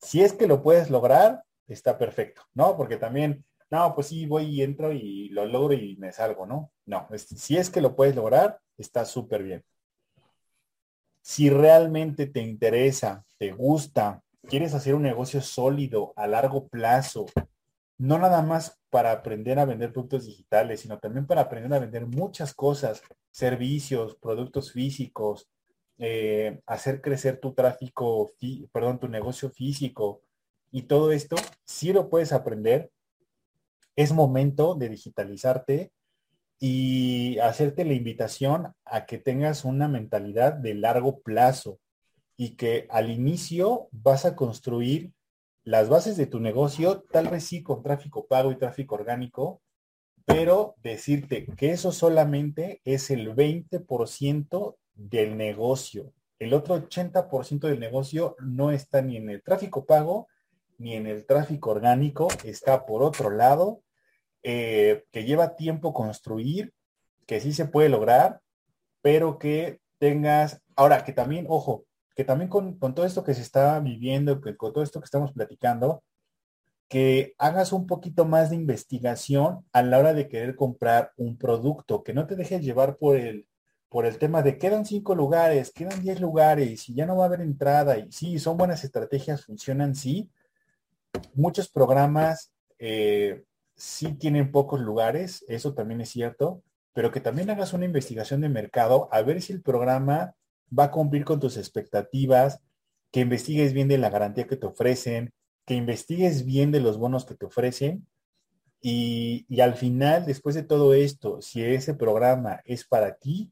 si 0.01 0.21
es 0.23 0.33
que 0.33 0.47
lo 0.47 0.63
puedes 0.63 0.89
lograr, 0.89 1.43
está 1.67 1.97
perfecto, 1.97 2.41
¿no? 2.53 2.77
Porque 2.77 2.97
también, 2.97 3.43
no, 3.69 3.93
pues 3.93 4.07
sí, 4.07 4.25
voy 4.25 4.45
y 4.45 4.63
entro 4.63 4.93
y 4.93 5.29
lo 5.29 5.45
logro 5.45 5.73
y 5.73 5.97
me 5.97 6.11
salgo, 6.11 6.45
¿no? 6.45 6.71
No, 6.85 7.07
si 7.17 7.57
es 7.57 7.69
que 7.69 7.81
lo 7.81 7.95
puedes 7.95 8.15
lograr, 8.15 8.59
está 8.77 9.05
súper 9.05 9.43
bien. 9.43 9.63
Si 11.21 11.49
realmente 11.49 12.27
te 12.27 12.41
interesa, 12.41 13.23
te 13.37 13.51
gusta, 13.51 14.23
quieres 14.47 14.73
hacer 14.73 14.95
un 14.95 15.03
negocio 15.03 15.41
sólido 15.41 16.13
a 16.15 16.27
largo 16.27 16.67
plazo, 16.67 17.25
no 17.97 18.17
nada 18.17 18.41
más 18.41 18.79
para 18.89 19.11
aprender 19.11 19.59
a 19.59 19.65
vender 19.65 19.91
productos 19.91 20.25
digitales, 20.25 20.81
sino 20.81 20.99
también 20.99 21.27
para 21.27 21.41
aprender 21.41 21.73
a 21.73 21.79
vender 21.79 22.05
muchas 22.05 22.53
cosas, 22.53 23.01
servicios, 23.31 24.15
productos 24.15 24.71
físicos, 24.71 25.49
eh, 25.97 26.61
hacer 26.65 27.01
crecer 27.01 27.39
tu 27.39 27.53
tráfico, 27.53 28.31
perdón, 28.71 28.99
tu 28.99 29.09
negocio 29.09 29.49
físico 29.49 30.21
y 30.71 30.83
todo 30.83 31.11
esto, 31.11 31.35
si 31.65 31.91
lo 31.91 32.09
puedes 32.09 32.31
aprender. 32.31 32.89
Es 33.95 34.13
momento 34.13 34.75
de 34.75 34.87
digitalizarte 34.87 35.91
y 36.57 37.37
hacerte 37.39 37.83
la 37.83 37.93
invitación 37.93 38.73
a 38.85 39.05
que 39.05 39.17
tengas 39.17 39.65
una 39.65 39.89
mentalidad 39.89 40.53
de 40.53 40.73
largo 40.73 41.19
plazo 41.19 41.79
y 42.41 42.55
que 42.55 42.87
al 42.89 43.11
inicio 43.11 43.89
vas 43.91 44.23
a 44.23 44.33
construir 44.33 45.11
las 45.65 45.89
bases 45.89 46.15
de 46.15 46.25
tu 46.25 46.39
negocio, 46.39 47.03
tal 47.11 47.27
vez 47.27 47.43
sí 47.43 47.61
con 47.61 47.83
tráfico 47.83 48.27
pago 48.27 48.49
y 48.53 48.57
tráfico 48.57 48.95
orgánico, 48.95 49.61
pero 50.23 50.75
decirte 50.81 51.45
que 51.57 51.71
eso 51.71 51.91
solamente 51.91 52.79
es 52.85 53.11
el 53.11 53.35
20% 53.35 54.77
del 54.93 55.35
negocio. 55.35 56.13
El 56.39 56.53
otro 56.53 56.77
80% 56.77 57.67
del 57.67 57.81
negocio 57.81 58.37
no 58.39 58.71
está 58.71 59.01
ni 59.01 59.17
en 59.17 59.29
el 59.29 59.43
tráfico 59.43 59.85
pago 59.85 60.29
ni 60.77 60.93
en 60.93 61.07
el 61.07 61.25
tráfico 61.25 61.71
orgánico, 61.71 62.29
está 62.45 62.85
por 62.85 63.03
otro 63.03 63.31
lado, 63.31 63.81
eh, 64.43 65.03
que 65.11 65.25
lleva 65.25 65.57
tiempo 65.57 65.93
construir, 65.93 66.73
que 67.25 67.41
sí 67.41 67.51
se 67.51 67.65
puede 67.65 67.89
lograr, 67.89 68.39
pero 69.01 69.37
que 69.39 69.81
tengas, 69.97 70.61
ahora 70.77 71.03
que 71.03 71.11
también, 71.11 71.45
ojo, 71.49 71.83
que 72.19 72.25
también 72.25 72.49
con, 72.49 72.77
todo 72.77 73.05
esto 73.05 73.23
que 73.23 73.33
se 73.33 73.41
está 73.41 73.79
viviendo, 73.79 74.41
que, 74.41 74.57
con 74.57 74.73
todo 74.73 74.83
esto 74.83 74.99
que 74.99 75.05
estamos 75.05 75.31
platicando, 75.31 76.03
que 76.89 77.33
hagas 77.37 77.71
un 77.71 77.87
poquito 77.87 78.25
más 78.25 78.49
de 78.49 78.57
investigación 78.57 79.63
a 79.71 79.81
la 79.83 79.99
hora 79.99 80.13
de 80.13 80.27
querer 80.27 80.57
comprar 80.57 81.13
un 81.15 81.37
producto, 81.37 82.03
que 82.03 82.13
no 82.13 82.27
te 82.27 82.35
dejes 82.35 82.61
llevar 82.61 82.97
por 82.97 83.15
el, 83.15 83.47
por 83.87 84.05
el 84.05 84.17
tema 84.17 84.41
de 84.41 84.57
quedan 84.57 84.85
cinco 84.85 85.15
lugares, 85.15 85.71
quedan 85.71 86.01
diez 86.01 86.19
lugares 86.19 86.89
y 86.89 86.93
ya 86.93 87.05
no 87.05 87.15
va 87.15 87.23
a 87.23 87.27
haber 87.27 87.39
entrada. 87.39 87.97
Y 87.97 88.11
sí, 88.11 88.37
son 88.37 88.57
buenas 88.57 88.83
estrategias, 88.83 89.45
funcionan, 89.45 89.95
sí. 89.95 90.29
Muchos 91.35 91.69
programas 91.69 92.51
eh, 92.79 93.45
sí 93.77 94.11
tienen 94.15 94.51
pocos 94.51 94.81
lugares, 94.81 95.45
eso 95.47 95.73
también 95.73 96.01
es 96.01 96.09
cierto, 96.09 96.63
pero 96.91 97.11
que 97.11 97.21
también 97.21 97.49
hagas 97.49 97.71
una 97.71 97.85
investigación 97.85 98.41
de 98.41 98.49
mercado 98.49 99.07
a 99.09 99.21
ver 99.21 99.41
si 99.41 99.53
el 99.53 99.61
programa 99.61 100.35
va 100.77 100.85
a 100.85 100.91
cumplir 100.91 101.25
con 101.25 101.39
tus 101.39 101.57
expectativas, 101.57 102.61
que 103.11 103.21
investigues 103.21 103.73
bien 103.73 103.87
de 103.87 103.97
la 103.97 104.09
garantía 104.09 104.47
que 104.47 104.57
te 104.57 104.67
ofrecen, 104.67 105.33
que 105.65 105.75
investigues 105.75 106.45
bien 106.45 106.71
de 106.71 106.79
los 106.79 106.97
bonos 106.97 107.25
que 107.25 107.35
te 107.35 107.45
ofrecen 107.45 108.07
y, 108.81 109.59
al 109.59 109.75
final, 109.75 110.25
después 110.25 110.55
de 110.55 110.63
todo 110.63 110.93
esto, 110.93 111.41
si 111.41 111.63
ese 111.63 111.93
programa 111.93 112.61
es 112.65 112.85
para 112.85 113.15
ti, 113.15 113.51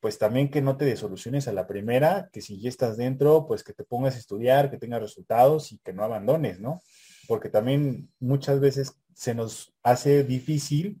pues 0.00 0.18
también 0.18 0.50
que 0.50 0.62
no 0.62 0.76
te 0.76 0.84
desoluciones 0.84 1.46
a 1.46 1.52
la 1.52 1.66
primera, 1.66 2.28
que 2.32 2.40
si 2.40 2.60
ya 2.60 2.68
estás 2.68 2.96
dentro, 2.96 3.46
pues 3.46 3.62
que 3.62 3.72
te 3.72 3.84
pongas 3.84 4.16
a 4.16 4.18
estudiar, 4.18 4.70
que 4.70 4.78
tengas 4.78 5.00
resultados 5.00 5.70
y 5.72 5.78
que 5.78 5.92
no 5.92 6.02
abandones, 6.02 6.58
¿no? 6.58 6.80
Porque 7.28 7.48
también 7.48 8.10
muchas 8.18 8.58
veces 8.58 8.96
se 9.14 9.34
nos 9.34 9.72
hace 9.82 10.24
difícil 10.24 11.00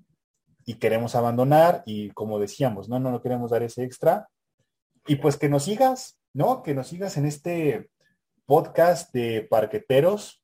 y 0.64 0.74
queremos 0.74 1.16
abandonar 1.16 1.82
y 1.86 2.10
como 2.10 2.38
decíamos, 2.38 2.88
no, 2.88 3.00
no, 3.00 3.10
no 3.10 3.22
queremos 3.22 3.50
dar 3.50 3.62
ese 3.64 3.82
extra 3.82 4.28
y 5.06 5.16
pues 5.16 5.36
que 5.36 5.48
nos 5.48 5.64
sigas, 5.64 6.18
¿no? 6.32 6.62
Que 6.62 6.74
nos 6.74 6.88
sigas 6.88 7.16
en 7.16 7.26
este 7.26 7.90
podcast 8.46 9.12
de 9.12 9.46
parqueteros, 9.48 10.42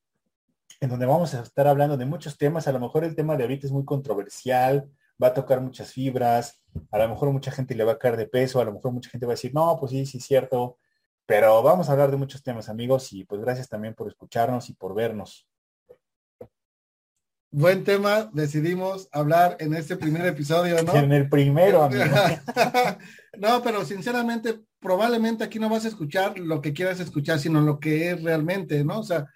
en 0.81 0.91
donde 0.91 1.07
vamos 1.07 1.35
a 1.35 1.43
estar 1.43 1.67
hablando 1.67 1.97
de 1.97 2.07
muchos 2.07 2.39
temas. 2.39 2.69
A 2.69 2.73
lo 2.73 2.81
mejor 2.81 3.05
el 3.05 3.15
tema 3.15 3.37
de 3.37 3.45
ahorita 3.45 3.67
es 3.67 3.73
muy 3.73 3.85
controversial, 3.85 4.89
va 5.23 5.29
a 5.29 5.35
tocar 5.35 5.61
muchas 5.61 5.93
fibras, 5.93 6.63
a 6.91 6.99
lo 6.99 7.09
mejor 7.09 7.33
mucha 7.33 7.51
gente 7.51 7.75
le 7.75 7.85
va 7.85 7.93
a 7.93 7.99
caer 7.99 8.17
de 8.17 8.27
peso, 8.27 8.61
a 8.61 8.65
lo 8.65 8.73
mejor 8.73 8.93
mucha 8.93 9.11
gente 9.11 9.27
va 9.27 9.33
a 9.33 9.35
decir, 9.35 9.53
no, 9.55 9.77
pues 9.79 9.93
sí, 9.93 10.07
sí 10.07 10.19
es 10.19 10.25
cierto, 10.25 10.79
pero 11.27 11.63
vamos 11.63 11.89
a 11.89 11.93
hablar 11.93 12.11
de 12.11 12.17
muchos 12.17 12.43
temas, 12.43 12.69
amigos, 12.69 13.13
y 13.13 13.25
pues 13.25 13.41
gracias 13.41 13.69
también 13.69 13.95
por 13.95 14.09
escucharnos 14.09 14.71
y 14.71 14.75
por 14.75 14.95
vernos 14.95 15.49
buen 17.51 17.85
tema 17.85 18.31
decidimos 18.33 19.09
hablar 19.13 19.57
en 19.61 19.75
este 19.75 19.97
primer 19.97 20.27
episodio, 20.27 20.83
¿no? 20.83 20.95
En 20.95 21.13
el 21.13 21.29
primero, 21.29 21.83
amigo. 21.83 22.05
no, 23.39 23.63
pero 23.63 23.85
sinceramente, 23.85 24.61
probablemente 24.81 25.45
aquí 25.45 25.59
no 25.59 25.69
vas 25.69 25.85
a 25.85 25.89
escuchar 25.89 26.39
lo 26.39 26.61
que 26.61 26.73
quieras 26.73 27.01
escuchar, 27.01 27.39
sino 27.39 27.61
lo 27.61 27.81
que 27.81 28.11
es 28.11 28.23
realmente, 28.23 28.85
¿no? 28.85 29.01
O 29.01 29.05
sea, 29.05 29.27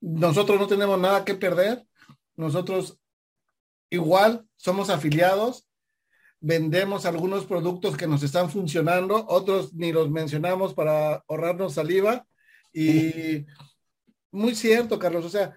nosotros 0.00 0.60
no 0.60 0.66
tenemos 0.66 0.98
nada 0.98 1.24
que 1.24 1.34
perder. 1.34 1.84
Nosotros 2.36 2.98
igual 3.90 4.46
somos 4.56 4.90
afiliados, 4.90 5.66
vendemos 6.40 7.06
algunos 7.06 7.46
productos 7.46 7.96
que 7.96 8.06
nos 8.06 8.22
están 8.22 8.50
funcionando, 8.50 9.26
otros 9.28 9.74
ni 9.74 9.92
los 9.92 10.10
mencionamos 10.10 10.74
para 10.74 11.22
ahorrarnos 11.28 11.74
saliva. 11.74 12.26
Y 12.72 13.46
muy 14.30 14.54
cierto, 14.54 14.98
Carlos. 14.98 15.24
O 15.24 15.28
sea, 15.28 15.56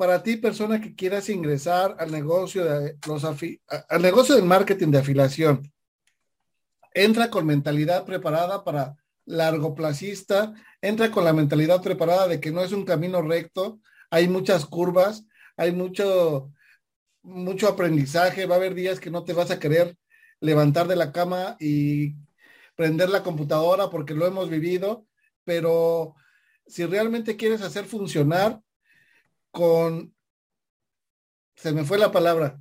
para 0.00 0.22
ti, 0.22 0.38
persona 0.38 0.80
que 0.80 0.94
quieras 0.94 1.28
ingresar 1.28 1.94
al 1.98 2.10
negocio 2.10 2.64
de 2.64 2.96
los 3.06 3.22
al 3.22 4.00
negocio 4.00 4.34
del 4.34 4.46
marketing 4.46 4.88
de 4.92 4.98
afiliación, 5.00 5.70
entra 6.94 7.28
con 7.28 7.44
mentalidad 7.44 8.06
preparada 8.06 8.64
para 8.64 8.96
largo 9.26 9.74
placista, 9.74 10.54
entra 10.80 11.10
con 11.10 11.22
la 11.26 11.34
mentalidad 11.34 11.82
preparada 11.82 12.28
de 12.28 12.40
que 12.40 12.50
no 12.50 12.62
es 12.62 12.72
un 12.72 12.86
camino 12.86 13.20
recto, 13.20 13.82
hay 14.08 14.26
muchas 14.26 14.64
curvas, 14.64 15.26
hay 15.58 15.72
mucho, 15.72 16.50
mucho 17.20 17.68
aprendizaje, 17.68 18.46
va 18.46 18.54
a 18.54 18.58
haber 18.58 18.74
días 18.74 19.00
que 19.00 19.10
no 19.10 19.24
te 19.24 19.34
vas 19.34 19.50
a 19.50 19.58
querer 19.58 19.98
levantar 20.40 20.88
de 20.88 20.96
la 20.96 21.12
cama 21.12 21.58
y 21.60 22.14
prender 22.74 23.10
la 23.10 23.22
computadora 23.22 23.90
porque 23.90 24.14
lo 24.14 24.26
hemos 24.26 24.48
vivido, 24.48 25.04
pero 25.44 26.14
si 26.66 26.86
realmente 26.86 27.36
quieres 27.36 27.60
hacer 27.60 27.84
funcionar 27.84 28.62
con, 29.50 30.14
se 31.56 31.72
me 31.72 31.84
fue 31.84 31.98
la 31.98 32.12
palabra. 32.12 32.60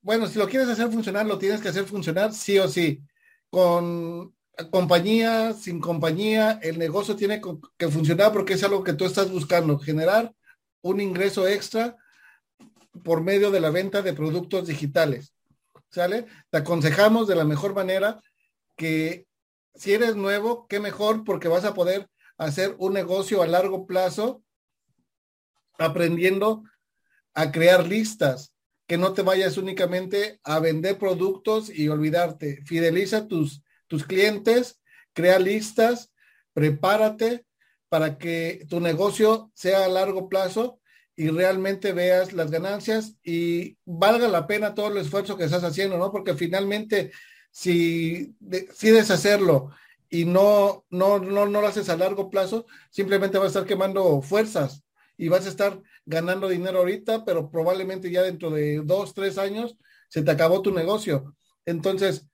Bueno, 0.00 0.26
si 0.26 0.38
lo 0.38 0.48
quieres 0.48 0.68
hacer 0.68 0.90
funcionar, 0.90 1.26
lo 1.26 1.38
tienes 1.38 1.60
que 1.60 1.68
hacer 1.68 1.84
funcionar 1.84 2.32
sí 2.32 2.58
o 2.58 2.68
sí. 2.68 3.02
Con 3.50 4.34
compañía, 4.70 5.52
sin 5.54 5.80
compañía, 5.80 6.58
el 6.62 6.78
negocio 6.78 7.16
tiene 7.16 7.40
que 7.76 7.88
funcionar 7.88 8.32
porque 8.32 8.54
es 8.54 8.64
algo 8.64 8.82
que 8.82 8.94
tú 8.94 9.04
estás 9.04 9.30
buscando, 9.30 9.78
generar 9.78 10.34
un 10.82 11.00
ingreso 11.00 11.46
extra 11.46 11.96
por 13.04 13.22
medio 13.22 13.50
de 13.50 13.60
la 13.60 13.70
venta 13.70 14.02
de 14.02 14.12
productos 14.12 14.66
digitales. 14.66 15.34
¿Sale? 15.90 16.26
Te 16.50 16.58
aconsejamos 16.58 17.28
de 17.28 17.34
la 17.34 17.44
mejor 17.44 17.74
manera 17.74 18.20
que 18.76 19.26
si 19.74 19.94
eres 19.94 20.16
nuevo, 20.16 20.66
qué 20.68 20.80
mejor 20.80 21.24
porque 21.24 21.48
vas 21.48 21.64
a 21.64 21.74
poder 21.74 22.08
hacer 22.36 22.74
un 22.78 22.92
negocio 22.92 23.42
a 23.42 23.46
largo 23.46 23.86
plazo 23.86 24.42
aprendiendo 25.78 26.64
a 27.34 27.52
crear 27.52 27.86
listas, 27.86 28.52
que 28.86 28.98
no 28.98 29.12
te 29.12 29.22
vayas 29.22 29.56
únicamente 29.56 30.40
a 30.42 30.58
vender 30.58 30.98
productos 30.98 31.70
y 31.70 31.88
olvidarte. 31.88 32.62
Fideliza 32.64 33.28
tus, 33.28 33.62
tus 33.86 34.04
clientes, 34.04 34.80
crea 35.12 35.38
listas, 35.38 36.12
prepárate 36.52 37.44
para 37.88 38.18
que 38.18 38.66
tu 38.68 38.80
negocio 38.80 39.50
sea 39.54 39.84
a 39.84 39.88
largo 39.88 40.28
plazo 40.28 40.80
y 41.16 41.28
realmente 41.28 41.92
veas 41.92 42.32
las 42.32 42.50
ganancias 42.50 43.14
y 43.22 43.76
valga 43.84 44.28
la 44.28 44.46
pena 44.46 44.74
todo 44.74 44.88
el 44.88 44.98
esfuerzo 44.98 45.36
que 45.36 45.44
estás 45.44 45.64
haciendo, 45.64 45.98
¿no? 45.98 46.10
Porque 46.10 46.34
finalmente, 46.34 47.12
si 47.50 48.34
decides 48.38 49.10
hacerlo 49.10 49.70
y 50.08 50.24
no, 50.24 50.84
no, 50.90 51.18
no, 51.18 51.46
no 51.46 51.60
lo 51.60 51.66
haces 51.66 51.88
a 51.88 51.96
largo 51.96 52.30
plazo, 52.30 52.66
simplemente 52.90 53.36
vas 53.36 53.46
a 53.46 53.48
estar 53.48 53.66
quemando 53.66 54.22
fuerzas 54.22 54.84
y 55.18 55.28
vas 55.28 55.44
a 55.44 55.50
estar 55.50 55.82
ganando 56.06 56.48
dinero 56.48 56.78
ahorita, 56.78 57.24
pero 57.24 57.50
probablemente 57.50 58.10
ya 58.10 58.22
dentro 58.22 58.50
de 58.50 58.80
dos, 58.84 59.12
tres 59.12 59.36
años 59.36 59.76
se 60.08 60.22
te 60.22 60.30
acabó 60.30 60.62
tu 60.62 60.72
negocio. 60.72 61.34
Entonces, 61.66 62.26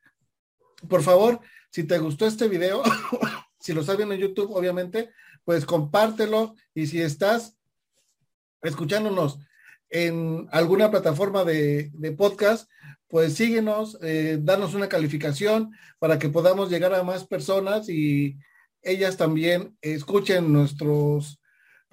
por 0.89 1.03
favor, 1.03 1.41
si 1.70 1.85
te 1.85 1.99
gustó 1.99 2.26
este 2.26 2.47
video, 2.47 2.82
si 3.59 3.72
lo 3.72 3.80
estás 3.80 3.97
viendo 3.97 4.14
en 4.14 4.20
YouTube, 4.20 4.53
obviamente, 4.53 5.11
pues 5.45 5.64
compártelo 5.64 6.55
y 6.74 6.87
si 6.87 7.01
estás 7.01 7.57
escuchándonos 8.62 9.39
en 9.91 10.47
alguna 10.51 10.91
plataforma 10.91 11.45
de, 11.45 11.91
podcast, 12.16 12.70
pues 13.09 13.35
síguenos, 13.35 13.99
eh, 14.03 14.39
danos 14.41 14.74
una 14.74 14.89
calificación 14.89 15.72
para 15.99 16.18
que 16.18 16.28
podamos 16.28 16.70
llegar 16.70 16.95
a 16.95 17.03
más 17.03 17.24
personas 17.26 17.89
y 17.89 18.37
ellas 18.82 19.16
también 19.16 19.76
escuchen 19.80 20.53
nuestros, 20.53 21.41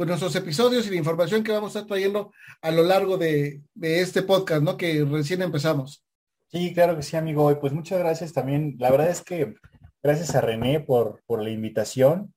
pues 0.01 0.07
nuestros 0.07 0.35
episodios 0.35 0.87
y 0.87 0.89
la 0.89 0.95
información 0.95 1.43
que 1.43 1.51
vamos 1.51 1.75
a 1.75 1.79
estar 1.79 1.87
trayendo 1.87 2.33
a 2.63 2.71
lo 2.71 2.81
largo 2.81 3.19
de, 3.19 3.61
este 3.79 4.23
podcast, 4.23 4.63
¿no? 4.63 4.75
Que 4.75 5.05
recién 5.05 5.43
empezamos. 5.43 6.03
Sí, 6.47 6.73
claro 6.73 6.95
que 6.95 7.03
sí, 7.03 7.17
amigo. 7.17 7.55
Pues 7.59 7.71
muchas 7.71 7.99
gracias 7.99 8.33
también. 8.33 8.77
La 8.79 8.89
verdad 8.89 9.11
es 9.11 9.21
que 9.21 9.53
gracias 10.01 10.33
a 10.33 10.41
René 10.41 10.79
por, 10.79 11.21
por 11.27 11.43
la 11.43 11.51
invitación 11.51 12.33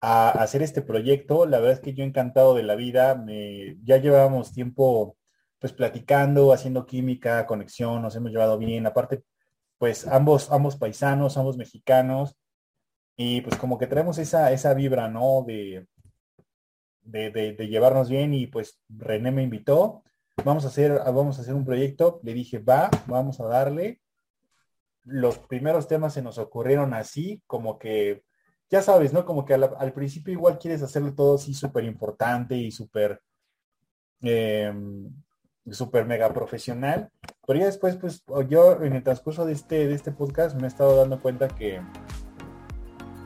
a 0.00 0.30
hacer 0.30 0.62
este 0.62 0.82
proyecto. 0.82 1.46
La 1.46 1.58
verdad 1.58 1.74
es 1.74 1.80
que 1.80 1.94
yo 1.94 2.02
encantado 2.02 2.56
de 2.56 2.64
la 2.64 2.74
vida. 2.74 3.14
Me, 3.14 3.76
ya 3.84 3.98
llevábamos 3.98 4.52
tiempo 4.52 5.16
pues 5.60 5.72
platicando, 5.72 6.52
haciendo 6.52 6.86
química, 6.86 7.46
conexión, 7.46 8.02
nos 8.02 8.16
hemos 8.16 8.32
llevado 8.32 8.58
bien. 8.58 8.84
Aparte, 8.84 9.22
pues 9.78 10.08
ambos, 10.08 10.50
ambos 10.50 10.74
paisanos, 10.74 11.36
ambos 11.36 11.56
mexicanos. 11.56 12.34
Y 13.16 13.42
pues 13.42 13.54
como 13.54 13.78
que 13.78 13.86
traemos 13.86 14.18
esa, 14.18 14.50
esa 14.50 14.74
vibra, 14.74 15.08
¿no? 15.08 15.44
De, 15.46 15.86
de, 17.02 17.54
llevarnos 17.68 18.08
bien 18.08 18.34
y 18.34 18.46
pues 18.46 18.80
René 18.88 19.30
me 19.30 19.42
invitó. 19.42 20.02
Vamos 20.44 20.64
a 20.64 20.68
hacer, 20.68 20.92
vamos 20.92 21.38
a 21.38 21.42
hacer 21.42 21.54
un 21.54 21.64
proyecto. 21.64 22.20
Le 22.22 22.34
dije, 22.34 22.58
va, 22.58 22.90
vamos 23.06 23.40
a 23.40 23.46
darle. 23.46 24.00
Los 25.04 25.38
primeros 25.38 25.88
temas 25.88 26.14
se 26.14 26.22
nos 26.22 26.38
ocurrieron 26.38 26.94
así, 26.94 27.42
como 27.46 27.78
que 27.78 28.22
ya 28.70 28.82
sabes, 28.82 29.12
¿no? 29.12 29.24
Como 29.24 29.44
que 29.44 29.54
al, 29.54 29.92
principio 29.92 30.32
igual 30.32 30.58
quieres 30.58 30.82
hacerlo 30.82 31.12
todo 31.14 31.34
así 31.34 31.54
súper 31.54 31.84
importante 31.84 32.56
y 32.56 32.70
súper, 32.70 33.20
em, 34.22 35.10
súper 35.70 36.06
mega 36.06 36.32
profesional, 36.32 37.10
pero 37.46 37.58
ya 37.58 37.66
después, 37.66 37.96
pues 37.96 38.22
yo 38.48 38.82
en 38.82 38.92
el 38.94 39.02
transcurso 39.02 39.44
de 39.44 39.52
este, 39.52 39.88
de 39.88 39.94
este 39.94 40.12
podcast 40.12 40.56
me 40.56 40.64
he 40.64 40.68
estado 40.68 40.96
dando 40.96 41.20
cuenta 41.20 41.48
que 41.48 41.80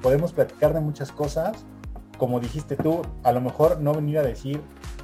podemos 0.03 0.33
platicar 0.33 0.73
de 0.73 0.81
muchas 0.81 1.13
cosas, 1.13 1.67
como 2.19 2.41
dijiste 2.41 2.77
tú, 2.77 3.03
a 3.23 3.33
lo 3.33 3.41
mejor 3.41 3.81
no 3.81 3.95
venir 3.95 4.19
a 4.19 4.23
decir 4.23 4.61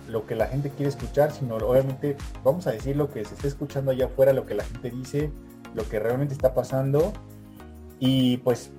lo 0.08 0.26
que 0.26 0.34
la 0.34 0.46
gente 0.46 0.70
quiere 0.70 0.88
escuchar, 0.88 1.32
sino 1.32 1.56
obviamente 1.56 2.16
vamos 2.44 2.66
a 2.66 2.72
decir 2.72 2.96
lo 2.96 3.10
que 3.10 3.24
se 3.24 3.34
está 3.34 3.46
escuchando 3.46 3.90
allá 3.90 4.06
afuera, 4.06 4.32
lo 4.32 4.46
que 4.46 4.54
la 4.54 4.64
gente 4.64 4.90
dice, 4.90 5.30
lo 5.74 5.88
que 5.88 5.98
realmente 5.98 6.34
está 6.34 6.54
pasando. 6.54 7.12
Y 7.98 8.38
pues 8.38 8.72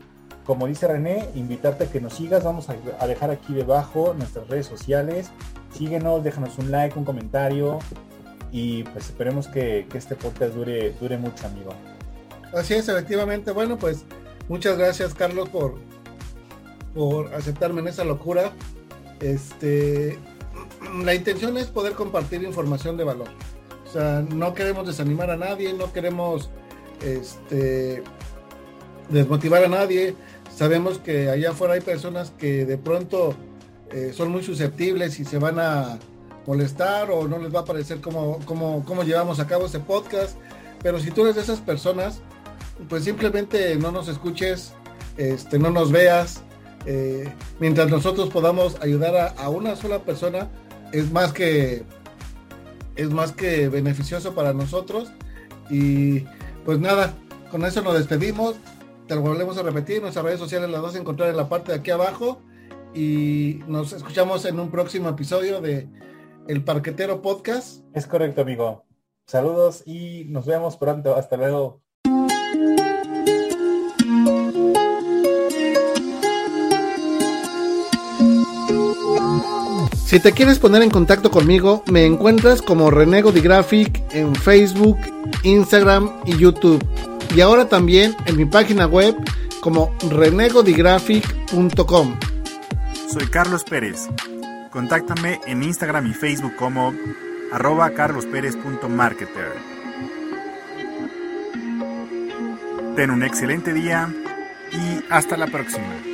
como 0.45 0.67
dice 0.67 0.87
René, 0.87 1.29
invitarte 1.35 1.85
a 1.85 1.87
que 1.87 2.01
nos 2.01 2.13
sigas. 2.13 2.43
Vamos 2.43 2.67
a, 2.69 3.07
dejar 3.07 3.29
aquí 3.29 3.53
debajo 3.53 4.13
nuestras 4.17 4.47
redes 4.47 4.65
sociales. 4.65 5.31
Síguenos, 5.73 6.23
déjanos 6.23 6.57
un 6.57 6.71
like, 6.71 6.97
un 6.97 7.05
comentario. 7.05 7.79
Y 8.51 8.83
pues 8.83 9.05
esperemos 9.05 9.47
que, 9.47 9.87
este 9.93 10.15
podcast 10.15 10.53
dure, 10.53 10.91
dure 10.99 11.17
mucho, 11.17 11.47
amigo. 11.47 11.71
Así 12.53 12.73
es, 12.73 12.89
efectivamente. 12.89 13.51
Bueno, 13.51 13.77
pues 13.77 14.03
muchas 14.49 14.77
gracias, 14.77 15.13
Carlos, 15.13 15.47
por, 15.49 15.75
por 16.93 17.33
aceptarme 17.33 17.81
en 17.81 17.87
esa 17.87 18.03
locura. 18.03 18.53
Este, 19.19 20.17
la 21.03 21.13
intención 21.13 21.57
es 21.57 21.67
poder 21.67 21.93
compartir 21.93 22.43
información 22.43 22.97
de 22.97 23.03
valor. 23.03 23.29
O 23.87 23.91
sea, 23.91 24.25
no 24.33 24.53
queremos 24.53 24.87
desanimar 24.87 25.29
a 25.31 25.37
nadie, 25.37 25.73
no 25.73 25.91
queremos 25.91 26.49
este, 27.03 28.03
desmotivar 29.09 29.63
a 29.63 29.67
nadie. 29.67 30.15
Sabemos 30.55 30.99
que 30.99 31.29
allá 31.29 31.51
afuera 31.51 31.73
hay 31.73 31.81
personas 31.81 32.31
que 32.37 32.65
de 32.65 32.77
pronto 32.77 33.35
eh, 33.91 34.11
son 34.13 34.31
muy 34.31 34.43
susceptibles 34.43 35.19
y 35.19 35.25
se 35.25 35.37
van 35.37 35.59
a 35.59 35.99
molestar 36.47 37.11
o 37.11 37.27
no 37.27 37.37
les 37.37 37.53
va 37.53 37.61
a 37.61 37.65
parecer 37.65 37.99
cómo, 38.01 38.39
cómo, 38.45 39.03
llevamos 39.03 39.39
a 39.39 39.47
cabo 39.47 39.65
este 39.65 39.79
podcast. 39.79 40.37
Pero 40.81 40.99
si 40.99 41.11
tú 41.11 41.21
eres 41.21 41.35
de 41.35 41.41
esas 41.41 41.59
personas, 41.59 42.21
pues 42.89 43.03
simplemente 43.03 43.75
no 43.75 43.91
nos 43.91 44.07
escuches, 44.07 44.73
este, 45.17 45.59
no 45.59 45.69
nos 45.69 45.91
veas. 45.91 46.43
Eh, 46.85 47.31
mientras 47.59 47.89
nosotros 47.89 48.29
podamos 48.29 48.81
ayudar 48.81 49.35
a, 49.37 49.49
una 49.49 49.75
sola 49.75 49.99
persona, 49.99 50.49
es 50.91 51.11
más 51.11 51.33
que 51.33 51.83
es 52.95 53.09
más 53.09 53.31
que 53.31 53.69
beneficioso 53.69 54.33
para 54.33 54.53
nosotros. 54.53 55.11
Y 55.69 56.25
pues 56.65 56.79
nada, 56.79 57.13
con 57.49 57.65
eso 57.65 57.81
nos 57.81 57.93
despedimos 57.93 58.55
te 59.11 59.15
lo 59.15 59.23
volvemos 59.23 59.57
a 59.57 59.63
repetir, 59.63 60.01
nuestras 60.01 60.23
redes 60.23 60.39
sociales 60.39 60.69
las 60.69 60.81
vas 60.81 60.95
a 60.95 60.97
encontrar 60.97 61.29
en 61.29 61.35
la 61.35 61.49
parte 61.49 61.73
de 61.73 61.79
aquí 61.79 61.91
abajo 61.91 62.41
y 62.93 63.59
nos 63.67 63.91
escuchamos 63.91 64.45
en 64.45 64.57
un 64.57 64.71
próximo 64.71 65.09
episodio 65.09 65.59
de 65.59 65.89
El 66.47 66.63
Parquetero 66.63 67.21
Podcast. 67.21 67.83
Es 67.93 68.07
correcto, 68.07 68.43
amigo. 68.43 68.85
Saludos 69.27 69.83
y 69.85 70.23
nos 70.29 70.45
vemos 70.45 70.77
pronto. 70.77 71.13
Hasta 71.17 71.35
luego. 71.35 71.80
Si 80.11 80.19
te 80.19 80.33
quieres 80.33 80.59
poner 80.59 80.81
en 80.81 80.89
contacto 80.89 81.31
conmigo, 81.31 81.85
me 81.89 82.05
encuentras 82.05 82.61
como 82.61 82.91
Renego 82.91 83.31
Graphic 83.31 84.03
en 84.11 84.35
Facebook, 84.35 84.97
Instagram 85.43 86.11
y 86.25 86.35
YouTube 86.35 86.85
y 87.33 87.39
ahora 87.39 87.69
también 87.69 88.13
en 88.25 88.35
mi 88.35 88.43
página 88.43 88.87
web 88.87 89.15
como 89.61 89.95
renegodigraphic.com. 90.09 92.19
Soy 93.07 93.25
Carlos 93.27 93.63
Pérez. 93.63 94.09
Contáctame 94.69 95.39
en 95.47 95.63
Instagram 95.63 96.07
y 96.07 96.13
Facebook 96.13 96.57
como 96.57 96.93
arroba 97.53 97.91
carlospérez.marketer. 97.91 99.53
Ten 102.97 103.11
un 103.11 103.23
excelente 103.23 103.71
día 103.71 104.13
y 104.73 105.05
hasta 105.09 105.37
la 105.37 105.47
próxima. 105.47 106.10